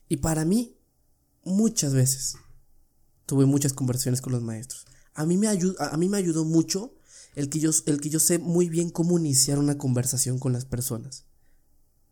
Y 0.08 0.18
para 0.18 0.46
mí, 0.46 0.78
muchas 1.44 1.94
veces 1.94 2.38
tuve 3.26 3.46
muchas 3.46 3.74
conversaciones 3.74 4.22
con 4.22 4.32
los 4.32 4.42
maestros. 4.42 4.86
A 5.14 5.26
mí 5.26 5.36
me, 5.36 5.50
a 5.50 5.98
mí 5.98 6.08
me 6.08 6.18
ayudó 6.18 6.46
mucho 6.46 6.94
el 7.36 7.50
que, 7.50 7.60
yo, 7.60 7.72
el 7.88 8.00
que 8.00 8.10
yo 8.10 8.22
sé 8.22 8.40
muy 8.40 8.70
bien 8.70 8.90
cómo 8.90 9.20
iniciar 9.20 9.60
una 9.60 9.78
conversación 9.78 10.40
con 10.40 10.54
las 10.54 10.64
personas. 10.64 11.26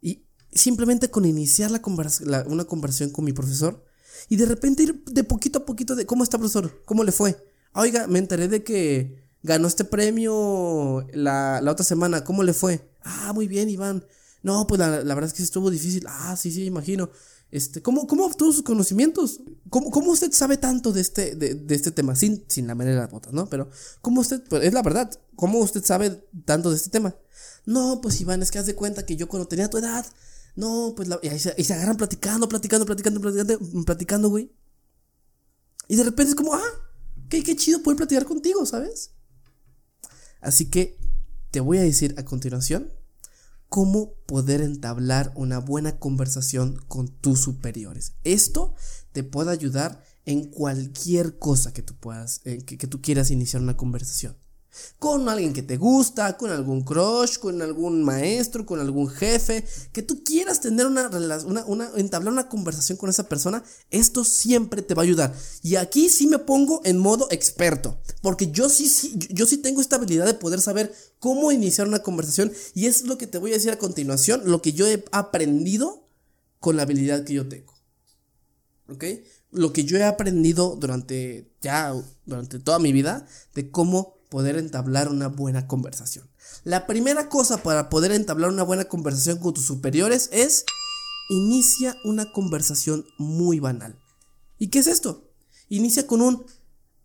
Y 0.01 0.25
simplemente 0.51 1.09
con 1.09 1.23
iniciar 1.23 1.71
la, 1.71 2.43
una 2.47 2.65
conversación 2.65 3.11
con 3.11 3.23
mi 3.23 3.31
profesor 3.31 3.85
y 4.27 4.35
de 4.35 4.45
repente 4.45 4.83
ir 4.83 5.01
de 5.05 5.23
poquito 5.23 5.59
a 5.59 5.65
poquito 5.65 5.95
de 5.95 6.05
cómo 6.05 6.25
está 6.25 6.37
profesor, 6.37 6.81
cómo 6.83 7.05
le 7.05 7.13
fue. 7.13 7.37
oiga, 7.71 8.07
me 8.07 8.19
enteré 8.19 8.49
de 8.49 8.61
que 8.61 9.23
ganó 9.41 9.69
este 9.69 9.85
premio 9.85 11.07
la, 11.13 11.61
la, 11.61 11.71
otra 11.71 11.85
semana, 11.85 12.25
¿cómo 12.25 12.43
le 12.43 12.51
fue? 12.51 12.91
Ah, 13.03 13.31
muy 13.33 13.47
bien, 13.47 13.69
Iván. 13.69 14.03
No, 14.41 14.67
pues 14.67 14.79
la, 14.79 15.03
la 15.03 15.15
verdad 15.15 15.29
es 15.29 15.33
que 15.33 15.43
estuvo 15.43 15.69
difícil. 15.69 16.05
Ah, 16.07 16.35
sí, 16.37 16.51
sí, 16.51 16.65
imagino. 16.65 17.09
Este, 17.51 17.81
¿cómo, 17.81 18.05
¿Cómo 18.05 18.25
obtuvo 18.25 18.51
sus 18.51 18.63
conocimientos? 18.63 19.41
¿Cómo, 19.69 19.89
cómo 19.89 20.11
usted 20.11 20.31
sabe 20.31 20.57
tanto 20.57 20.91
de 20.91 21.01
este, 21.01 21.35
de, 21.35 21.75
este 21.75 21.91
tema? 21.91 22.15
Sin, 22.15 22.43
sin 22.47 22.67
la 22.67 22.75
manera 22.75 22.97
de 22.97 23.01
las 23.01 23.11
botas, 23.11 23.33
¿no? 23.33 23.47
Pero, 23.47 23.69
¿cómo 24.01 24.21
usted, 24.21 24.43
pues 24.47 24.63
es 24.63 24.73
la 24.73 24.83
verdad, 24.83 25.11
¿cómo 25.35 25.59
usted 25.59 25.83
sabe 25.83 26.11
tanto 26.45 26.69
de 26.69 26.75
este 26.75 26.89
tema? 26.89 27.15
No, 27.65 28.01
pues 28.01 28.21
Iván, 28.21 28.43
es 28.43 28.51
que 28.51 28.59
haz 28.59 28.67
de 28.67 28.75
cuenta 28.75 29.05
que 29.05 29.15
yo 29.15 29.27
cuando 29.27 29.47
tenía 29.47 29.69
tu 29.69 29.77
edad, 29.77 30.05
no, 30.55 30.93
pues 30.95 31.07
la, 31.07 31.19
y, 31.23 31.39
se, 31.39 31.55
y 31.57 31.63
se 31.63 31.73
agarran 31.73 31.97
platicando, 31.97 32.47
platicando, 32.47 32.85
platicando, 32.85 33.19
platicando, 33.19 33.85
platicando, 33.85 34.29
güey. 34.29 34.51
Y 35.87 35.95
de 35.95 36.03
repente 36.03 36.29
es 36.29 36.35
como, 36.35 36.53
ah, 36.53 36.71
qué, 37.29 37.43
qué 37.43 37.55
chido 37.55 37.81
poder 37.81 37.97
platicar 37.97 38.25
contigo, 38.25 38.63
¿sabes? 38.67 39.11
Así 40.39 40.69
que 40.69 40.99
te 41.49 41.61
voy 41.61 41.79
a 41.79 41.81
decir 41.81 42.13
a 42.17 42.25
continuación 42.25 42.93
cómo 43.69 44.15
poder 44.25 44.61
entablar 44.61 45.31
una 45.35 45.59
buena 45.59 45.99
conversación 45.99 46.81
con 46.87 47.07
tus 47.07 47.39
superiores. 47.39 48.13
Esto 48.23 48.75
te 49.11 49.23
puede 49.23 49.51
ayudar 49.51 50.03
en 50.25 50.49
cualquier 50.49 51.37
cosa 51.37 51.71
que 51.71 51.81
tú 51.81 51.95
puedas, 51.95 52.39
que, 52.39 52.65
que 52.65 52.87
tú 52.87 53.01
quieras 53.01 53.31
iniciar 53.31 53.61
una 53.61 53.77
conversación 53.77 54.35
con 54.97 55.27
alguien 55.29 55.53
que 55.53 55.63
te 55.63 55.77
gusta, 55.77 56.37
con 56.37 56.51
algún 56.51 56.81
crush, 56.83 57.37
con 57.37 57.61
algún 57.61 58.03
maestro, 58.03 58.65
con 58.65 58.79
algún 58.79 59.09
jefe, 59.09 59.65
que 59.91 60.01
tú 60.01 60.23
quieras 60.23 60.61
tener 60.61 60.85
una 60.85 61.07
relación, 61.07 61.57
una, 61.67 61.89
entablar 61.95 62.33
una 62.33 62.49
conversación 62.49 62.97
con 62.97 63.09
esa 63.09 63.27
persona, 63.27 63.63
esto 63.89 64.23
siempre 64.23 64.81
te 64.81 64.93
va 64.93 65.03
a 65.03 65.05
ayudar. 65.05 65.33
Y 65.63 65.75
aquí 65.75 66.09
sí 66.09 66.27
me 66.27 66.39
pongo 66.39 66.81
en 66.83 66.97
modo 66.97 67.27
experto, 67.31 67.99
porque 68.21 68.51
yo 68.51 68.69
sí, 68.69 68.87
sí, 68.87 69.17
yo 69.29 69.45
sí 69.45 69.57
tengo 69.57 69.81
esta 69.81 69.95
habilidad 69.95 70.25
de 70.25 70.33
poder 70.33 70.61
saber 70.61 70.93
cómo 71.19 71.51
iniciar 71.51 71.87
una 71.87 71.99
conversación 71.99 72.51
y 72.73 72.85
es 72.85 73.03
lo 73.03 73.17
que 73.17 73.27
te 73.27 73.37
voy 73.37 73.51
a 73.51 73.55
decir 73.55 73.71
a 73.71 73.77
continuación, 73.77 74.41
lo 74.45 74.61
que 74.61 74.73
yo 74.73 74.87
he 74.87 75.03
aprendido 75.11 76.07
con 76.59 76.75
la 76.75 76.83
habilidad 76.83 77.23
que 77.23 77.33
yo 77.33 77.47
tengo. 77.47 77.73
¿Ok? 78.89 79.03
Lo 79.51 79.71
que 79.71 79.83
yo 79.83 79.97
he 79.97 80.03
aprendido 80.03 80.75
durante 80.75 81.51
ya, 81.61 81.93
durante 82.25 82.59
toda 82.59 82.79
mi 82.79 82.91
vida 82.91 83.27
de 83.55 83.71
cómo 83.71 84.18
poder 84.29 84.57
entablar 84.57 85.09
una 85.09 85.27
buena 85.27 85.67
conversación. 85.67 86.29
La 86.63 86.87
primera 86.87 87.29
cosa 87.29 87.61
para 87.63 87.89
poder 87.89 88.11
entablar 88.11 88.51
una 88.51 88.63
buena 88.63 88.85
conversación 88.85 89.39
con 89.39 89.53
tus 89.53 89.65
superiores 89.65 90.29
es 90.31 90.65
inicia 91.29 91.95
una 92.03 92.31
conversación 92.31 93.05
muy 93.17 93.59
banal. 93.59 93.99
¿Y 94.57 94.69
qué 94.69 94.79
es 94.79 94.87
esto? 94.87 95.31
Inicia 95.67 96.05
con 96.07 96.21
un, 96.21 96.45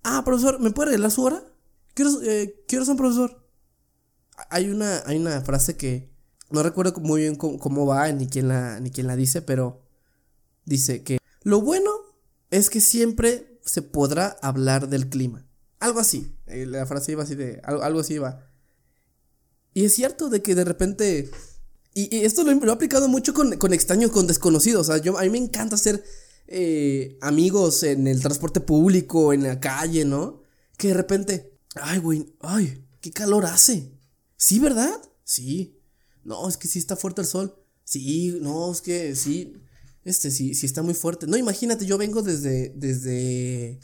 ah, 0.02 0.22
profesor, 0.24 0.60
¿me 0.60 0.70
puede 0.70 0.90
regalar 0.90 1.10
su 1.10 1.22
hora? 1.22 1.42
Quiero, 1.94 2.22
eh, 2.22 2.64
quiero 2.68 2.84
profesor. 2.96 3.46
Hay 4.50 4.68
una, 4.68 5.02
hay 5.06 5.16
una 5.16 5.40
frase 5.42 5.76
que 5.76 6.10
no 6.50 6.62
recuerdo 6.62 7.00
muy 7.00 7.22
bien 7.22 7.36
cómo, 7.36 7.58
cómo 7.58 7.86
va 7.86 8.10
ni 8.12 8.26
quién, 8.26 8.48
la, 8.48 8.80
ni 8.80 8.90
quién 8.90 9.06
la 9.06 9.16
dice, 9.16 9.42
pero 9.42 9.82
dice 10.64 11.02
que 11.02 11.18
lo 11.42 11.60
bueno 11.60 11.90
es 12.50 12.70
que 12.70 12.80
siempre 12.80 13.60
se 13.64 13.82
podrá 13.82 14.36
hablar 14.42 14.88
del 14.88 15.08
clima. 15.08 15.46
Algo 15.80 16.00
así. 16.00 16.34
Eh, 16.46 16.66
la 16.66 16.86
frase 16.86 17.12
iba 17.12 17.22
así 17.22 17.34
de. 17.34 17.60
Algo, 17.64 18.00
así 18.00 18.14
iba. 18.14 18.50
Y 19.72 19.84
es 19.84 19.94
cierto 19.94 20.28
de 20.28 20.42
que 20.42 20.54
de 20.54 20.64
repente. 20.64 21.30
Y, 21.94 22.24
esto 22.24 22.42
lo, 22.42 22.50
he 22.50 22.72
aplicado 22.72 23.08
mucho 23.08 23.34
con, 23.34 23.56
con, 23.56 23.72
extraños, 23.72 24.10
con 24.10 24.26
desconocidos. 24.26 24.88
O 24.88 24.92
sea, 24.92 25.02
yo, 25.02 25.18
a 25.18 25.22
mí 25.22 25.30
me 25.30 25.38
encanta 25.38 25.76
hacer 25.76 26.02
eh, 26.46 27.18
amigos 27.20 27.82
en 27.82 28.06
el 28.06 28.20
transporte 28.20 28.60
público, 28.60 29.32
en 29.32 29.42
la 29.42 29.60
calle, 29.60 30.04
¿no? 30.04 30.42
Que 30.76 30.88
de 30.88 30.94
repente. 30.94 31.58
Ay, 31.74 31.98
güey. 31.98 32.34
Ay, 32.40 32.84
qué 33.00 33.10
calor 33.10 33.46
hace. 33.46 33.92
¿Sí, 34.36 34.58
verdad? 34.58 35.00
Sí. 35.24 35.80
No, 36.24 36.48
es 36.48 36.56
que 36.56 36.68
sí 36.68 36.78
está 36.78 36.96
fuerte 36.96 37.20
el 37.20 37.26
sol. 37.26 37.54
Sí, 37.84 38.38
no, 38.40 38.72
es 38.72 38.80
que 38.80 39.14
sí. 39.14 39.54
Este 40.04 40.30
sí, 40.30 40.54
sí 40.54 40.66
está 40.66 40.82
muy 40.82 40.94
fuerte. 40.94 41.26
No, 41.26 41.36
imagínate, 41.36 41.86
yo 41.86 41.98
vengo 41.98 42.22
desde. 42.22 42.70
desde 42.76 43.80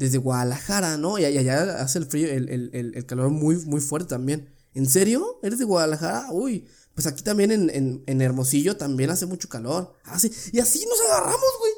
desde 0.00 0.16
Guadalajara, 0.16 0.96
¿no? 0.96 1.18
Y 1.18 1.26
allá 1.26 1.82
hace 1.82 1.98
el 1.98 2.06
frío, 2.06 2.26
el, 2.26 3.04
calor 3.06 3.28
muy, 3.28 3.56
muy 3.66 3.82
fuerte 3.82 4.08
también. 4.08 4.48
¿En 4.72 4.88
serio? 4.88 5.38
¿Eres 5.42 5.58
de 5.58 5.66
Guadalajara? 5.66 6.28
Uy, 6.32 6.66
pues 6.94 7.06
aquí 7.06 7.22
también 7.22 7.50
en, 7.50 8.02
en, 8.06 8.22
Hermosillo 8.22 8.78
también 8.78 9.10
hace 9.10 9.26
mucho 9.26 9.50
calor. 9.50 9.94
Ah, 10.06 10.18
y 10.52 10.58
así 10.58 10.86
nos 10.86 11.00
agarramos, 11.02 11.50
güey. 11.58 11.72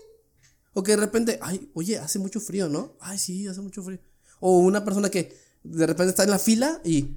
O 0.72 0.85
que 0.85 0.92
de 0.92 0.98
repente, 0.98 1.40
ay, 1.42 1.68
oye, 1.74 1.98
hace 1.98 2.20
mucho 2.20 2.38
frío, 2.38 2.68
¿no? 2.68 2.96
Ay, 3.00 3.18
sí, 3.18 3.48
hace 3.48 3.61
mucho 3.61 3.82
frío. 3.82 3.98
O 4.38 4.58
una 4.58 4.85
persona 4.85 5.11
que 5.11 5.37
de 5.64 5.85
repente 5.85 6.11
está 6.11 6.22
en 6.22 6.30
la 6.30 6.38
fila 6.38 6.80
y... 6.85 7.16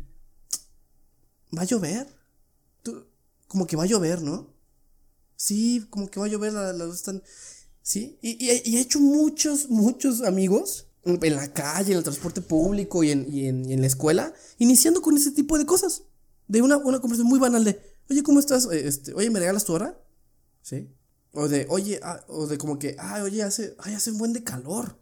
¿Va 1.56 1.62
a 1.62 1.66
llover? 1.66 2.08
Tú, 2.82 3.06
como 3.48 3.68
que 3.68 3.78
va 3.78 3.84
a 3.84 3.88
llover, 3.88 4.24
¿no? 4.24 4.56
Sí, 5.36 5.86
como 5.92 6.10
que 6.10 6.20
va 6.20 6.26
a 6.26 6.30
llover, 6.30 6.52
las 6.52 6.76
dos 6.80 6.96
están... 6.96 7.22
Sí, 7.84 8.18
y, 8.24 8.50
he 8.50 8.80
hecho 8.80 9.00
muchos, 9.00 9.70
muchos 9.70 10.24
amigos 10.24 10.88
en 11.06 11.36
la 11.36 11.54
calle, 11.54 11.92
en 11.92 12.00
el 12.00 12.04
transporte 12.04 12.42
público 12.42 13.04
y 13.04 13.12
en, 13.12 13.82
la 13.82 13.88
escuela, 13.88 14.34
iniciando 14.58 15.02
con 15.02 15.16
ese 15.16 15.32
tipo 15.32 15.58
de 15.58 15.66
cosas. 15.66 16.04
De 16.48 16.62
una, 16.62 16.78
una 16.78 17.00
conversación 17.00 17.28
muy 17.28 17.40
banal 17.40 17.64
de, 17.64 17.80
oye, 18.10 18.22
¿cómo 18.22 18.40
estás? 18.40 18.68
Eh, 18.72 18.88
este, 18.88 19.14
oye, 19.14 19.30
¿me 19.32 19.40
regalas 19.40 19.66
tu 19.66 19.74
hora? 19.74 20.00
¿Sí? 20.62 20.90
O 21.32 21.48
de, 21.48 21.66
oye, 21.70 22.00
ah, 22.04 22.24
o 22.28 22.48
de 22.48 22.58
como 22.58 22.78
que, 22.78 22.96
ay, 23.00 23.22
oye, 23.22 23.44
hace, 23.44 23.76
ay, 23.80 23.94
hace 23.94 24.12
un 24.12 24.18
buen 24.18 24.34
de 24.34 24.44
calor. 24.44 25.00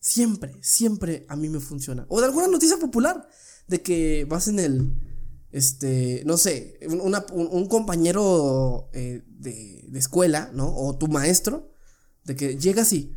Siempre, 0.00 0.56
siempre 0.62 1.26
a 1.28 1.36
mí 1.36 1.48
me 1.48 1.60
funciona. 1.60 2.06
O 2.08 2.20
de 2.20 2.26
alguna 2.26 2.48
noticia 2.48 2.76
popular, 2.76 3.28
de 3.68 3.82
que 3.82 4.26
vas 4.28 4.48
en 4.48 4.58
el, 4.58 4.92
este, 5.52 6.22
no 6.26 6.36
sé, 6.36 6.80
un, 6.88 7.66
compañero 7.68 8.88
eh, 8.92 9.22
de, 9.28 9.84
de 9.88 9.98
escuela, 9.98 10.50
¿no? 10.54 10.74
O 10.74 10.96
tu 10.96 11.06
maestro 11.06 11.72
de 12.24 12.36
que 12.36 12.56
llegas 12.56 12.92
y. 12.92 13.16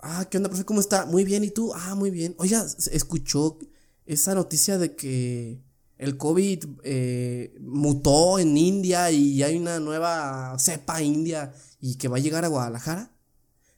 Ah, 0.00 0.26
¿qué 0.30 0.36
onda, 0.36 0.48
profe? 0.48 0.64
¿Cómo 0.64 0.80
está? 0.80 1.06
Muy 1.06 1.24
bien, 1.24 1.42
¿y 1.44 1.50
tú? 1.50 1.72
Ah, 1.74 1.94
muy 1.94 2.10
bien. 2.10 2.34
Oiga, 2.38 2.64
escuchó 2.92 3.58
esa 4.06 4.34
noticia 4.34 4.78
de 4.78 4.94
que 4.94 5.60
el 5.98 6.16
COVID 6.16 6.64
eh, 6.84 7.56
mutó 7.60 8.38
en 8.38 8.56
India 8.56 9.10
y 9.10 9.42
hay 9.42 9.56
una 9.56 9.80
nueva 9.80 10.56
cepa 10.58 11.02
india 11.02 11.52
y 11.80 11.96
que 11.96 12.08
va 12.08 12.18
a 12.18 12.20
llegar 12.20 12.44
a 12.44 12.48
Guadalajara. 12.48 13.12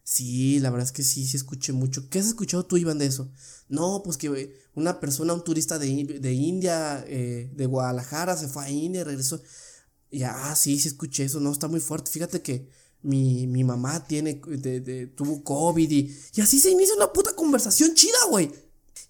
Sí, 0.04 0.59
la 0.61 0.70
verdad 0.70 0.87
es 0.87 0.92
que 0.92 1.02
sí, 1.02 1.26
sí 1.26 1.37
escuché 1.37 1.72
mucho. 1.72 2.11
¿Qué 2.11 2.18
has 2.18 2.26
escuchado 2.26 2.66
tú, 2.66 2.76
Iván, 2.76 2.98
de 2.98 3.06
eso? 3.06 3.30
No, 3.68 4.02
pues 4.04 4.16
que 4.16 4.59
una 4.74 5.00
persona, 5.00 5.33
un 5.33 5.44
turista 5.44 5.78
de, 5.78 5.87
India, 5.87 7.04
eh, 7.06 7.50
de 7.54 7.66
Guadalajara, 7.66 8.37
se 8.37 8.48
fue 8.48 8.64
a 8.64 8.70
India 8.70 9.02
y 9.02 9.04
regresó. 9.04 9.40
Y 10.11 10.24
ah, 10.24 10.54
sí, 10.56 10.78
sí 10.78 10.88
escuché 10.88 11.24
eso, 11.24 11.40
no, 11.40 11.52
está 11.52 11.68
muy 11.68 11.80
fuerte. 11.80 12.11
Fíjate 12.11 12.42
que 12.42 12.68
mi, 13.02 13.46
mi 13.46 13.64
mamá 13.64 14.06
tiene, 14.06 14.34
tuvo 15.14 15.42
COVID 15.42 15.90
y, 15.90 16.16
y 16.34 16.40
así 16.40 16.60
se 16.60 16.70
inicia 16.70 16.94
una 16.94 17.12
puta 17.12 17.34
conversación 17.34 17.94
chida, 17.94 18.18
güey. 18.28 18.50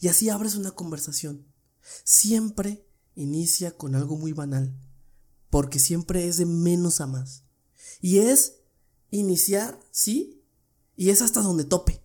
Y 0.00 0.08
así 0.08 0.28
abres 0.28 0.54
una 0.54 0.70
conversación. 0.70 1.46
Siempre 2.04 2.86
inicia 3.14 3.76
con 3.76 3.94
algo 3.94 4.16
muy 4.16 4.32
banal, 4.32 4.74
porque 5.50 5.78
siempre 5.78 6.28
es 6.28 6.36
de 6.36 6.46
menos 6.46 7.00
a 7.00 7.06
más. 7.06 7.44
Y 8.00 8.18
es 8.18 8.60
iniciar, 9.10 9.78
¿sí? 9.90 10.42
Y 10.96 11.10
es 11.10 11.22
hasta 11.22 11.42
donde 11.42 11.64
tope. 11.64 12.02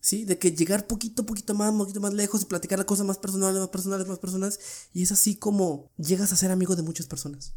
¿Sí? 0.00 0.24
De 0.24 0.38
que 0.38 0.52
llegar 0.52 0.86
poquito, 0.86 1.26
poquito 1.26 1.52
más, 1.52 1.72
poquito 1.72 2.00
más 2.00 2.14
lejos 2.14 2.42
y 2.42 2.44
platicar 2.44 2.84
cosas 2.86 3.06
más 3.06 3.18
personales, 3.18 3.58
más 3.58 3.70
personales, 3.70 4.06
más 4.06 4.20
personales. 4.20 4.60
Y 4.92 5.02
es 5.02 5.10
así 5.10 5.34
como 5.34 5.90
llegas 5.96 6.32
a 6.32 6.36
ser 6.36 6.52
amigo 6.52 6.76
de 6.76 6.82
muchas 6.82 7.06
personas 7.06 7.54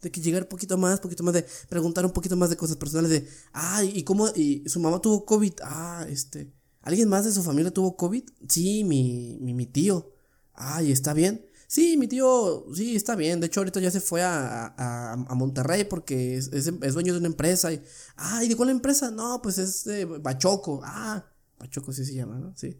de 0.00 0.10
que 0.10 0.20
llegar 0.20 0.42
un 0.42 0.48
poquito 0.48 0.78
más, 0.78 1.00
poquito 1.00 1.22
más 1.22 1.34
de 1.34 1.44
preguntar 1.68 2.04
un 2.06 2.12
poquito 2.12 2.36
más 2.36 2.50
de 2.50 2.56
cosas 2.56 2.76
personales 2.76 3.10
de, 3.10 3.28
ay, 3.52 3.92
¿y 3.94 4.02
cómo? 4.04 4.28
¿Y 4.34 4.68
su 4.68 4.80
mamá 4.80 5.00
tuvo 5.00 5.24
COVID? 5.24 5.54
Ah, 5.62 6.06
este, 6.08 6.52
¿alguien 6.80 7.08
más 7.08 7.24
de 7.24 7.32
su 7.32 7.42
familia 7.42 7.70
tuvo 7.70 7.96
COVID? 7.96 8.24
Sí, 8.48 8.84
mi, 8.84 9.38
mi, 9.40 9.54
mi 9.54 9.66
tío. 9.66 10.12
Ay, 10.54 10.92
¿está 10.92 11.14
bien? 11.14 11.46
Sí, 11.70 11.96
mi 11.96 12.08
tío, 12.08 12.66
sí, 12.74 12.96
está 12.96 13.14
bien. 13.14 13.38
De 13.38 13.46
hecho, 13.46 13.60
ahorita 13.60 13.78
ya 13.78 13.92
se 13.92 14.00
fue 14.00 14.22
a, 14.22 14.74
a, 14.76 15.12
a 15.12 15.34
Monterrey 15.36 15.84
porque 15.84 16.36
es, 16.36 16.48
es, 16.52 16.94
dueño 16.94 17.12
de 17.12 17.20
una 17.20 17.28
empresa. 17.28 17.72
Y, 17.72 17.80
ah, 18.16 18.42
¿y 18.42 18.48
de 18.48 18.56
cuál 18.56 18.70
empresa? 18.70 19.12
No, 19.12 19.40
pues 19.40 19.58
es 19.58 19.84
de 19.84 20.04
Bachoco. 20.04 20.80
Ah, 20.82 21.24
Bachoco 21.58 21.92
sí 21.92 22.04
se 22.04 22.14
llama, 22.14 22.38
¿no? 22.38 22.56
Sí. 22.56 22.76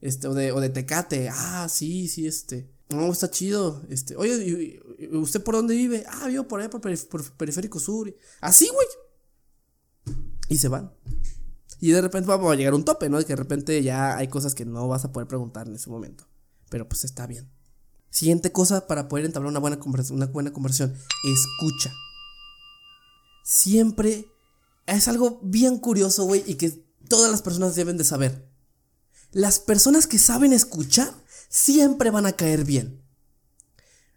Este, 0.00 0.26
o 0.26 0.34
de, 0.34 0.50
o 0.50 0.60
de 0.60 0.68
Tecate. 0.70 1.28
Ah, 1.30 1.68
sí, 1.70 2.08
sí, 2.08 2.26
este. 2.26 2.73
No, 2.90 3.10
está 3.10 3.30
chido. 3.30 3.82
Este, 3.88 4.16
oye, 4.16 4.80
¿usted 5.12 5.42
por 5.42 5.54
dónde 5.54 5.74
vive? 5.74 6.04
Ah, 6.08 6.26
vivo 6.28 6.46
por 6.46 6.60
ahí, 6.60 6.68
por, 6.68 7.32
Periférico 7.36 7.80
Sur. 7.80 8.14
Así, 8.40 8.68
güey. 8.68 10.16
Y 10.48 10.58
se 10.58 10.68
van. 10.68 10.92
Y 11.80 11.90
de 11.90 12.00
repente 12.00 12.28
va 12.28 12.52
a 12.52 12.54
llegar 12.54 12.74
un 12.74 12.84
tope, 12.84 13.08
¿no? 13.08 13.18
De 13.18 13.24
que 13.24 13.32
de 13.32 13.36
repente 13.36 13.82
ya 13.82 14.16
hay 14.16 14.28
cosas 14.28 14.54
que 14.54 14.64
no 14.64 14.88
vas 14.88 15.04
a 15.04 15.12
poder 15.12 15.26
preguntar 15.26 15.66
en 15.66 15.74
ese 15.74 15.90
momento. 15.90 16.26
Pero 16.68 16.88
pues 16.88 17.04
está 17.04 17.26
bien. 17.26 17.50
Siguiente 18.10 18.52
cosa 18.52 18.86
para 18.86 19.08
poder 19.08 19.24
entablar 19.24 19.50
una 19.50 19.60
buena 19.60 19.78
una 20.10 20.26
buena 20.26 20.52
conversación. 20.52 20.94
Escucha. 21.24 21.92
Siempre 23.42 24.26
es 24.86 25.08
algo 25.08 25.40
bien 25.42 25.78
curioso, 25.78 26.24
güey, 26.24 26.42
y 26.46 26.54
que 26.54 26.70
todas 27.08 27.30
las 27.30 27.42
personas 27.42 27.74
deben 27.74 27.96
de 27.96 28.04
saber. 28.04 28.48
Las 29.32 29.58
personas 29.58 30.06
que 30.06 30.18
saben 30.18 30.52
escuchar 30.52 31.12
siempre 31.54 32.10
van 32.10 32.26
a 32.26 32.32
caer 32.32 32.64
bien. 32.64 33.00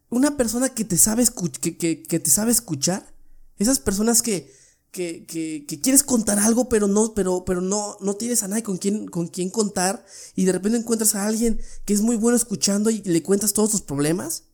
Una 0.10 0.38
persona 0.38 0.70
que 0.70 0.84
te 0.86 0.98
sabe, 0.98 1.24
que, 1.62 1.78
que, 1.78 2.20
te 2.20 2.30
sabe 2.32 2.52
escuchar, 2.52 3.14
esas 3.60 3.78
personas 3.78 4.24
que, 4.24 4.52
que, 4.90 5.28
que, 5.28 5.80
quieres 5.80 6.02
contar 6.02 6.40
algo, 6.40 6.68
pero 6.68 6.88
no, 6.88 7.14
pero, 7.14 7.46
pero 7.46 7.62
no, 7.62 7.96
no 8.02 8.16
tienes 8.16 8.42
a 8.42 8.48
nadie 8.48 8.64
con 8.64 8.78
quien, 8.78 9.08
con 9.08 9.28
quien 9.28 9.52
contar, 9.52 10.04
y 10.34 10.46
de 10.46 10.52
repente 10.52 10.80
encuentras 10.80 11.14
a 11.14 11.28
alguien 11.28 11.62
que 11.86 11.94
es 11.94 12.02
muy 12.02 12.16
bueno 12.16 12.36
escuchando 12.36 12.90
y 12.90 13.04
le 13.04 13.22
cuentas 13.22 13.54
todos 13.54 13.70
tus 13.70 13.82
problemas. 13.82 14.46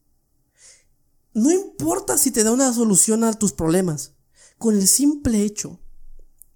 No 1.33 1.51
importa 1.51 2.17
si 2.17 2.31
te 2.31 2.43
da 2.43 2.51
una 2.51 2.73
solución 2.73 3.23
a 3.23 3.31
tus 3.31 3.53
problemas, 3.53 4.11
con 4.57 4.75
el 4.75 4.89
simple 4.89 5.43
hecho 5.43 5.79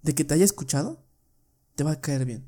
de 0.02 0.14
que 0.14 0.24
te 0.24 0.34
haya 0.34 0.44
escuchado, 0.44 1.02
te 1.74 1.84
va 1.84 1.92
a 1.92 2.00
caer 2.02 2.26
bien. 2.26 2.46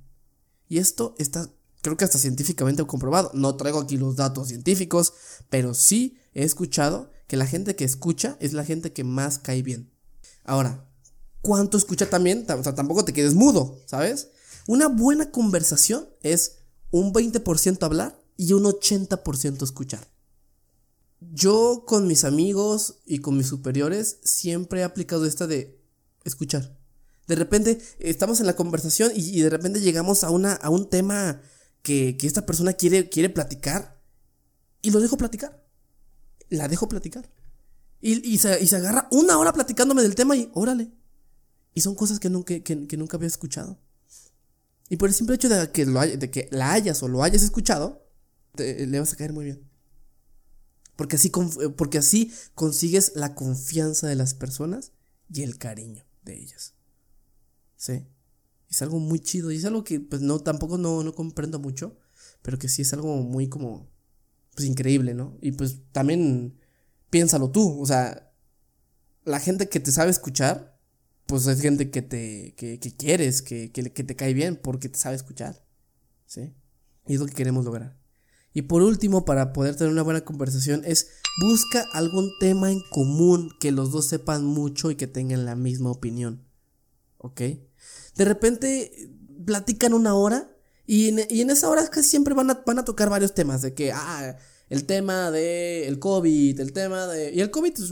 Y 0.69 0.79
esto 0.79 1.15
está 1.19 1.51
creo 1.83 1.97
que 1.97 2.05
hasta 2.05 2.19
científicamente 2.19 2.85
comprobado. 2.87 3.31
No 3.35 3.57
traigo 3.57 3.81
aquí 3.81 3.97
los 3.97 4.17
datos 4.17 4.49
científicos, 4.49 5.13
pero 5.49 5.75
sí 5.75 6.19
he 6.35 6.45
escuchado 6.45 7.11
que 7.27 7.37
la 7.37 7.47
gente 7.47 7.77
que 7.77 7.85
escucha 7.85 8.37
es 8.41 8.53
la 8.53 8.65
gente 8.65 8.93
que 8.93 9.05
más 9.05 9.39
cae 9.39 9.63
bien. 9.63 9.91
Ahora, 10.45 10.89
¿cuánto 11.43 11.79
escucha 11.79 12.11
también? 12.11 12.47
O 12.49 12.63
sea, 12.63 12.75
tampoco 12.75 13.05
te 13.05 13.13
quedes 13.13 13.35
mudo, 13.35 13.81
¿sabes? 13.87 14.31
Una 14.67 14.89
buena 14.89 15.31
conversación 15.31 16.09
es 16.23 16.59
un 16.91 17.13
20% 17.13 17.83
hablar 17.83 18.21
y 18.37 18.53
un 18.53 18.65
80% 18.65 19.63
escuchar. 19.63 20.09
Yo 21.21 21.85
con 21.87 22.07
mis 22.07 22.25
amigos 22.25 23.01
y 23.05 23.19
con 23.19 23.37
mis 23.37 23.47
superiores 23.47 24.19
siempre 24.25 24.81
he 24.81 24.85
aplicado 24.85 25.27
esta 25.27 25.47
de 25.47 25.79
escuchar. 26.25 26.79
De 27.27 27.35
repente 27.35 27.79
estamos 27.99 28.41
en 28.41 28.47
la 28.47 28.57
conversación 28.57 29.13
y, 29.15 29.41
de 29.41 29.51
repente 29.51 29.81
llegamos 29.81 30.25
a, 30.25 30.31
una, 30.31 30.55
a 30.55 30.71
un 30.71 30.89
tema 30.89 31.41
que, 31.83 32.17
esta 32.23 32.47
persona 32.47 32.73
quiere, 32.73 33.09
quiere 33.09 33.31
platicar 33.31 34.01
y 34.83 34.91
lo 34.91 35.01
dejo 35.01 35.17
platicar. 35.17 35.65
La 36.49 36.69
dejo 36.69 36.89
platicar. 36.89 37.31
Y, 38.01 38.39
se, 38.39 38.77
agarra 38.77 39.09
una 39.11 39.39
hora 39.39 39.53
platicándome 39.53 40.03
del 40.03 40.15
tema 40.15 40.37
y 40.37 40.51
órale. 40.55 40.91
Y 41.75 41.83
son 41.83 41.95
cosas 41.95 42.19
que 42.19 42.31
nunca, 42.31 42.59
que, 42.61 42.97
nunca 42.97 43.17
había 43.17 43.29
escuchado. 43.29 43.79
Y 44.89 44.97
por 44.97 45.09
el 45.09 45.15
simple 45.15 45.37
hecho 45.37 45.49
de 45.49 45.71
que, 45.71 45.87
lo 45.87 46.01
de 46.01 46.31
que 46.31 46.49
la 46.51 46.73
hayas 46.73 47.03
o 47.03 47.09
lo 47.09 47.23
hayas 47.23 47.43
escuchado, 47.43 48.05
le 48.57 48.99
vas 48.99 49.13
a 49.13 49.17
caer 49.17 49.33
muy 49.33 49.45
bien. 49.45 49.71
Porque 50.97 51.17
así, 51.17 51.31
porque 51.77 51.99
así 51.99 52.33
consigues 52.55 53.13
la 53.15 53.35
confianza 53.35 54.09
de 54.09 54.17
las 54.17 54.35
personas 54.35 54.93
y 55.33 55.43
el 55.43 55.59
cariño 55.59 56.05
de 56.23 56.39
ellas. 56.39 56.75
¿Sí? 57.77 58.05
Es 58.71 58.83
algo 58.83 59.01
muy 59.01 59.21
chido 59.21 59.51
y 59.51 59.57
es 59.57 59.65
algo 59.65 59.85
que 59.85 60.01
pues 60.01 60.23
no, 60.23 60.41
tampoco 60.41 60.79
no, 60.79 61.03
no 61.03 61.15
comprendo 61.15 61.59
mucho, 61.59 61.99
pero 62.43 62.59
que 62.59 62.69
sí 62.69 62.83
es 62.83 62.93
algo 62.93 63.17
muy 63.17 63.49
como, 63.49 63.91
pues 64.55 64.69
increíble, 64.69 65.15
¿no? 65.15 65.37
Y 65.41 65.53
pues 65.53 65.81
también 65.93 66.59
piénsalo 67.11 67.51
tú, 67.51 67.81
o 67.81 67.87
sea, 67.87 68.33
la 69.25 69.41
gente 69.41 69.69
que 69.69 69.81
te 69.81 69.93
sabe 69.93 70.11
escuchar, 70.11 70.79
pues 71.27 71.47
es 71.47 71.61
gente 71.61 71.91
que 71.91 72.03
te, 72.03 72.55
que, 72.57 72.79
que 72.79 72.97
quieres, 72.97 73.43
que, 73.43 73.73
que, 73.73 73.93
que 73.93 74.05
te 74.05 74.17
cae 74.17 74.35
bien 74.35 74.57
porque 74.57 74.89
te 74.89 74.99
sabe 74.99 75.17
escuchar, 75.17 75.65
¿sí? 76.27 76.55
Y 77.07 77.15
es 77.15 77.21
lo 77.21 77.27
que 77.27 77.35
queremos 77.35 77.65
lograr. 77.65 77.99
Y 78.53 78.63
por 78.63 78.83
último, 78.83 79.25
para 79.25 79.53
poder 79.53 79.77
tener 79.77 79.93
una 79.93 80.03
buena 80.03 80.25
conversación, 80.25 80.83
es 80.85 81.09
busca 81.41 81.85
algún 81.93 82.31
tema 82.41 82.71
en 82.71 82.81
común 82.91 83.51
que 83.61 83.71
los 83.71 83.93
dos 83.93 84.07
sepan 84.07 84.45
mucho 84.45 84.91
y 84.91 84.97
que 84.97 85.07
tengan 85.07 85.45
la 85.45 85.55
misma 85.55 85.91
opinión. 85.91 86.45
¿Ok? 87.19 87.43
De 88.21 88.27
repente 88.27 88.93
platican 89.47 89.95
una 89.95 90.15
hora 90.15 90.55
y 90.85 91.09
en, 91.09 91.49
esa 91.49 91.71
hora 91.71 91.89
casi 91.89 92.07
siempre 92.07 92.35
van 92.35 92.51
a, 92.51 92.63
van 92.67 92.79
a 92.79 92.85
tocar 92.85 93.09
varios 93.09 93.33
temas. 93.33 93.63
De 93.63 93.73
que, 93.73 93.93
ah, 93.93 94.37
el 94.69 94.85
tema 94.85 95.31
del 95.31 95.85
el 95.85 95.99
COVID, 95.99 96.61
el 96.61 96.75
tema 96.75 97.07
de... 97.07 97.33
Y 97.33 97.41
el 97.41 97.51
COVID 97.51 97.73
es 97.73 97.89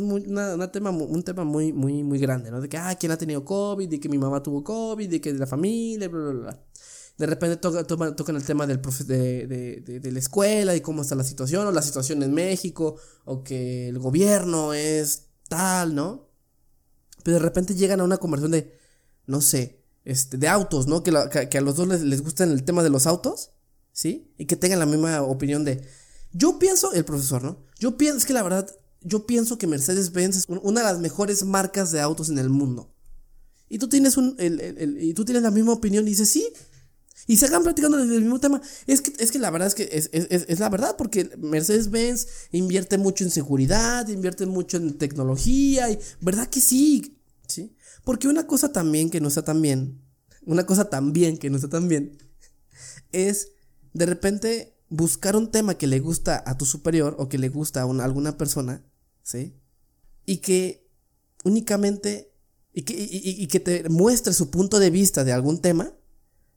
tema, 0.71 0.91
un 0.91 1.23
tema 1.23 1.45
muy, 1.45 1.73
muy, 1.73 2.03
muy 2.03 2.19
grande, 2.19 2.51
¿no? 2.51 2.61
De 2.61 2.69
que, 2.69 2.77
ah, 2.77 2.95
¿quién 3.01 3.11
ha 3.11 3.17
tenido 3.17 3.43
COVID? 3.43 3.89
De 3.89 3.99
que 3.99 4.11
mi 4.11 4.19
mamá 4.19 4.43
tuvo 4.43 4.63
COVID, 4.63 5.09
de 5.09 5.19
que 5.19 5.33
de 5.33 5.39
la 5.39 5.47
familia, 5.47 6.11
bla, 6.11 6.21
bla, 6.21 6.33
bla. 6.33 6.65
De 7.17 7.25
repente 7.25 7.57
tocan 7.57 8.37
el 8.37 8.45
tema 8.45 8.67
del 8.67 8.81
profe 8.81 9.05
de, 9.05 9.47
de, 9.47 10.13
la 10.13 10.19
escuela 10.19 10.77
y 10.77 10.83
cómo 10.83 11.01
está 11.01 11.15
la 11.15 11.25
situación, 11.25 11.67
o 11.67 11.73
la 11.73 11.81
situación 11.81 12.23
en 12.23 12.35
México, 12.35 12.97
o 13.25 13.43
que 13.43 13.89
el 13.89 13.99
gobierno 13.99 14.75
es 14.75 15.29
tal, 15.49 15.95
¿no? 15.95 16.29
Pero 17.23 17.39
de 17.39 17.43
repente 17.43 17.75
llegan 17.75 18.03
a 18.03 18.05
una 18.05 18.19
conversación 18.19 18.53
de, 18.53 18.79
no 19.25 19.41
sé, 19.41 19.78
este, 20.09 20.39
de 20.39 20.49
autos, 20.49 20.87
¿no? 20.87 21.03
Que, 21.03 21.13
que, 21.51 21.59
a 21.59 21.61
los 21.61 21.77
dos 21.77 21.87
les, 21.87 22.01
les 22.01 22.23
el 22.41 22.65
tema 22.65 22.83
de 22.83 22.89
los 22.89 23.07
autos, 23.07 23.51
¿sí? 23.93 24.33
Y 24.39 24.47
que 24.47 24.57
tengan 24.57 24.79
la 24.79 24.87
misma 24.87 25.21
opinión 25.23 25.65
de, 25.65 25.85
yo 26.33 26.59
pienso, 26.59 26.95
el 26.95 27.05
profesor, 27.05 27.45
¿no? 27.45 27.63
Yo 27.79 27.99
pienso, 27.99 28.17
es 28.17 28.25
que 28.25 28.33
la 28.33 28.43
verdad, 28.43 28.75
yo 29.03 29.27
pienso 29.27 29.59
que 29.59 29.67
Mercedes-Benz 29.67 30.37
es 30.37 30.47
una 30.49 30.81
de 30.81 30.87
las 30.87 30.99
mejores 30.99 31.45
marcas 31.45 31.93
de 31.93 32.01
autos 32.01 32.31
en 32.31 32.39
el 32.39 32.49
mundo. 32.49 32.91
Y 33.69 33.77
tú 33.79 33.91
tienes 33.91 34.17
un, 34.17 34.35
y 34.39 35.13
tú 35.13 35.27
tienes 35.27 35.43
la 35.43 35.51
misma 35.51 35.75
opinión 35.75 36.07
y 36.07 36.13
dices, 36.13 36.31
sí, 36.31 36.49
y 37.27 37.37
se 37.37 37.45
hagan 37.45 37.63
platicando 37.63 37.99
del 37.99 38.23
mismo 38.23 38.41
tema. 38.41 38.63
Es 38.87 39.03
que, 39.03 39.13
es 39.19 39.31
que 39.31 39.39
la 39.39 39.51
verdad 39.51 39.69
es 39.69 39.75
que 39.75 39.91
es, 39.93 40.59
la 40.59 40.71
verdad, 40.71 40.97
porque 40.97 41.31
Mercedes-Benz 41.37 42.27
invierte 42.53 42.97
mucho 42.97 43.25
en 43.25 43.31
seguridad, 43.31 44.09
invierte 44.09 44.47
mucho 44.47 44.79
en 44.79 44.97
tecnología, 44.97 45.91
y 45.91 45.99
verdad 46.23 46.49
que 46.49 46.63
sí, 46.63 47.19
¿sí? 47.47 47.75
Porque 48.09 48.27
una 48.27 48.47
cosa 48.47 48.73
también 48.73 49.11
que 49.11 49.21
no 49.21 49.29
está 49.29 49.45
tan 49.45 49.61
bien, 49.61 50.01
una 50.47 50.65
cosa 50.65 50.89
también 50.89 51.37
que 51.37 51.51
no 51.51 51.57
está 51.57 51.69
tan 51.69 51.89
bien, 51.89 52.17
es 53.13 53.51
de 53.93 54.07
repente 54.07 54.79
buscar 54.89 55.37
un 55.37 55.51
tema 55.51 55.77
que 55.77 55.87
le 55.87 56.01
gusta 56.01 56.43
a 56.47 56.57
tu 56.57 56.65
superior 56.65 57.17
o 57.19 57.29
que 57.29 57.37
le 57.37 57.51
gusta 57.51 57.83
a 57.83 57.85
alguna 58.03 58.39
persona, 58.39 58.83
¿sí? 59.23 59.55
Y 60.25 60.39
que 60.39 60.89
únicamente, 61.45 62.33
y 62.73 62.85
que, 62.85 62.95
y 62.99 63.47
que 63.47 63.61
te 63.61 63.87
muestre 63.91 64.33
su 64.33 64.51
punto 64.51 64.79
de 64.79 64.89
vista 64.89 65.23
de 65.23 65.35
algún 65.35 65.61
tema, 65.61 65.93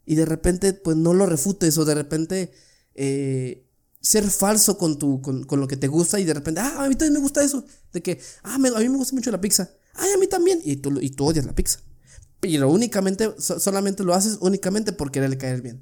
y 0.05 0.15
de 0.15 0.25
repente 0.25 0.71
pues 0.71 0.95
no 0.95 1.13
lo 1.13 1.25
refutes 1.25 1.77
o 1.77 1.83
de 1.83 1.95
repente 1.95 2.53
eh, 2.95 3.67
ser 3.99 4.23
falso 4.31 4.77
con, 4.77 4.97
tu, 4.97 5.21
con, 5.21 5.45
lo 5.59 5.67
que 5.67 5.75
te 5.75 5.89
gusta 5.89 6.17
y 6.17 6.23
de 6.23 6.33
repente, 6.33 6.61
ah, 6.61 6.85
a 6.85 6.87
mí 6.87 6.95
también 6.95 7.15
me 7.15 7.19
gusta 7.19 7.43
eso, 7.43 7.65
de 7.91 8.01
que, 8.01 8.21
ah, 8.43 8.55
a 8.55 8.57
mí 8.57 8.87
me 8.87 8.97
gusta 8.97 9.13
mucho 9.13 9.31
la 9.31 9.41
pizza, 9.41 9.69
ay, 9.93 10.11
a 10.13 10.17
mí 10.17 10.27
también, 10.27 10.61
y 10.63 10.77
tú, 10.77 10.97
y 10.99 11.09
tú 11.09 11.25
odias 11.25 11.45
la 11.45 11.55
pizza. 11.55 11.79
Pero 12.39 12.69
únicamente, 12.69 13.33
solamente 13.37 14.03
lo 14.03 14.13
haces 14.13 14.37
únicamente 14.41 14.93
por 14.93 15.11
quererle 15.11 15.37
caer 15.37 15.61
bien. 15.61 15.81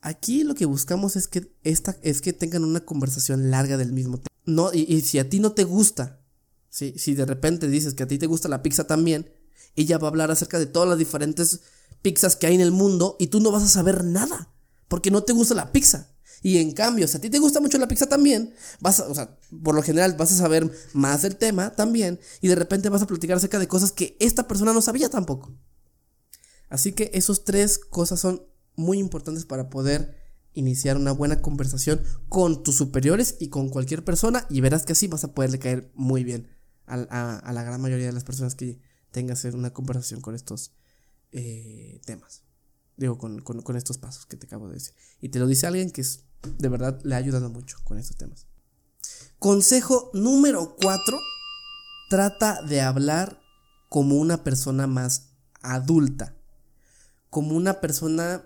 Aquí 0.00 0.42
lo 0.42 0.54
que 0.54 0.66
buscamos 0.66 1.14
es 1.14 1.28
que, 1.28 1.54
esta, 1.62 1.96
es 2.02 2.20
que 2.20 2.32
tengan 2.32 2.64
una 2.64 2.80
conversación 2.80 3.50
larga 3.50 3.76
del 3.76 3.92
mismo 3.92 4.18
tema. 4.18 4.28
No, 4.44 4.72
y, 4.72 5.00
si 5.02 5.20
a 5.20 5.28
ti 5.28 5.38
no 5.38 5.52
te 5.52 5.62
gusta, 5.62 6.20
si 6.68 7.14
de 7.14 7.24
repente 7.24 7.68
dices 7.68 7.94
que 7.94 8.02
a 8.02 8.08
ti 8.08 8.18
te 8.18 8.26
gusta 8.26 8.48
la 8.48 8.62
pizza 8.62 8.88
también, 8.88 9.30
ella 9.76 9.98
va 9.98 10.08
a 10.08 10.10
hablar 10.10 10.30
acerca 10.30 10.58
de 10.58 10.66
todas 10.66 10.88
las 10.88 10.98
diferentes 10.98 11.60
pizzas 12.02 12.36
que 12.36 12.48
hay 12.48 12.54
en 12.56 12.60
el 12.60 12.72
mundo 12.72 13.16
y 13.18 13.28
tú 13.28 13.40
no 13.40 13.52
vas 13.52 13.62
a 13.62 13.68
saber 13.68 14.04
nada, 14.04 14.52
porque 14.88 15.10
no 15.10 15.22
te 15.22 15.32
gusta 15.32 15.54
la 15.54 15.72
pizza. 15.72 16.11
Y 16.42 16.58
en 16.58 16.72
cambio, 16.72 17.06
si 17.06 17.16
a 17.16 17.20
ti 17.20 17.30
te 17.30 17.38
gusta 17.38 17.60
mucho 17.60 17.78
la 17.78 17.88
pizza 17.88 18.08
también, 18.08 18.52
vas 18.80 19.00
a, 19.00 19.08
o 19.08 19.14
sea, 19.14 19.38
por 19.62 19.74
lo 19.74 19.82
general 19.82 20.16
vas 20.18 20.32
a 20.32 20.36
saber 20.36 20.70
más 20.92 21.22
del 21.22 21.36
tema 21.36 21.70
también 21.70 22.18
y 22.40 22.48
de 22.48 22.56
repente 22.56 22.88
vas 22.88 23.02
a 23.02 23.06
platicar 23.06 23.36
acerca 23.36 23.60
de 23.60 23.68
cosas 23.68 23.92
que 23.92 24.16
esta 24.18 24.48
persona 24.48 24.72
no 24.72 24.82
sabía 24.82 25.08
tampoco. 25.08 25.54
Así 26.68 26.92
que 26.92 27.10
esos 27.14 27.44
tres 27.44 27.78
cosas 27.78 28.18
son 28.18 28.42
muy 28.74 28.98
importantes 28.98 29.44
para 29.44 29.70
poder 29.70 30.16
iniciar 30.54 30.96
una 30.96 31.12
buena 31.12 31.40
conversación 31.40 32.02
con 32.28 32.62
tus 32.62 32.76
superiores 32.76 33.36
y 33.38 33.48
con 33.48 33.68
cualquier 33.68 34.04
persona 34.04 34.46
y 34.50 34.60
verás 34.60 34.84
que 34.84 34.92
así 34.92 35.06
vas 35.06 35.24
a 35.24 35.34
poderle 35.34 35.58
caer 35.58 35.90
muy 35.94 36.24
bien 36.24 36.48
a, 36.86 37.52
la 37.52 37.62
gran 37.62 37.80
mayoría 37.80 38.06
de 38.06 38.12
las 38.12 38.24
personas 38.24 38.54
que 38.54 38.80
tengas 39.12 39.44
una 39.44 39.72
conversación 39.72 40.20
con 40.20 40.34
estos 40.34 40.72
eh, 41.30 42.00
temas. 42.04 42.42
Digo, 42.96 43.16
con, 43.18 43.76
estos 43.76 43.98
pasos 43.98 44.26
que 44.26 44.36
te 44.36 44.46
acabo 44.46 44.68
de 44.68 44.74
decir. 44.74 44.94
Y 45.20 45.30
te 45.30 45.38
lo 45.38 45.46
dice 45.46 45.66
alguien 45.66 45.90
que 45.90 46.02
es, 46.02 46.24
de 46.58 46.68
verdad 46.68 47.00
le 47.04 47.14
ha 47.14 47.18
ayudado 47.18 47.50
mucho 47.50 47.78
con 47.84 47.98
estos 47.98 48.16
temas. 48.16 48.46
Consejo 49.38 50.10
número 50.14 50.76
4. 50.80 51.18
Trata 52.08 52.62
de 52.62 52.80
hablar 52.80 53.40
como 53.88 54.16
una 54.16 54.44
persona 54.44 54.86
más 54.86 55.30
adulta. 55.60 56.36
Como 57.30 57.56
una 57.56 57.80
persona 57.80 58.44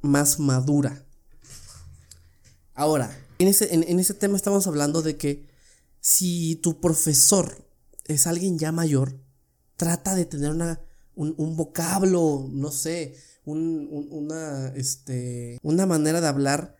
más 0.00 0.38
madura. 0.38 1.04
Ahora, 2.74 3.10
en 3.38 3.48
ese, 3.48 3.72
en 3.72 3.98
ese 3.98 4.14
tema 4.14 4.36
estamos 4.36 4.66
hablando 4.66 5.02
de 5.02 5.16
que 5.16 5.48
si 6.00 6.56
tu 6.56 6.80
profesor 6.80 7.66
es 8.04 8.26
alguien 8.26 8.58
ya 8.58 8.72
mayor, 8.72 9.18
trata 9.76 10.14
de 10.14 10.24
tener 10.24 10.50
una 10.50 10.80
un, 11.16 11.56
vocablo, 11.56 12.46
no 12.50 12.70
sé, 12.70 13.16
una, 13.44 14.68
este, 14.76 15.58
una 15.62 15.86
manera 15.86 16.20
de 16.20 16.28
hablar 16.28 16.76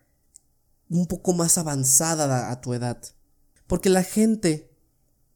un 0.89 1.07
poco 1.07 1.33
más 1.33 1.57
avanzada 1.57 2.51
a 2.51 2.61
tu 2.61 2.73
edad. 2.73 3.01
Porque 3.67 3.89
la 3.89 4.03
gente 4.03 4.71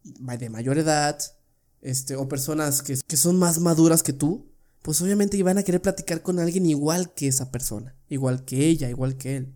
de 0.03 0.49
mayor 0.49 0.77
edad, 0.77 1.19
este, 1.81 2.15
o 2.15 2.27
personas 2.27 2.81
que, 2.81 2.97
que 3.07 3.17
son 3.17 3.37
más 3.37 3.59
maduras 3.59 4.03
que 4.03 4.13
tú, 4.13 4.51
pues 4.81 5.01
obviamente 5.01 5.41
van 5.43 5.57
a 5.57 5.63
querer 5.63 5.81
platicar 5.81 6.21
con 6.21 6.39
alguien 6.39 6.65
igual 6.65 7.13
que 7.13 7.27
esa 7.27 7.51
persona, 7.51 7.95
igual 8.09 8.45
que 8.45 8.67
ella, 8.67 8.89
igual 8.89 9.17
que 9.17 9.37
él. 9.37 9.53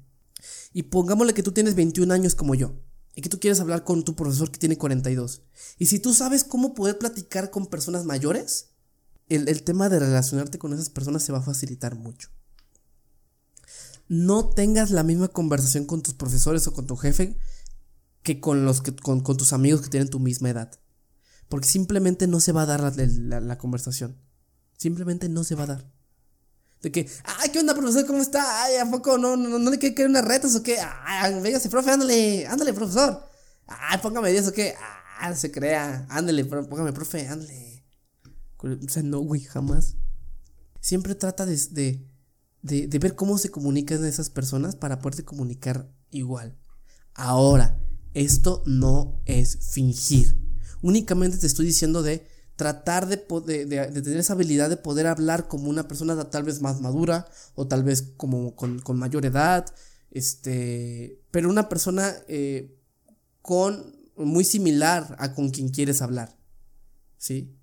Y 0.74 0.84
pongámosle 0.84 1.34
que 1.34 1.43
tú 1.43 1.52
tienes 1.52 1.76
21 1.76 2.14
años 2.14 2.36
como 2.36 2.54
yo, 2.54 2.76
y 3.16 3.22
que 3.22 3.30
tú 3.30 3.39
quieres 3.39 3.60
hablar 3.60 3.84
con 3.84 4.04
tu 4.04 4.16
profesor 4.16 4.52
que 4.52 4.60
tiene 4.60 4.78
42. 4.78 5.41
Y 5.80 5.86
si 5.88 6.00
tú 6.00 6.14
sabes 6.14 6.43
cómo 6.43 6.74
poder 6.74 6.98
platicar 6.98 7.50
con 7.50 7.68
personas 7.68 8.04
mayores, 8.04 8.72
el, 9.30 9.64
tema 9.64 9.89
de 9.89 10.00
relacionarte 10.00 10.60
con 10.60 10.74
esas 10.74 10.89
personas 10.89 11.24
se 11.24 11.32
va 11.32 11.39
a 11.39 11.43
facilitar 11.43 11.96
mucho. 11.96 12.30
No 14.08 14.49
tengas 14.49 14.91
la 14.91 15.03
misma 15.03 15.28
conversación 15.30 15.86
con 15.86 16.01
tus 16.01 16.14
profesores 16.14 16.68
o 16.68 16.74
con 16.74 16.86
tu 16.86 16.95
jefe 16.95 17.38
que 18.22 18.39
con 18.39 18.66
los 18.66 18.82
que 18.82 18.95
con, 18.95 19.24
tus 19.24 19.53
amigos 19.53 19.82
que 19.82 19.89
tienen 19.89 20.10
tu 20.10 20.20
misma 20.20 20.49
edad. 20.49 20.80
Porque 21.49 21.68
simplemente 21.68 22.28
no 22.28 22.39
se 22.39 22.51
va 22.51 22.64
a 22.64 22.66
dar 22.66 22.82
la, 22.82 23.58
conversación. 23.58 24.18
Simplemente 24.78 25.30
no 25.30 25.43
se 25.43 25.56
va 25.56 25.64
a 25.64 25.68
dar. 25.68 25.91
De 26.82 26.91
que, 26.91 27.10
ay, 27.24 27.49
¿qué 27.49 27.60
onda, 27.60 27.76
profesor? 27.76 28.06
¿Cómo 28.06 28.22
está? 28.22 28.64
Ay, 28.64 28.78
¿a 28.78 28.89
poco 28.89 29.18
no, 29.18 29.38
no, 29.38 29.60
no 29.60 29.70
le 29.70 29.80
quiere 29.80 30.06
unas 30.06 30.26
retas 30.26 30.56
o 30.56 30.64
qué? 30.64 30.78
Ay, 30.80 31.39
véngase, 31.39 31.70
profe, 31.70 31.91
ándale, 31.91 32.47
ándale, 32.47 32.74
profesor. 32.74 33.30
Ay, 33.68 33.99
póngame 33.99 34.32
10 34.32 34.47
o 34.47 34.53
qué. 34.53 34.76
Ah, 35.20 35.34
se 35.34 35.51
crea. 35.51 36.06
Ándale, 36.10 36.45
póngame, 36.45 36.93
profe, 36.93 37.28
ándale. 37.28 37.86
O 38.58 38.89
sea, 38.89 39.03
no, 39.03 39.20
güey, 39.20 39.41
jamás. 39.41 39.95
Siempre 40.80 41.16
trata 41.16 41.45
de, 41.45 42.08
de, 42.66 42.99
ver 42.99 43.16
cómo 43.16 43.38
se 43.38 43.51
comunican 43.51 44.03
esas 44.05 44.32
personas 44.32 44.76
para 44.76 44.99
poderte 44.99 45.24
comunicar 45.24 45.88
igual. 46.09 46.57
Ahora, 47.13 47.80
esto 48.13 48.63
no 48.66 49.22
es 49.26 49.70
fingir. 49.72 50.36
Únicamente 50.82 51.38
te 51.38 51.45
estoy 51.45 51.68
diciendo 51.68 52.01
de 52.01 52.28
tratar 52.55 53.07
de, 53.07 53.18
de, 53.66 54.01
tener 54.01 54.18
esa 54.18 54.34
habilidad 54.34 54.70
de 54.70 54.78
poder 54.78 55.05
hablar 55.05 55.47
como 55.47 55.70
una 55.70 55.88
persona 55.88 56.30
tal 56.30 56.43
vez 56.43 56.61
más 56.61 56.82
madura 56.82 57.28
o 57.53 57.68
tal 57.68 57.84
vez 57.84 58.13
como 58.18 58.55
con, 58.55 58.82
mayor 58.97 59.26
edad, 59.26 59.66
este, 60.09 61.22
pero 61.32 61.49
una 61.49 61.70
persona 61.70 62.16
eh, 62.28 62.80
con 63.41 63.95
muy 64.16 64.43
similar 64.43 65.16
a 65.20 65.36
con 65.36 65.49
quien 65.49 65.70
quieres 65.70 66.01
hablar, 66.01 66.36
¿sí? 67.18 67.53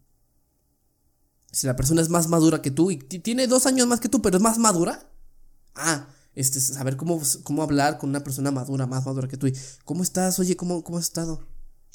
Si 1.52 1.66
la 1.66 1.76
persona 1.76 2.02
es 2.02 2.08
más 2.08 2.28
madura 2.28 2.62
que 2.62 2.70
tú 2.70 2.90
y 2.90 2.96
tiene 2.98 3.46
dos 3.46 3.66
años 3.66 3.86
más 3.86 4.00
que 4.00 4.08
tú, 4.08 4.22
pero 4.22 4.38
es 4.38 4.42
más 4.42 4.58
madura, 4.58 5.08
ah, 5.74 6.08
este, 6.34 6.60
saber 6.60 6.96
cómo, 6.96 7.20
cómo 7.42 7.62
hablar 7.62 7.98
con 7.98 8.10
una 8.10 8.24
persona 8.24 8.50
madura, 8.50 8.86
más 8.86 9.04
madura 9.04 9.28
que 9.28 9.36
tú. 9.36 9.46
¿Cómo 9.84 10.02
estás? 10.02 10.38
Oye, 10.38 10.56
¿cómo, 10.56 10.82
cómo 10.82 10.98
has 10.98 11.04
estado? 11.04 11.46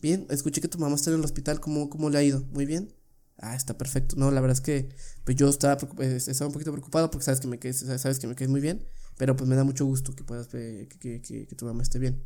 Bien, 0.01 0.27
escuché 0.29 0.61
que 0.61 0.67
tu 0.67 0.77
mamá 0.77 0.95
está 0.95 1.09
en 1.09 1.17
el 1.17 1.25
hospital, 1.25 1.59
¿cómo, 1.59 1.89
cómo 1.89 2.09
le 2.09 2.19
ha 2.19 2.23
ido? 2.23 2.43
Muy 2.51 2.65
bien. 2.65 2.93
Ah, 3.39 3.55
está 3.55 3.77
perfecto. 3.77 4.15
No, 4.15 4.31
la 4.31 4.41
verdad 4.41 4.57
es 4.57 4.61
que 4.61 4.89
pues 5.23 5.37
yo 5.37 5.49
estaba, 5.49 5.77
eh, 5.99 6.15
estaba 6.15 6.47
un 6.47 6.53
poquito 6.53 6.71
preocupado 6.71 7.09
porque 7.11 7.25
sabes 7.25 7.39
que 7.39 7.47
me 7.47 7.59
quedes, 7.59 7.79
sabes 7.79 8.19
que 8.19 8.27
me 8.27 8.35
quedes 8.35 8.49
muy 8.49 8.61
bien, 8.61 8.85
pero 9.17 9.35
pues 9.35 9.47
me 9.49 9.55
da 9.55 9.63
mucho 9.63 9.85
gusto 9.85 10.15
que 10.15 10.23
puedas 10.23 10.47
que, 10.47 10.87
que, 10.99 11.21
que, 11.21 11.55
tu 11.55 11.65
mamá 11.65 11.83
esté 11.83 11.99
bien. 11.99 12.23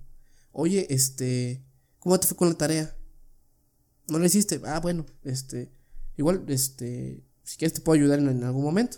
Oye, 0.52 0.88
este, 0.90 1.64
¿cómo 2.00 2.20
te 2.20 2.28
fue 2.28 2.38
con 2.38 2.50
la 2.50 2.56
tarea? 2.56 2.96
¿No 4.08 4.20
la 4.20 4.26
hiciste? 4.26 4.62
Ah, 4.66 4.80
bueno, 4.80 5.06
este, 5.24 5.72
igual, 6.22 6.44
este, 6.48 7.24
si 7.44 7.58
quieres 7.58 7.74
te 7.74 7.82
puedo 7.82 8.00
ayudar 8.00 8.20
en, 8.20 8.44
algún 8.44 8.64
momento. 8.64 8.98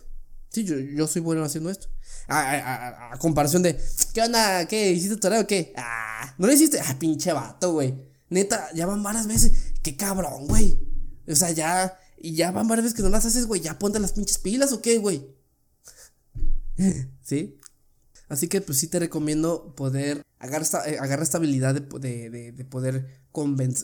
Sí, 0.49 0.63
yo, 0.63 0.77
yo 0.77 1.07
soy 1.07 1.21
bueno 1.21 1.43
haciendo 1.43 1.69
esto. 1.69 1.87
A, 2.27 3.15
comparación 3.19 3.63
de, 3.63 3.79
¿qué 4.13 4.21
onda? 4.21 4.67
¿Qué? 4.67 4.91
¿Hiciste 4.91 5.17
tu 5.17 5.27
o 5.27 5.47
qué? 5.47 5.73
Ah, 5.75 6.35
¿no 6.37 6.47
la 6.47 6.53
hiciste? 6.53 6.79
Ah, 6.79 6.95
pinche 6.99 7.33
vato, 7.33 7.73
güey. 7.73 7.95
Neta, 8.29 8.69
ya 8.73 8.85
van 8.85 9.01
varias 9.01 9.27
veces. 9.27 9.73
Qué 9.81 9.95
cabrón, 9.97 10.47
güey. 10.47 10.77
O 11.27 11.35
sea, 11.35 11.51
ya. 11.51 11.97
Y 12.17 12.35
ya 12.35 12.51
van 12.51 12.67
varias 12.67 12.83
veces 12.83 12.97
que 12.97 13.03
no 13.03 13.09
las 13.09 13.25
haces, 13.25 13.47
güey. 13.47 13.61
Ya 13.61 13.79
ponte 13.79 13.99
las 13.99 14.13
pinches 14.13 14.37
pilas 14.37 14.71
o 14.73 14.81
qué, 14.81 14.99
güey. 14.99 15.27
¿Sí? 17.23 17.59
Así 18.29 18.47
que 18.47 18.61
pues 18.61 18.79
sí 18.79 18.87
te 18.87 18.99
recomiendo 18.99 19.75
poder 19.75 20.23
agarrar 20.39 20.61
esta, 20.63 20.89
eh, 20.89 20.97
agarrar 20.97 21.23
esta 21.23 21.37
habilidad 21.37 21.75
de, 21.75 21.81
poder 22.65 23.05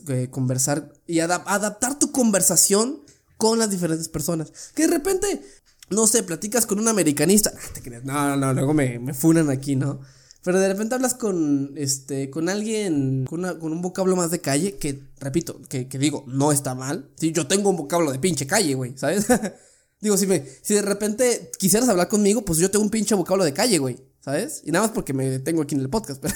eh, 0.07 0.29
conversar 0.31 0.93
y 1.05 1.19
adaptar 1.19 1.99
tu 1.99 2.11
conversación 2.11 3.03
con 3.39 3.57
las 3.57 3.71
diferentes 3.71 4.09
personas. 4.09 4.51
Que 4.75 4.83
de 4.83 4.93
repente, 4.93 5.41
no 5.89 6.05
sé, 6.05 6.21
platicas 6.21 6.67
con 6.67 6.77
un 6.77 6.89
americanista. 6.89 7.51
Ah, 7.55 7.89
no, 8.03 8.35
no, 8.35 8.37
no, 8.37 8.53
luego 8.53 8.73
me, 8.75 8.99
me 8.99 9.13
funan 9.15 9.49
aquí, 9.49 9.77
¿no? 9.77 10.01
Pero 10.43 10.59
de 10.59 10.67
repente 10.67 10.95
hablas 10.95 11.13
con, 11.13 11.73
este, 11.77 12.29
con 12.29 12.49
alguien, 12.49 13.25
con, 13.25 13.43
un 13.45 13.81
vocablo 13.81 14.15
más 14.17 14.29
de 14.29 14.41
calle, 14.41 14.75
que, 14.75 15.01
repito, 15.19 15.61
que, 15.69 15.85
digo, 15.85 16.25
no 16.27 16.51
está 16.51 16.75
mal. 16.75 17.09
Sí, 17.15 17.31
yo 17.31 17.47
tengo 17.47 17.69
un 17.69 17.77
vocablo 17.77 18.11
de 18.11 18.19
pinche 18.19 18.45
calle, 18.45 18.73
güey, 18.73 18.97
¿sabes? 18.97 19.25
digo, 20.01 20.17
si, 20.17 20.27
me, 20.27 20.45
si 20.61 20.73
de 20.73 20.81
repente 20.81 21.49
quisieras 21.57 21.87
hablar 21.87 22.09
conmigo, 22.09 22.43
pues 22.43 22.59
yo 22.59 22.69
tengo 22.69 22.83
un 22.83 22.91
pinche 22.91 23.15
vocablo 23.15 23.45
de 23.45 23.53
calle, 23.53 23.79
güey, 23.79 23.97
¿sabes? 24.19 24.61
Y 24.65 24.71
nada 24.71 24.85
más 24.87 24.93
porque 24.93 25.13
me 25.13 25.39
tengo 25.39 25.61
aquí 25.61 25.75
en 25.75 25.81
el 25.81 25.89
podcast, 25.89 26.21
pero, 26.21 26.35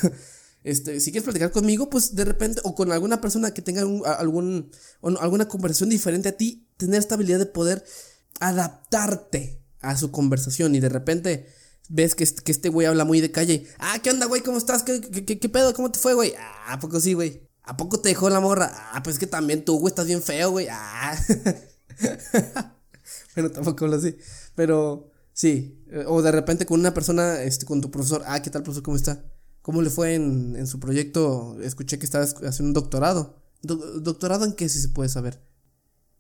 este, 0.64 1.00
si 1.00 1.12
quieres 1.12 1.26
platicar 1.26 1.52
conmigo, 1.52 1.90
pues 1.90 2.16
de 2.16 2.24
repente, 2.24 2.62
o 2.64 2.74
con 2.74 2.92
alguna 2.92 3.20
persona 3.20 3.54
que 3.54 3.62
tenga 3.62 3.82
algún, 3.82 4.72
alguna 5.02 5.48
conversación 5.48 5.90
diferente 5.90 6.30
a 6.30 6.38
ti, 6.38 6.68
tener 6.78 7.00
esta 7.00 7.16
habilidad 7.16 7.40
de 7.40 7.46
poder 7.46 7.84
adaptarte 8.40 9.62
a 9.82 9.98
su 9.98 10.12
conversación 10.12 10.76
y 10.76 10.80
de 10.80 10.90
repente 10.90 11.48
ves 11.90 12.16
que, 12.16 12.26
que 12.26 12.52
este 12.52 12.70
güey 12.70 12.88
habla 12.88 13.04
muy 13.04 13.20
de 13.20 13.32
calle. 13.32 13.68
Ah, 13.78 14.00
¿qué 14.02 14.10
onda, 14.10 14.26
güey? 14.26 14.42
¿Cómo 14.42 14.58
estás? 14.58 14.84
¿Qué, 14.84 15.02
qué, 15.02 15.50
pedo? 15.50 15.74
¿Cómo 15.74 15.92
te 15.92 16.00
fue, 16.00 16.14
güey? 16.14 16.34
Ah, 16.38 16.74
¿a 16.74 16.80
poco 16.80 17.00
sí, 17.00 17.14
güey? 17.14 17.50
¿A 17.64 17.76
poco 17.76 18.00
te 18.00 18.10
dejó 18.10 18.30
la 18.30 18.40
morra? 18.40 18.72
Ah, 18.94 19.04
pues 19.04 19.16
es 19.16 19.20
que 19.20 19.28
también 19.28 19.66
tú, 19.66 19.80
güey, 19.80 19.92
estás 19.92 20.08
bien 20.08 20.22
feo, 20.22 20.52
güey. 20.52 20.68
Ah. 20.72 21.18
bueno, 23.36 23.52
tampoco 23.52 23.86
hablo 23.86 23.98
así. 23.98 24.16
Pero 24.56 25.12
sí. 25.34 25.84
O 26.08 26.22
de 26.22 26.32
repente 26.32 26.66
con 26.66 26.80
una 26.80 26.94
persona, 26.94 27.42
este, 27.44 27.66
con 27.66 27.82
tu 27.82 27.92
profesor. 27.92 28.24
Ah, 28.26 28.42
¿qué 28.42 28.50
tal, 28.50 28.64
profesor? 28.64 28.84
¿Cómo 28.84 28.98
está? 28.98 29.24
¿Cómo 29.64 29.82
le 29.82 29.90
fue 29.90 30.14
en, 30.14 30.58
en 30.58 30.68
su 30.68 30.80
proyecto? 30.80 31.58
Escuché 31.62 31.98
que 31.98 32.06
estabas 32.06 32.36
haciendo 32.44 32.68
un 32.68 32.74
doctorado. 32.74 33.42
¿Doctorado 33.62 34.44
en 34.44 34.54
qué, 34.54 34.68
si 34.68 34.80
se 34.80 34.90
puede 34.90 35.08
saber? 35.08 35.42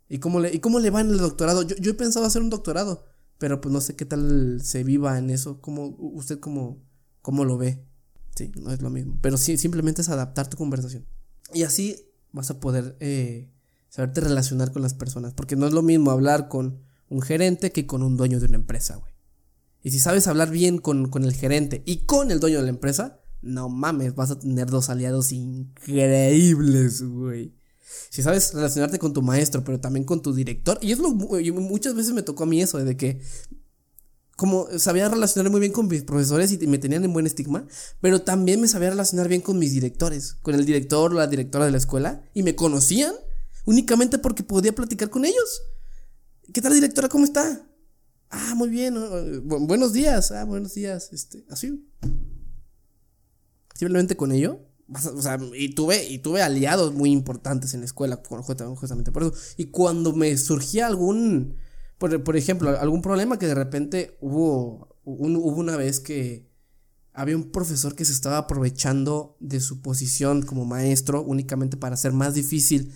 ¿Y 0.07 0.19
cómo 0.19 0.39
le, 0.39 0.53
y 0.53 0.59
cómo 0.59 0.79
le 0.79 0.89
va 0.89 1.01
en 1.01 1.09
el 1.09 1.17
doctorado? 1.17 1.61
Yo, 1.63 1.75
yo 1.75 1.91
he 1.91 1.93
pensado 1.93 2.25
hacer 2.25 2.41
un 2.41 2.49
doctorado. 2.49 3.05
Pero 3.39 3.59
pues 3.59 3.73
no 3.73 3.81
sé 3.81 3.97
qué 3.97 4.05
tal 4.05 4.61
se 4.63 4.85
viva 4.85 5.17
en 5.17 5.29
eso. 5.29 5.59
¿Cómo, 5.59 5.87
¿Usted 5.97 6.39
cómo, 6.39 6.81
cómo 7.21 7.43
lo 7.43 7.57
ve? 7.57 7.85
Sí, 8.33 8.49
no 8.55 8.71
es 8.71 8.81
lo 8.81 8.89
mismo. 8.89 9.19
Pero 9.21 9.35
sí, 9.35 9.57
simplemente 9.57 10.01
es 10.01 10.07
adaptar 10.07 10.49
tu 10.49 10.55
conversación. 10.55 11.05
Y 11.53 11.63
así 11.63 11.97
vas 12.31 12.49
a 12.49 12.61
poder 12.61 12.95
eh, 13.01 13.51
saberte 13.89 14.21
relacionar 14.21 14.71
con 14.71 14.81
las 14.81 14.93
personas. 14.93 15.33
Porque 15.33 15.57
no 15.57 15.67
es 15.67 15.73
lo 15.73 15.81
mismo 15.81 16.11
hablar 16.11 16.47
con 16.47 16.79
un 17.09 17.21
gerente 17.21 17.73
que 17.73 17.85
con 17.85 18.03
un 18.03 18.15
dueño 18.15 18.39
de 18.39 18.45
una 18.45 18.55
empresa, 18.55 18.95
güey. 18.95 19.11
Y 19.81 19.91
si 19.91 19.99
sabes 19.99 20.27
hablar 20.27 20.49
bien 20.49 20.77
con, 20.77 21.09
con 21.09 21.25
el 21.25 21.33
gerente 21.33 21.83
y 21.85 22.05
con 22.05 22.31
el 22.31 22.39
dueño 22.39 22.59
de 22.59 22.63
la 22.63 22.69
empresa, 22.69 23.19
no 23.43 23.69
mames, 23.69 24.15
vas 24.15 24.31
a 24.31 24.39
tener 24.39 24.69
dos 24.69 24.89
aliados 24.89 25.31
increíbles, 25.31 27.01
güey 27.03 27.53
si 28.09 28.21
sabes 28.21 28.53
relacionarte 28.53 28.99
con 28.99 29.13
tu 29.13 29.21
maestro, 29.21 29.63
pero 29.63 29.79
también 29.79 30.05
con 30.05 30.21
tu 30.21 30.33
director, 30.33 30.77
y 30.81 30.91
es 30.91 30.99
lo, 30.99 31.11
muchas 31.11 31.95
veces 31.95 32.13
me 32.13 32.21
tocó 32.21 32.43
a 32.43 32.45
mí 32.45 32.61
eso, 32.61 32.77
de 32.77 32.97
que 32.97 33.21
como 34.35 34.67
sabía 34.79 35.09
relacionar 35.09 35.51
muy 35.51 35.59
bien 35.59 35.71
con 35.71 35.87
mis 35.87 36.03
profesores 36.03 36.51
y 36.51 36.67
me 36.67 36.79
tenían 36.79 37.03
en 37.03 37.13
buen 37.13 37.27
estigma, 37.27 37.67
pero 38.01 38.21
también 38.21 38.59
me 38.59 38.67
sabía 38.67 38.89
relacionar 38.89 39.27
bien 39.27 39.41
con 39.41 39.59
mis 39.59 39.71
directores, 39.71 40.35
con 40.41 40.55
el 40.55 40.65
director 40.65 41.11
o 41.11 41.15
la 41.15 41.27
directora 41.27 41.65
de 41.65 41.71
la 41.71 41.77
escuela, 41.77 42.23
y 42.33 42.43
me 42.43 42.55
conocían 42.55 43.13
únicamente 43.65 44.17
porque 44.17 44.43
podía 44.43 44.73
platicar 44.73 45.09
con 45.09 45.25
ellos. 45.25 45.61
¿Qué 46.51 46.61
tal 46.61 46.73
directora? 46.73 47.09
¿Cómo 47.09 47.25
está? 47.25 47.67
Ah, 48.29 48.53
muy 48.55 48.69
bien. 48.69 48.95
buenos 49.43 49.93
días. 49.93 50.31
Ah, 50.31 50.43
buenos 50.43 50.73
días. 50.73 51.13
Este, 51.13 51.45
así. 51.49 51.87
Simplemente 53.73 54.15
con 54.15 54.31
ello 54.31 54.59
o 55.15 55.21
sea, 55.21 55.39
y 55.55 55.69
tuve, 55.69 56.03
y 56.05 56.19
tuve 56.19 56.41
aliados 56.41 56.93
muy 56.93 57.11
importantes 57.11 57.73
en 57.73 57.81
la 57.81 57.85
escuela, 57.85 58.21
justamente 58.27 59.11
por 59.11 59.23
eso. 59.23 59.33
Y 59.57 59.65
cuando 59.65 60.13
me 60.13 60.35
surgía 60.37 60.87
algún, 60.87 61.55
por, 61.97 62.35
ejemplo, 62.35 62.77
algún 62.79 63.01
problema 63.01 63.39
que 63.39 63.47
de 63.47 63.55
repente 63.55 64.17
hubo, 64.21 64.97
hubo 65.03 65.55
una 65.55 65.77
vez 65.77 65.99
que 65.99 66.51
había 67.13 67.35
un 67.35 67.51
profesor 67.51 67.95
que 67.95 68.05
se 68.05 68.11
estaba 68.11 68.37
aprovechando 68.39 69.37
de 69.39 69.59
su 69.59 69.81
posición 69.81 70.41
como 70.41 70.65
maestro 70.65 71.23
únicamente 71.23 71.77
para 71.77 71.93
hacer 71.93 72.11
más 72.11 72.33
difícil 72.33 72.93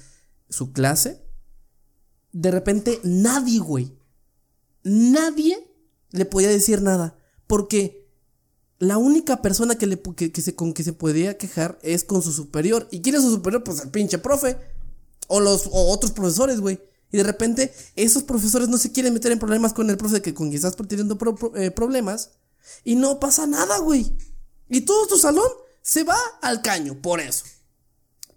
su 0.50 0.74
clase. 0.74 1.24
De 2.32 2.52
repente 2.52 3.00
nadie, 3.04 3.60
güey, 3.60 3.98
nadie 4.84 5.58
le 6.12 6.26
podía 6.26 6.50
decir 6.50 6.82
nada. 6.82 7.18
Porque 7.48 8.07
la 8.80 8.98
única 8.98 9.42
persona 9.42 9.76
que, 9.76 9.88
le, 9.88 10.02
se, 10.36 10.56
con 10.56 10.74
que 10.74 10.84
se 10.84 10.94
podía 10.94 11.38
quejar 11.38 11.80
es 11.82 12.04
con 12.04 12.22
su 12.22 12.32
superior. 12.32 12.88
¿Y 12.92 13.02
quién 13.02 13.16
es 13.16 13.24
su 13.24 13.32
superior? 13.32 13.64
Pues 13.64 13.82
el 13.82 13.90
pinche 13.90 14.20
profe. 14.20 14.58
O 15.28 15.40
los 15.40 15.70
otros 15.72 16.12
profesores, 16.12 16.60
güey. 16.60 16.80
Y 17.12 17.18
de 17.18 17.24
repente, 17.24 17.74
esos 17.96 18.24
profesores 18.24 18.70
no 18.70 18.78
se 18.78 18.92
quieren 18.92 19.14
meter 19.14 19.32
en 19.32 19.40
problemas 19.40 19.74
con 19.74 19.90
el 19.90 19.98
profe 19.98 20.22
que 20.22 20.34
con 20.34 20.50
quien 20.50 20.58
estás 20.58 20.76
teniendo 20.88 21.18
eh, 21.56 21.72
problemas. 21.72 22.32
Y 22.84 22.96
no 22.96 23.20
pasa 23.20 23.48
nada, 23.48 23.80
güey. 23.80 24.14
Y 24.70 24.82
todo 24.82 25.08
tu 25.08 25.18
salón 25.18 25.50
se 25.82 26.04
va 26.04 26.18
al 26.42 26.62
caño 26.62 27.02
por 27.02 27.20
eso. 27.20 27.46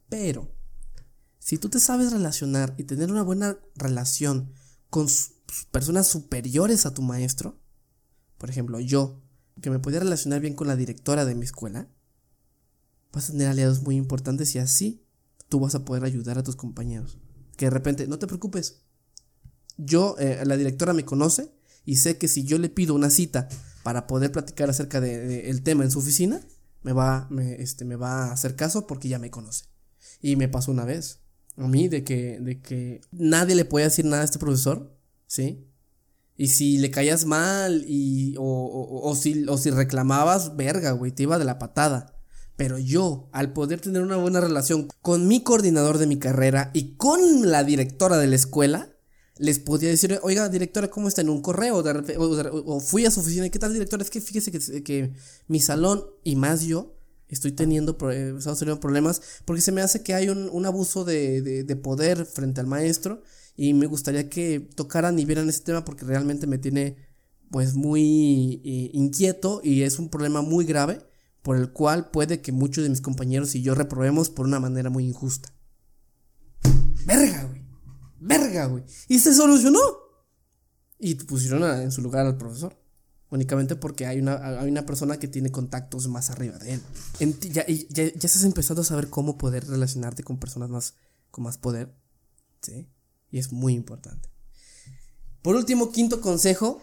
Pero, 0.08 0.48
si 1.38 1.58
tú 1.58 1.68
te 1.68 1.80
sabes 1.80 2.12
relacionar 2.12 2.74
y 2.78 2.84
tener 2.84 3.10
una 3.10 3.22
buena 3.22 3.58
relación 3.74 4.52
con 4.88 5.08
personas 5.70 6.06
superiores 6.06 6.86
a 6.86 6.94
tu 6.94 7.02
maestro, 7.02 7.58
por 8.38 8.50
ejemplo, 8.50 8.80
yo, 8.80 9.20
que 9.60 9.70
me 9.70 9.78
podía 9.78 10.00
relacionar 10.00 10.40
bien 10.40 10.54
con 10.54 10.66
la 10.66 10.76
directora 10.76 11.24
de 11.24 11.34
mi 11.34 11.44
escuela, 11.44 11.88
vas 13.12 13.28
a 13.28 13.32
tener 13.32 13.48
aliados 13.48 13.82
muy 13.82 13.96
importantes 13.96 14.54
y 14.54 14.58
así 14.58 15.04
tú 15.48 15.60
vas 15.60 15.74
a 15.74 15.84
poder 15.84 16.04
ayudar 16.04 16.38
a 16.38 16.42
tus 16.42 16.56
compañeros. 16.56 17.18
Que 17.56 17.66
de 17.66 17.70
repente, 17.70 18.06
no 18.06 18.18
te 18.18 18.26
preocupes, 18.26 18.82
yo, 19.76 20.16
eh, 20.18 20.42
la 20.44 20.56
directora 20.56 20.92
me 20.92 21.04
conoce 21.04 21.52
y 21.84 21.96
sé 21.96 22.18
que 22.18 22.28
si 22.28 22.44
yo 22.44 22.58
le 22.58 22.68
pido 22.68 22.94
una 22.94 23.10
cita 23.10 23.48
para 23.82 24.06
poder 24.06 24.32
platicar 24.32 24.70
acerca 24.70 25.00
del 25.00 25.62
tema 25.62 25.84
en 25.84 25.90
su 25.90 25.98
oficina, 25.98 26.40
me 26.82 26.92
va, 26.92 27.26
me, 27.30 27.54
este, 27.62 27.84
me 27.84 27.96
va 27.96 28.24
a 28.24 28.32
hacer 28.32 28.56
caso 28.56 28.86
porque 28.86 29.08
ya 29.08 29.18
me 29.18 29.30
conoce. 29.30 29.64
Y 30.20 30.36
me 30.36 30.48
pasó 30.48 30.70
una 30.70 30.84
vez 30.84 31.20
a 31.56 31.66
mí 31.66 31.88
de 31.88 32.04
que, 32.04 32.38
de 32.40 32.60
que 32.60 33.00
nadie 33.10 33.54
le 33.54 33.64
podía 33.64 33.86
decir 33.86 34.04
nada 34.04 34.22
a 34.22 34.24
este 34.24 34.38
profesor, 34.38 34.96
¿sí? 35.26 35.69
Y 36.40 36.48
si 36.48 36.78
le 36.78 36.90
caías 36.90 37.26
mal 37.26 37.84
y, 37.86 38.34
o, 38.38 39.02
o, 39.04 39.14
si, 39.14 39.44
o 39.46 39.58
si 39.58 39.68
reclamabas, 39.68 40.56
verga, 40.56 40.92
güey, 40.92 41.12
te 41.12 41.24
iba 41.24 41.38
de 41.38 41.44
la 41.44 41.58
patada. 41.58 42.18
Pero 42.56 42.78
yo, 42.78 43.28
al 43.32 43.52
poder 43.52 43.82
tener 43.82 44.00
una 44.00 44.16
buena 44.16 44.40
relación 44.40 44.88
con 45.02 45.28
mi 45.28 45.42
coordinador 45.42 45.98
de 45.98 46.06
mi 46.06 46.18
carrera 46.18 46.70
y 46.72 46.96
con 46.96 47.50
la 47.50 47.62
directora 47.62 48.16
de 48.16 48.26
la 48.26 48.36
escuela, 48.36 48.88
les 49.36 49.58
podía 49.58 49.90
decir, 49.90 50.18
oiga, 50.22 50.48
directora, 50.48 50.88
¿cómo 50.88 51.08
está? 51.08 51.20
En 51.20 51.28
un 51.28 51.42
correo, 51.42 51.84
o, 52.16 52.80
fui 52.80 53.04
a 53.04 53.10
su 53.10 53.20
oficina, 53.20 53.50
¿qué 53.50 53.58
tal, 53.58 53.74
directora? 53.74 54.02
Es 54.02 54.08
que 54.08 54.22
fíjese 54.22 54.50
que, 54.50 54.82
que 54.82 55.12
mi 55.46 55.60
salón 55.60 56.06
y 56.24 56.36
más 56.36 56.62
yo 56.62 56.96
estoy 57.28 57.52
teniendo, 57.52 57.98
eh, 58.10 58.34
teniendo 58.42 58.80
problemas 58.80 59.20
porque 59.44 59.60
se 59.60 59.72
me 59.72 59.82
hace 59.82 60.02
que 60.02 60.14
hay 60.14 60.30
un, 60.30 60.64
abuso 60.64 61.04
de, 61.04 61.42
de, 61.42 61.76
poder 61.76 62.24
frente 62.24 62.62
al 62.62 62.66
maestro 62.66 63.22
y 63.62 63.74
me 63.74 63.84
gustaría 63.84 64.30
que 64.30 64.58
tocaran 64.74 65.18
y 65.18 65.26
vieran 65.26 65.50
ese 65.50 65.60
tema 65.60 65.84
porque 65.84 66.06
realmente 66.06 66.46
me 66.46 66.56
tiene 66.56 66.96
pues 67.50 67.74
muy 67.74 68.62
eh, 68.64 68.90
inquieto 68.94 69.60
y 69.62 69.82
es 69.82 69.98
un 69.98 70.08
problema 70.08 70.40
muy 70.40 70.64
grave 70.64 71.06
por 71.42 71.58
el 71.58 71.70
cual 71.70 72.10
puede 72.10 72.40
que 72.40 72.52
muchos 72.52 72.84
de 72.84 72.88
mis 72.88 73.02
compañeros 73.02 73.54
y 73.54 73.60
yo 73.60 73.74
reprobemos 73.74 74.30
por 74.30 74.46
una 74.46 74.60
manera 74.60 74.88
muy 74.88 75.04
injusta. 75.04 75.52
Verga, 77.04 77.44
güey. 77.44 77.62
Verga, 78.18 78.64
güey. 78.64 78.82
Y 79.08 79.18
se 79.18 79.34
solucionó. 79.34 79.78
Y 80.98 81.16
pusieron 81.16 81.62
en 81.82 81.92
su 81.92 82.00
lugar 82.00 82.24
al 82.24 82.38
profesor 82.38 82.74
únicamente 83.28 83.76
porque 83.76 84.06
hay 84.06 84.20
una, 84.20 84.36
hay 84.58 84.70
una 84.70 84.86
persona 84.86 85.18
que 85.18 85.28
tiene 85.28 85.52
contactos 85.52 86.08
más 86.08 86.30
arriba 86.30 86.56
de 86.56 86.72
él. 86.72 86.82
ya, 87.52 87.66
ya, 87.66 88.04
ya, 88.04 88.04
estás 88.04 88.44
empezando 88.44 88.80
a 88.80 88.86
saber 88.86 89.10
cómo 89.10 89.36
poder 89.36 89.66
relacionarte 89.66 90.22
con 90.22 90.38
personas 90.38 90.70
más, 90.70 90.94
con 91.30 91.44
más 91.44 91.58
poder. 91.58 91.94
¿Sí? 92.62 92.88
Y 93.30 93.38
es 93.38 93.52
muy 93.52 93.74
importante. 93.74 94.28
Por 95.42 95.56
último, 95.56 95.92
quinto 95.92 96.20
consejo. 96.20 96.80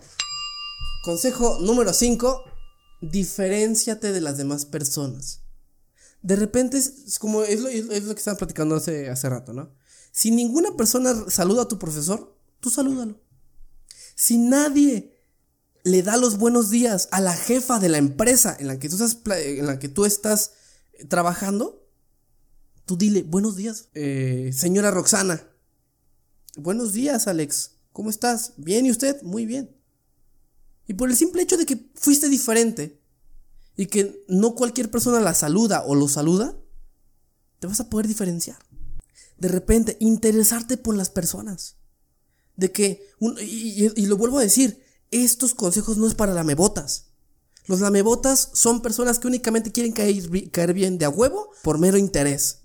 Consejo 1.04 1.60
número 1.62 1.94
5. 1.94 2.44
Diferenciate 3.02 4.12
de 4.12 4.22
las 4.22 4.38
demás 4.38 4.66
personas. 4.66 5.42
De 6.22 6.36
repente, 6.36 6.78
es 6.78 7.20
como 7.20 7.44
es 7.44 7.60
lo, 7.62 7.70
que 7.70 8.20
estaban 8.20 8.38
platicando 8.38 8.76
hace, 8.76 9.10
hace 9.10 9.30
rato, 9.30 9.54
¿no? 9.54 9.72
Si 10.12 10.32
ninguna 10.32 10.76
persona 10.76 11.14
saluda 11.30 11.64
a 11.64 11.68
tu 11.68 11.78
profesor, 11.78 12.36
tú 12.60 12.70
salúdalo. 12.70 13.22
Si 14.16 14.40
nadie 14.40 15.18
le 15.84 16.02
da 16.02 16.18
los 16.18 16.38
buenos 16.38 16.70
días 16.70 17.08
a 17.12 17.22
la 17.22 17.34
jefa 17.34 17.80
de 17.80 17.90
la 17.90 17.98
empresa 17.98 18.56
en 18.60 18.68
la 18.68 18.80
que 18.80 18.90
tú 18.90 18.96
estás, 18.96 19.20
en 19.38 19.66
la 19.68 19.80
que 19.80 19.90
tú 19.90 20.06
estás 20.06 20.52
eh, 20.94 21.06
trabajando, 21.06 21.88
tú 22.86 22.98
dile, 22.98 23.24
buenos 23.24 23.56
días, 23.56 23.90
eh, 23.94 24.52
señora 24.54 24.92
Roxana. 24.92 25.47
Buenos 26.58 26.92
días, 26.92 27.28
Alex. 27.28 27.74
¿Cómo 27.94 28.10
estás? 28.10 28.54
¿Bien 28.58 28.88
y 28.88 28.92
usted? 28.92 29.22
Muy 29.22 29.46
bien. 29.46 29.78
Y 30.88 30.96
por 30.96 31.08
el 31.08 31.16
simple 31.16 31.44
hecho 31.44 31.56
de 31.56 31.68
que 31.68 31.92
fuiste 31.94 32.30
diferente 32.30 33.00
y 33.76 33.86
que 33.86 34.26
no 34.28 34.56
cualquier 34.56 34.90
persona 34.90 35.20
la 35.20 35.36
saluda 35.36 35.84
o 35.86 35.94
lo 35.94 36.08
saluda, 36.08 36.58
te 37.60 37.68
vas 37.68 37.80
a 37.80 37.92
poder 37.92 38.08
diferenciar. 38.08 38.58
De 39.38 39.50
repente, 39.50 39.98
interesarte 40.00 40.78
por 40.78 40.96
las 40.96 41.12
personas. 41.12 41.76
De 42.56 42.72
que, 42.72 43.08
y 43.40 44.06
lo 44.08 44.18
vuelvo 44.18 44.40
a 44.40 44.42
decir, 44.42 44.84
estos 45.12 45.54
consejos 45.54 45.98
no 45.98 46.08
es 46.08 46.16
para 46.16 46.34
lamebotas. 46.34 47.12
Los 47.68 47.82
lamebotas 47.82 48.50
son 48.54 48.82
personas 48.82 49.20
que 49.20 49.28
únicamente 49.28 49.72
quieren 49.72 49.92
caer, 49.92 50.50
caer 50.50 50.74
bien 50.74 50.98
de 50.98 51.06
a 51.06 51.10
huevo 51.10 51.52
por 51.62 51.78
mero 51.78 52.00
interés. 52.00 52.62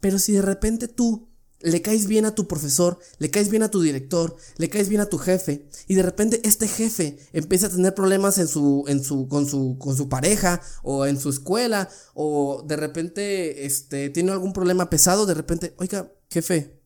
Pero 0.00 0.18
si 0.18 0.32
de 0.32 0.42
repente 0.42 0.88
tú 0.88 1.28
le 1.62 1.82
caes 1.82 2.06
bien 2.06 2.24
a 2.24 2.34
tu 2.34 2.46
profesor, 2.46 2.98
le 3.18 3.30
caes 3.30 3.48
bien 3.48 3.62
a 3.62 3.70
tu 3.70 3.80
director, 3.80 4.36
le 4.56 4.68
caes 4.68 4.88
bien 4.88 5.00
a 5.00 5.06
tu 5.06 5.18
jefe, 5.18 5.66
y 5.88 5.94
de 5.94 6.02
repente 6.02 6.40
este 6.44 6.68
jefe 6.68 7.18
empieza 7.32 7.66
a 7.66 7.70
tener 7.70 7.94
problemas 7.94 8.38
en 8.38 8.48
su, 8.48 8.84
en 8.88 9.02
su, 9.02 9.28
con 9.28 9.48
su, 9.48 9.76
con 9.78 9.96
su 9.96 10.08
pareja, 10.08 10.60
o 10.82 11.06
en 11.06 11.18
su 11.18 11.30
escuela, 11.30 11.88
o 12.14 12.64
de 12.66 12.76
repente, 12.76 13.66
este, 13.66 14.10
tiene 14.10 14.32
algún 14.32 14.52
problema 14.52 14.90
pesado, 14.90 15.26
de 15.26 15.34
repente, 15.34 15.74
oiga, 15.78 16.12
jefe, 16.30 16.82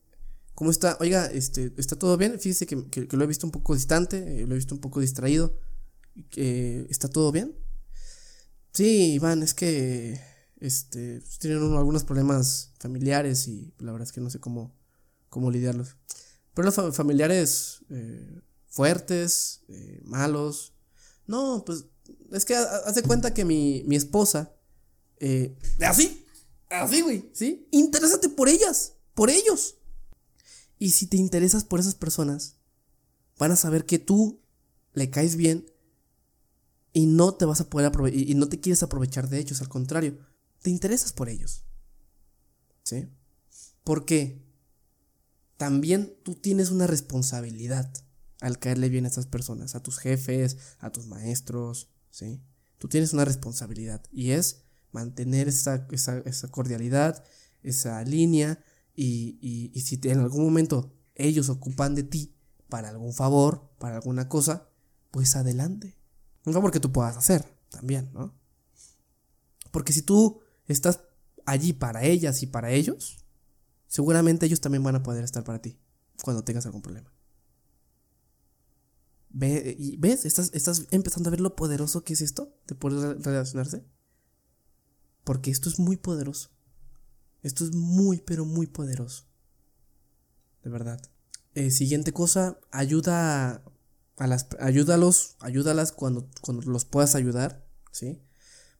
¿Cómo 0.57 0.71
está? 0.71 0.97
Oiga, 0.99 1.27
este, 1.27 1.71
¿está 1.77 1.99
todo 1.99 2.17
bien? 2.17 2.39
Fíjese 2.39 2.65
que, 2.65 3.07
lo 3.11 3.23
he 3.23 3.27
visto 3.27 3.45
un 3.45 3.51
poco 3.51 3.75
distante, 3.75 4.41
eh, 4.41 4.47
lo 4.47 4.55
he 4.55 4.57
visto 4.57 4.73
un 4.73 4.81
poco 4.81 4.99
distraído. 5.01 5.55
¿Está 6.35 7.07
todo 7.09 7.31
bien? 7.31 7.55
Sí, 8.73 9.13
Iván, 9.13 9.43
es 9.43 9.53
que 9.53 10.19
este, 10.59 11.21
tienen 11.39 11.61
algunos 11.75 12.03
problemas 12.03 12.71
familiares 12.79 13.47
y 13.47 13.73
la 13.79 13.91
verdad 13.91 14.07
es 14.07 14.11
que 14.11 14.21
no 14.21 14.29
sé 14.29 14.39
cómo, 14.39 14.75
cómo 15.29 15.51
lidiarlos. 15.51 15.95
Pero 16.53 16.71
los 16.71 16.95
familiares 16.95 17.81
eh, 17.89 18.41
fuertes, 18.67 19.61
eh, 19.67 20.01
malos. 20.03 20.73
No, 21.27 21.63
pues 21.65 21.85
es 22.31 22.45
que 22.45 22.55
hace 22.55 23.03
cuenta 23.03 23.33
que 23.33 23.45
mi, 23.45 23.83
mi 23.85 23.95
esposa... 23.95 24.53
así, 25.85 26.25
así, 26.69 27.01
güey, 27.01 27.29
¿sí? 27.33 27.67
Interésate 27.71 28.29
por 28.29 28.49
ellas, 28.49 28.93
por 29.13 29.29
ellos. 29.29 29.75
Y 30.79 30.91
si 30.91 31.07
te 31.07 31.17
interesas 31.17 31.63
por 31.63 31.79
esas 31.79 31.95
personas, 31.95 32.55
van 33.37 33.51
a 33.51 33.55
saber 33.55 33.85
que 33.85 33.99
tú 33.99 34.41
le 34.93 35.09
caes 35.09 35.35
bien 35.35 35.71
y 36.93 37.05
no 37.05 37.35
te 37.35 37.45
vas 37.45 37.61
a 37.61 37.69
poder 37.69 37.87
aprovechar 37.87 38.19
y 38.19 38.33
no 38.35 38.49
te 38.49 38.59
quieres 38.59 38.81
aprovechar 38.83 39.29
de 39.29 39.39
ellos, 39.39 39.61
al 39.61 39.69
contrario, 39.69 40.17
te 40.67 40.71
interesas 40.71 41.13
por 41.13 41.29
ellos. 41.29 41.63
¿Sí? 42.83 43.07
Porque 43.85 44.45
también 45.55 46.13
tú 46.23 46.35
tienes 46.35 46.71
una 46.71 46.87
responsabilidad 46.87 47.89
al 48.41 48.59
caerle 48.59 48.89
bien 48.89 49.05
a 49.05 49.07
esas 49.07 49.27
personas, 49.27 49.75
a 49.75 49.81
tus 49.81 49.97
jefes, 49.97 50.57
a 50.79 50.89
tus 50.91 51.07
maestros, 51.07 51.87
¿sí? 52.11 52.41
Tú 52.79 52.89
tienes 52.89 53.13
una 53.13 53.23
responsabilidad 53.23 54.03
y 54.11 54.31
es 54.31 54.65
mantener 54.91 55.47
esa, 55.47 55.87
esa, 55.89 56.17
esa 56.25 56.49
cordialidad, 56.49 57.23
esa 57.63 58.03
línea 58.03 58.61
y, 58.93 59.39
y, 59.73 59.79
si 59.79 60.01
en 60.03 60.19
algún 60.19 60.43
momento 60.43 60.93
ellos 61.15 61.47
ocupan 61.47 61.95
de 61.95 62.03
ti 62.03 62.35
para 62.67 62.89
algún 62.89 63.13
favor, 63.13 63.71
para 63.79 63.95
alguna 63.95 64.27
cosa, 64.27 64.67
pues 65.11 65.33
adelante. 65.37 65.97
Un 66.43 66.51
favor 66.51 66.71
que 66.71 66.81
tú 66.81 66.91
puedas 66.91 67.15
hacer 67.15 67.45
también, 67.69 68.11
¿no? 68.11 68.35
Porque 69.71 69.93
si 69.93 70.01
tú 70.01 70.41
estás 70.67 71.01
allí 71.45 71.73
para 71.73 72.03
ellas 72.03 72.43
y 72.43 72.47
para 72.47 72.71
ellos, 72.71 73.17
seguramente 73.87 74.45
ellos 74.45 74.61
también 74.61 74.83
van 74.83 74.95
a 74.95 75.03
poder 75.03 75.23
estar 75.23 75.43
para 75.43 75.61
ti 75.61 75.79
cuando 76.23 76.43
tengas 76.43 76.65
algún 76.65 76.81
problema. 76.81 77.11
¿Ves? 79.29 80.25
Estás, 80.25 80.51
estás 80.53 80.87
empezando 80.91 81.29
a 81.29 81.31
ver 81.31 81.41
lo 81.41 81.55
poderoso 81.55 82.03
que 82.03 82.13
es 82.13 82.21
esto 82.21 82.57
de 82.67 82.75
poder 82.75 83.21
relacionarse. 83.21 83.85
Porque 85.23 85.51
esto 85.51 85.69
es 85.69 85.77
muy 85.77 85.97
poderoso. 85.97 86.49
Esto 87.43 87.63
es 87.65 87.73
muy, 87.73 88.21
pero 88.21 88.45
muy 88.45 88.67
poderoso. 88.67 89.25
De 90.63 90.69
verdad. 90.69 91.01
Eh, 91.53 91.71
siguiente 91.71 92.13
cosa, 92.13 92.59
ayuda 92.71 93.63
a 94.17 94.27
las, 94.27 94.47
ayúdalos, 94.59 95.35
ayúdalas 95.39 95.91
cuando, 95.91 96.29
cuando 96.41 96.69
los 96.69 96.85
puedas 96.85 97.15
ayudar, 97.15 97.67
¿sí? 97.91 98.21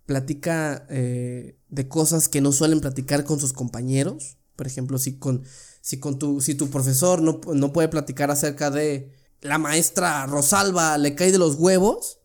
Platica 0.07 0.87
eh, 0.89 1.59
de 1.69 1.87
cosas 1.87 2.27
que 2.27 2.41
no 2.41 2.51
suelen 2.51 2.81
platicar 2.81 3.23
con 3.23 3.39
sus 3.39 3.53
compañeros. 3.53 4.37
Por 4.55 4.65
ejemplo, 4.65 4.97
si 4.97 5.19
con, 5.19 5.43
si 5.81 5.99
con 5.99 6.17
tu, 6.17 6.41
si 6.41 6.55
tu 6.55 6.71
profesor 6.71 7.21
no, 7.21 7.39
no 7.53 7.71
puede 7.71 7.89
platicar 7.89 8.31
acerca 8.31 8.71
de 8.71 9.11
la 9.41 9.59
maestra 9.59 10.25
Rosalba 10.25 10.97
le 10.97 11.13
cae 11.13 11.31
de 11.31 11.37
los 11.37 11.55
huevos, 11.55 12.19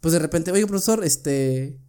pues 0.00 0.12
de 0.12 0.18
repente, 0.18 0.52
oye 0.52 0.66
profesor, 0.66 1.02
este, 1.02 1.80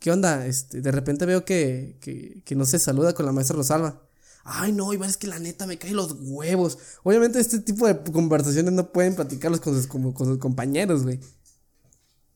¿qué 0.00 0.10
onda? 0.10 0.46
Este, 0.46 0.80
de 0.80 0.90
repente 0.90 1.26
veo 1.26 1.44
que, 1.44 1.96
que, 2.00 2.42
que 2.44 2.56
no 2.56 2.66
se 2.66 2.80
saluda 2.80 3.14
con 3.14 3.24
la 3.24 3.32
maestra 3.32 3.56
Rosalba. 3.56 4.02
Ay, 4.44 4.72
no, 4.72 4.92
Iván, 4.92 5.10
es 5.10 5.16
que 5.16 5.26
la 5.26 5.38
neta 5.38 5.66
me 5.66 5.78
caen 5.78 5.96
los 5.96 6.16
huevos. 6.18 6.78
Obviamente, 7.02 7.38
este 7.40 7.60
tipo 7.60 7.86
de 7.86 8.02
conversaciones 8.10 8.72
no 8.72 8.90
pueden 8.90 9.14
platicarlos 9.14 9.60
con 9.60 9.74
sus, 9.74 9.86
con, 9.86 10.14
sus 10.16 10.38
compañeros, 10.38 11.02
güey. 11.02 11.20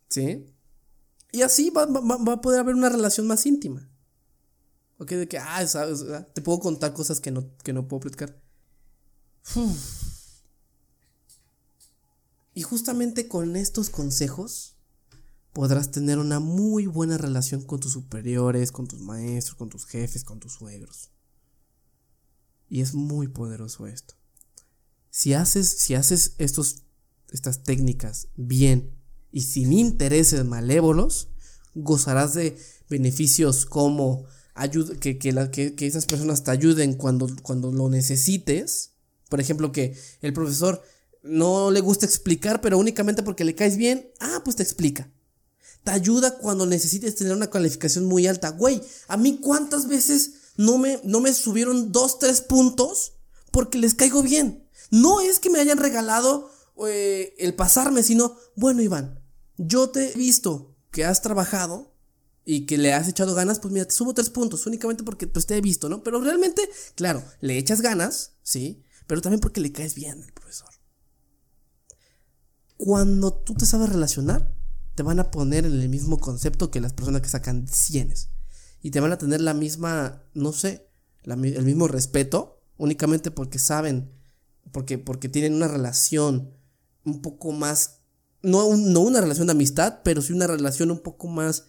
¿Sí? 0.08 0.53
Y 1.34 1.42
así 1.42 1.70
va, 1.70 1.82
a 1.82 2.40
poder 2.40 2.60
haber 2.60 2.76
una 2.76 2.88
relación 2.88 3.26
más 3.26 3.44
íntima. 3.44 3.90
Ok, 4.98 5.10
de 5.10 5.26
que, 5.26 5.36
ah, 5.36 5.66
sabes, 5.66 6.04
te 6.32 6.40
puedo 6.40 6.60
contar 6.60 6.92
cosas 6.92 7.18
que 7.18 7.32
no, 7.32 7.56
que 7.64 7.72
no 7.72 7.88
puedo 7.88 8.02
platicar. 8.02 8.40
Y 12.54 12.62
justamente 12.62 13.26
con 13.26 13.56
estos 13.56 13.90
consejos 13.90 14.76
podrás 15.52 15.90
tener 15.90 16.20
una 16.20 16.38
muy 16.38 16.86
buena 16.86 17.18
relación 17.18 17.62
con 17.62 17.80
tus 17.80 17.94
superiores, 17.94 18.70
con 18.70 18.86
tus 18.86 19.00
maestros, 19.00 19.56
con 19.56 19.68
tus 19.70 19.86
jefes, 19.86 20.22
con 20.22 20.38
tus 20.38 20.52
suegros. 20.52 21.10
Y 22.68 22.80
es 22.80 22.94
muy 22.94 23.26
poderoso 23.26 23.88
esto. 23.88 24.14
Si 25.10 25.34
haces, 25.34 25.68
si 25.68 25.96
haces 25.96 26.36
estos, 26.38 26.84
estas 27.32 27.64
técnicas 27.64 28.28
bien 28.36 28.93
y 29.34 29.40
sin 29.40 29.72
intereses 29.72 30.44
malévolos, 30.44 31.28
gozarás 31.74 32.34
de 32.34 32.56
beneficios 32.88 33.66
como 33.66 34.26
que, 35.00 35.18
que, 35.18 35.74
que, 35.74 35.86
esas 35.86 36.06
personas 36.06 36.44
te 36.44 36.52
ayuden 36.52 36.94
cuando, 36.94 37.26
cuando 37.42 37.72
lo 37.72 37.88
necesites. 37.88 38.92
Por 39.28 39.40
ejemplo, 39.40 39.72
que 39.72 39.98
el 40.22 40.32
profesor 40.32 40.80
no 41.24 41.72
le 41.72 41.80
gusta 41.80 42.06
explicar, 42.06 42.60
pero 42.60 42.78
únicamente 42.78 43.24
porque 43.24 43.44
le 43.44 43.56
caes 43.56 43.76
bien, 43.76 44.08
ah, 44.20 44.42
pues 44.44 44.54
te 44.54 44.62
explica 44.62 45.10
te 45.82 45.90
ayuda 45.90 46.38
cuando 46.38 46.64
necesites 46.64 47.14
tener 47.14 47.34
una 47.34 47.50
calificación 47.50 48.06
muy 48.06 48.26
alta. 48.26 48.48
Güey, 48.48 48.80
a 49.06 49.18
mí 49.18 49.38
cuántas 49.42 49.86
veces 49.86 50.32
no 50.56 50.78
me, 50.78 50.98
no 51.04 51.20
me 51.20 51.34
subieron 51.34 51.92
dos, 51.92 52.18
tres 52.18 52.40
puntos 52.40 53.18
porque 53.50 53.76
les 53.76 53.92
caigo 53.92 54.22
bien. 54.22 54.66
No 54.90 55.20
es 55.20 55.38
que 55.38 55.50
me 55.50 55.60
hayan 55.60 55.76
regalado 55.76 56.50
eh, 56.86 57.34
el 57.38 57.54
pasarme, 57.54 58.02
sino, 58.02 58.34
bueno, 58.56 58.80
Iván, 58.80 59.20
yo 59.56 59.90
te 59.90 60.12
he 60.12 60.14
visto 60.14 60.74
que 60.90 61.04
has 61.04 61.22
trabajado 61.22 61.94
y 62.44 62.66
que 62.66 62.78
le 62.78 62.92
has 62.92 63.08
echado 63.08 63.34
ganas, 63.34 63.58
pues 63.58 63.72
mira, 63.72 63.86
te 63.86 63.94
subo 63.94 64.14
tres 64.14 64.30
puntos, 64.30 64.66
únicamente 64.66 65.02
porque 65.02 65.26
pues 65.26 65.46
te 65.46 65.56
he 65.56 65.60
visto, 65.60 65.88
¿no? 65.88 66.02
Pero 66.02 66.20
realmente, 66.20 66.68
claro, 66.94 67.24
le 67.40 67.58
echas 67.58 67.80
ganas, 67.80 68.32
¿sí? 68.42 68.84
Pero 69.06 69.20
también 69.20 69.40
porque 69.40 69.60
le 69.60 69.72
caes 69.72 69.94
bien 69.94 70.22
al 70.22 70.32
profesor. 70.32 70.68
Cuando 72.76 73.32
tú 73.32 73.54
te 73.54 73.66
sabes 73.66 73.88
relacionar, 73.88 74.54
te 74.94 75.02
van 75.02 75.20
a 75.20 75.30
poner 75.30 75.66
en 75.66 75.80
el 75.80 75.88
mismo 75.88 76.18
concepto 76.18 76.70
que 76.70 76.80
las 76.80 76.92
personas 76.92 77.22
que 77.22 77.28
sacan 77.28 77.66
cienes. 77.68 78.30
Y 78.82 78.90
te 78.90 79.00
van 79.00 79.12
a 79.12 79.18
tener 79.18 79.40
la 79.40 79.54
misma, 79.54 80.22
no 80.34 80.52
sé, 80.52 80.88
el 81.24 81.64
mismo 81.64 81.88
respeto, 81.88 82.60
únicamente 82.76 83.30
porque 83.30 83.58
saben, 83.58 84.12
porque, 84.72 84.98
porque 84.98 85.28
tienen 85.28 85.54
una 85.54 85.68
relación 85.68 86.52
un 87.04 87.22
poco 87.22 87.52
más, 87.52 88.00
no, 88.44 88.66
una 88.66 89.20
relación 89.20 89.46
de 89.46 89.52
amistad, 89.52 90.00
pero 90.04 90.22
sí 90.22 90.32
una 90.32 90.46
relación 90.46 90.90
un 90.90 91.00
poco 91.00 91.28
más 91.28 91.64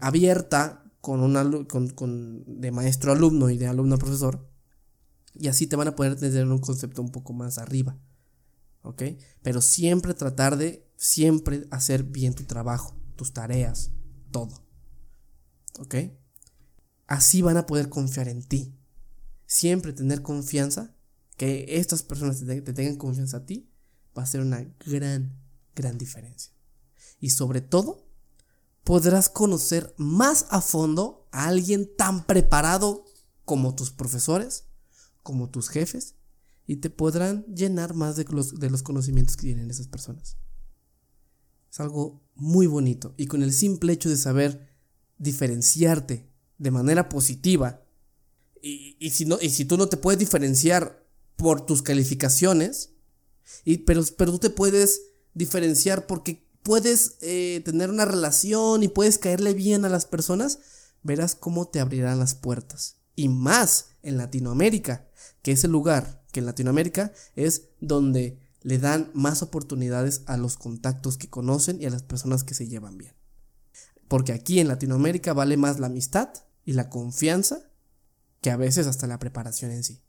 abierta 0.00 0.84
con, 1.00 1.20
un 1.20 1.64
con, 1.64 1.88
con, 1.90 2.60
de 2.60 2.70
maestro 2.72 3.12
alumno 3.12 3.48
y 3.48 3.56
de 3.56 3.66
alumno 3.66 3.96
profesor. 3.96 4.46
Y 5.34 5.48
así 5.48 5.66
te 5.66 5.76
van 5.76 5.88
a 5.88 5.96
poder 5.96 6.16
tener 6.16 6.46
un 6.46 6.58
concepto 6.58 7.00
un 7.00 7.10
poco 7.10 7.32
más 7.32 7.58
arriba. 7.58 7.96
¿Ok? 8.82 9.02
Pero 9.42 9.60
siempre 9.60 10.14
tratar 10.14 10.56
de, 10.56 10.88
siempre 10.96 11.66
hacer 11.70 12.04
bien 12.04 12.34
tu 12.34 12.44
trabajo, 12.44 12.96
tus 13.16 13.32
tareas, 13.32 13.90
todo. 14.30 14.64
¿Ok? 15.78 15.94
Así 17.06 17.42
van 17.42 17.56
a 17.56 17.66
poder 17.66 17.88
confiar 17.88 18.28
en 18.28 18.42
ti. 18.42 18.74
Siempre 19.46 19.92
tener 19.92 20.22
confianza, 20.22 20.94
que 21.36 21.66
estas 21.68 22.02
personas 22.02 22.40
te 22.40 22.72
tengan 22.72 22.96
confianza 22.96 23.38
a 23.38 23.46
ti, 23.46 23.70
va 24.16 24.22
a 24.22 24.26
ser 24.26 24.40
una 24.40 24.66
gran, 24.86 25.36
gran 25.76 25.98
diferencia. 25.98 26.52
Y 27.20 27.30
sobre 27.30 27.60
todo, 27.60 28.04
podrás 28.82 29.28
conocer 29.28 29.94
más 29.96 30.46
a 30.50 30.60
fondo 30.60 31.28
a 31.30 31.46
alguien 31.46 31.88
tan 31.96 32.26
preparado 32.26 33.04
como 33.44 33.76
tus 33.76 33.92
profesores, 33.92 34.64
como 35.22 35.50
tus 35.50 35.68
jefes, 35.68 36.16
y 36.66 36.76
te 36.76 36.90
podrán 36.90 37.44
llenar 37.46 37.94
más 37.94 38.16
de 38.16 38.24
los, 38.24 38.58
de 38.58 38.70
los 38.70 38.82
conocimientos 38.82 39.36
que 39.36 39.42
tienen 39.42 39.70
esas 39.70 39.86
personas. 39.86 40.36
Es 41.70 41.80
algo 41.80 42.22
muy 42.34 42.66
bonito 42.66 43.14
y 43.16 43.26
con 43.26 43.42
el 43.42 43.52
simple 43.52 43.92
hecho 43.92 44.08
de 44.08 44.16
saber 44.16 44.68
diferenciarte 45.18 46.28
de 46.58 46.70
manera 46.70 47.08
positiva 47.08 47.82
y, 48.62 49.10
si, 49.10 49.26
no, 49.26 49.38
y 49.40 49.50
si 49.50 49.64
tú 49.64 49.76
no 49.76 49.88
te 49.88 49.96
puedes 49.96 50.18
diferenciar 50.18 51.06
por 51.36 51.64
tus 51.66 51.82
calificaciones, 51.82 52.90
y, 53.64 53.78
pero, 53.78 54.02
pero 54.16 54.32
tú 54.32 54.38
te 54.38 54.50
puedes 54.50 55.05
diferenciar 55.36 56.06
porque 56.06 56.44
puedes 56.62 57.18
eh, 57.20 57.62
tener 57.64 57.90
una 57.90 58.04
relación 58.04 58.82
y 58.82 58.88
puedes 58.88 59.18
caerle 59.18 59.54
bien 59.54 59.84
a 59.84 59.88
las 59.88 60.06
personas, 60.06 60.58
verás 61.02 61.34
cómo 61.36 61.68
te 61.68 61.78
abrirán 61.78 62.18
las 62.18 62.34
puertas. 62.34 62.96
Y 63.14 63.28
más 63.28 63.90
en 64.02 64.16
Latinoamérica, 64.16 65.06
que 65.42 65.52
es 65.52 65.62
el 65.62 65.70
lugar 65.70 66.24
que 66.32 66.40
en 66.40 66.46
Latinoamérica 66.46 67.12
es 67.36 67.68
donde 67.80 68.40
le 68.62 68.78
dan 68.78 69.10
más 69.14 69.42
oportunidades 69.42 70.22
a 70.26 70.36
los 70.36 70.56
contactos 70.56 71.18
que 71.18 71.30
conocen 71.30 71.80
y 71.80 71.86
a 71.86 71.90
las 71.90 72.02
personas 72.02 72.42
que 72.42 72.54
se 72.54 72.66
llevan 72.66 72.98
bien. 72.98 73.14
Porque 74.08 74.32
aquí 74.32 74.58
en 74.58 74.68
Latinoamérica 74.68 75.34
vale 75.34 75.56
más 75.56 75.78
la 75.78 75.86
amistad 75.86 76.30
y 76.64 76.72
la 76.72 76.88
confianza 76.90 77.70
que 78.40 78.50
a 78.50 78.56
veces 78.56 78.86
hasta 78.86 79.06
la 79.06 79.18
preparación 79.18 79.70
en 79.70 79.84
sí. 79.84 80.02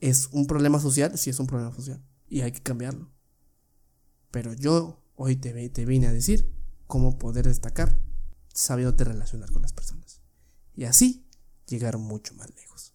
¿Es 0.00 0.28
un 0.32 0.46
problema 0.46 0.80
social? 0.80 1.16
Sí, 1.16 1.30
es 1.30 1.38
un 1.38 1.46
problema 1.46 1.74
social. 1.74 2.02
Y 2.28 2.40
hay 2.40 2.52
que 2.52 2.62
cambiarlo. 2.62 3.15
Pero 4.36 4.52
yo 4.52 5.00
Hoy 5.16 5.36
te, 5.36 5.68
te 5.70 5.86
vine 5.86 6.08
a 6.08 6.12
decir 6.12 6.46
cómo 6.86 7.18
poder 7.18 7.46
destacar 7.46 7.98
sabiéndote 8.52 9.04
relacionar 9.04 9.50
con 9.50 9.62
las 9.62 9.72
personas. 9.72 10.20
Y 10.74 10.84
así 10.84 11.26
llegar 11.66 11.96
mucho 11.96 12.34
más 12.34 12.54
lejos. 12.54 12.92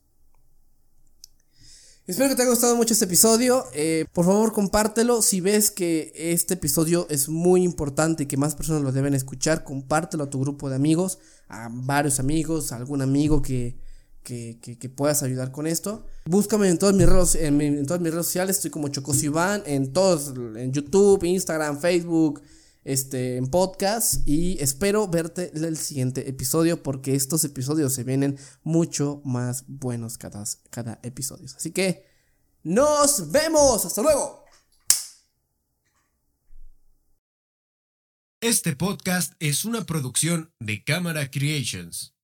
Espero 2.05 2.29
que 2.29 2.35
te 2.35 2.43
haya 2.43 2.51
gustado 2.51 2.75
mucho 2.75 2.93
este 2.93 3.05
episodio. 3.05 3.65
Eh, 3.73 4.05
por 4.13 4.25
favor, 4.25 4.53
compártelo. 4.53 5.23
Si 5.23 5.41
ves 5.41 5.71
que 5.71 6.11
este 6.15 6.53
episodio 6.53 7.07
es 7.09 7.27
muy 7.27 7.63
importante 7.63 8.23
y 8.23 8.25
que 8.27 8.37
más 8.37 8.53
personas 8.53 8.83
lo 8.83 8.91
deben 8.91 9.15
escuchar, 9.15 9.63
compártelo 9.63 10.25
a 10.25 10.29
tu 10.29 10.39
grupo 10.39 10.69
de 10.69 10.75
amigos, 10.75 11.17
a 11.47 11.69
varios 11.71 12.19
amigos, 12.19 12.71
a 12.71 12.75
algún 12.75 13.01
amigo 13.01 13.41
que, 13.41 13.79
que, 14.23 14.91
puedas 14.95 15.23
ayudar 15.23 15.51
con 15.51 15.67
esto. 15.67 16.05
Búscame 16.25 16.69
en 16.69 16.77
todas 16.77 16.95
mis 16.95 17.07
redes, 17.07 17.35
en, 17.35 17.85
todas 17.85 18.01
mis 18.01 18.11
redes 18.11 18.25
sociales, 18.27 18.57
estoy 18.57 18.71
como 18.71 18.87
Chocos 18.89 19.23
Iván, 19.23 19.63
en 19.65 19.93
todos, 19.93 20.33
en 20.55 20.71
YouTube, 20.71 21.23
Instagram, 21.23 21.79
Facebook, 21.79 22.41
este, 22.83 23.37
en 23.37 23.47
podcast 23.47 24.27
y 24.27 24.57
espero 24.59 25.07
verte 25.07 25.51
el 25.53 25.77
siguiente 25.77 26.27
episodio 26.27 26.81
porque 26.81 27.13
estos 27.13 27.43
episodios 27.43 27.93
se 27.93 28.03
vienen 28.03 28.39
mucho 28.63 29.21
más 29.23 29.65
buenos 29.67 30.17
cada, 30.17 30.43
cada 30.69 30.99
episodio. 31.03 31.47
Así 31.55 31.71
que 31.71 32.05
nos 32.63 33.31
vemos, 33.31 33.85
hasta 33.85 34.01
luego. 34.01 34.41
Este 38.39 38.75
podcast 38.75 39.33
es 39.39 39.65
una 39.65 39.85
producción 39.85 40.51
de 40.59 40.83
Cámara 40.83 41.29
Creations. 41.29 42.15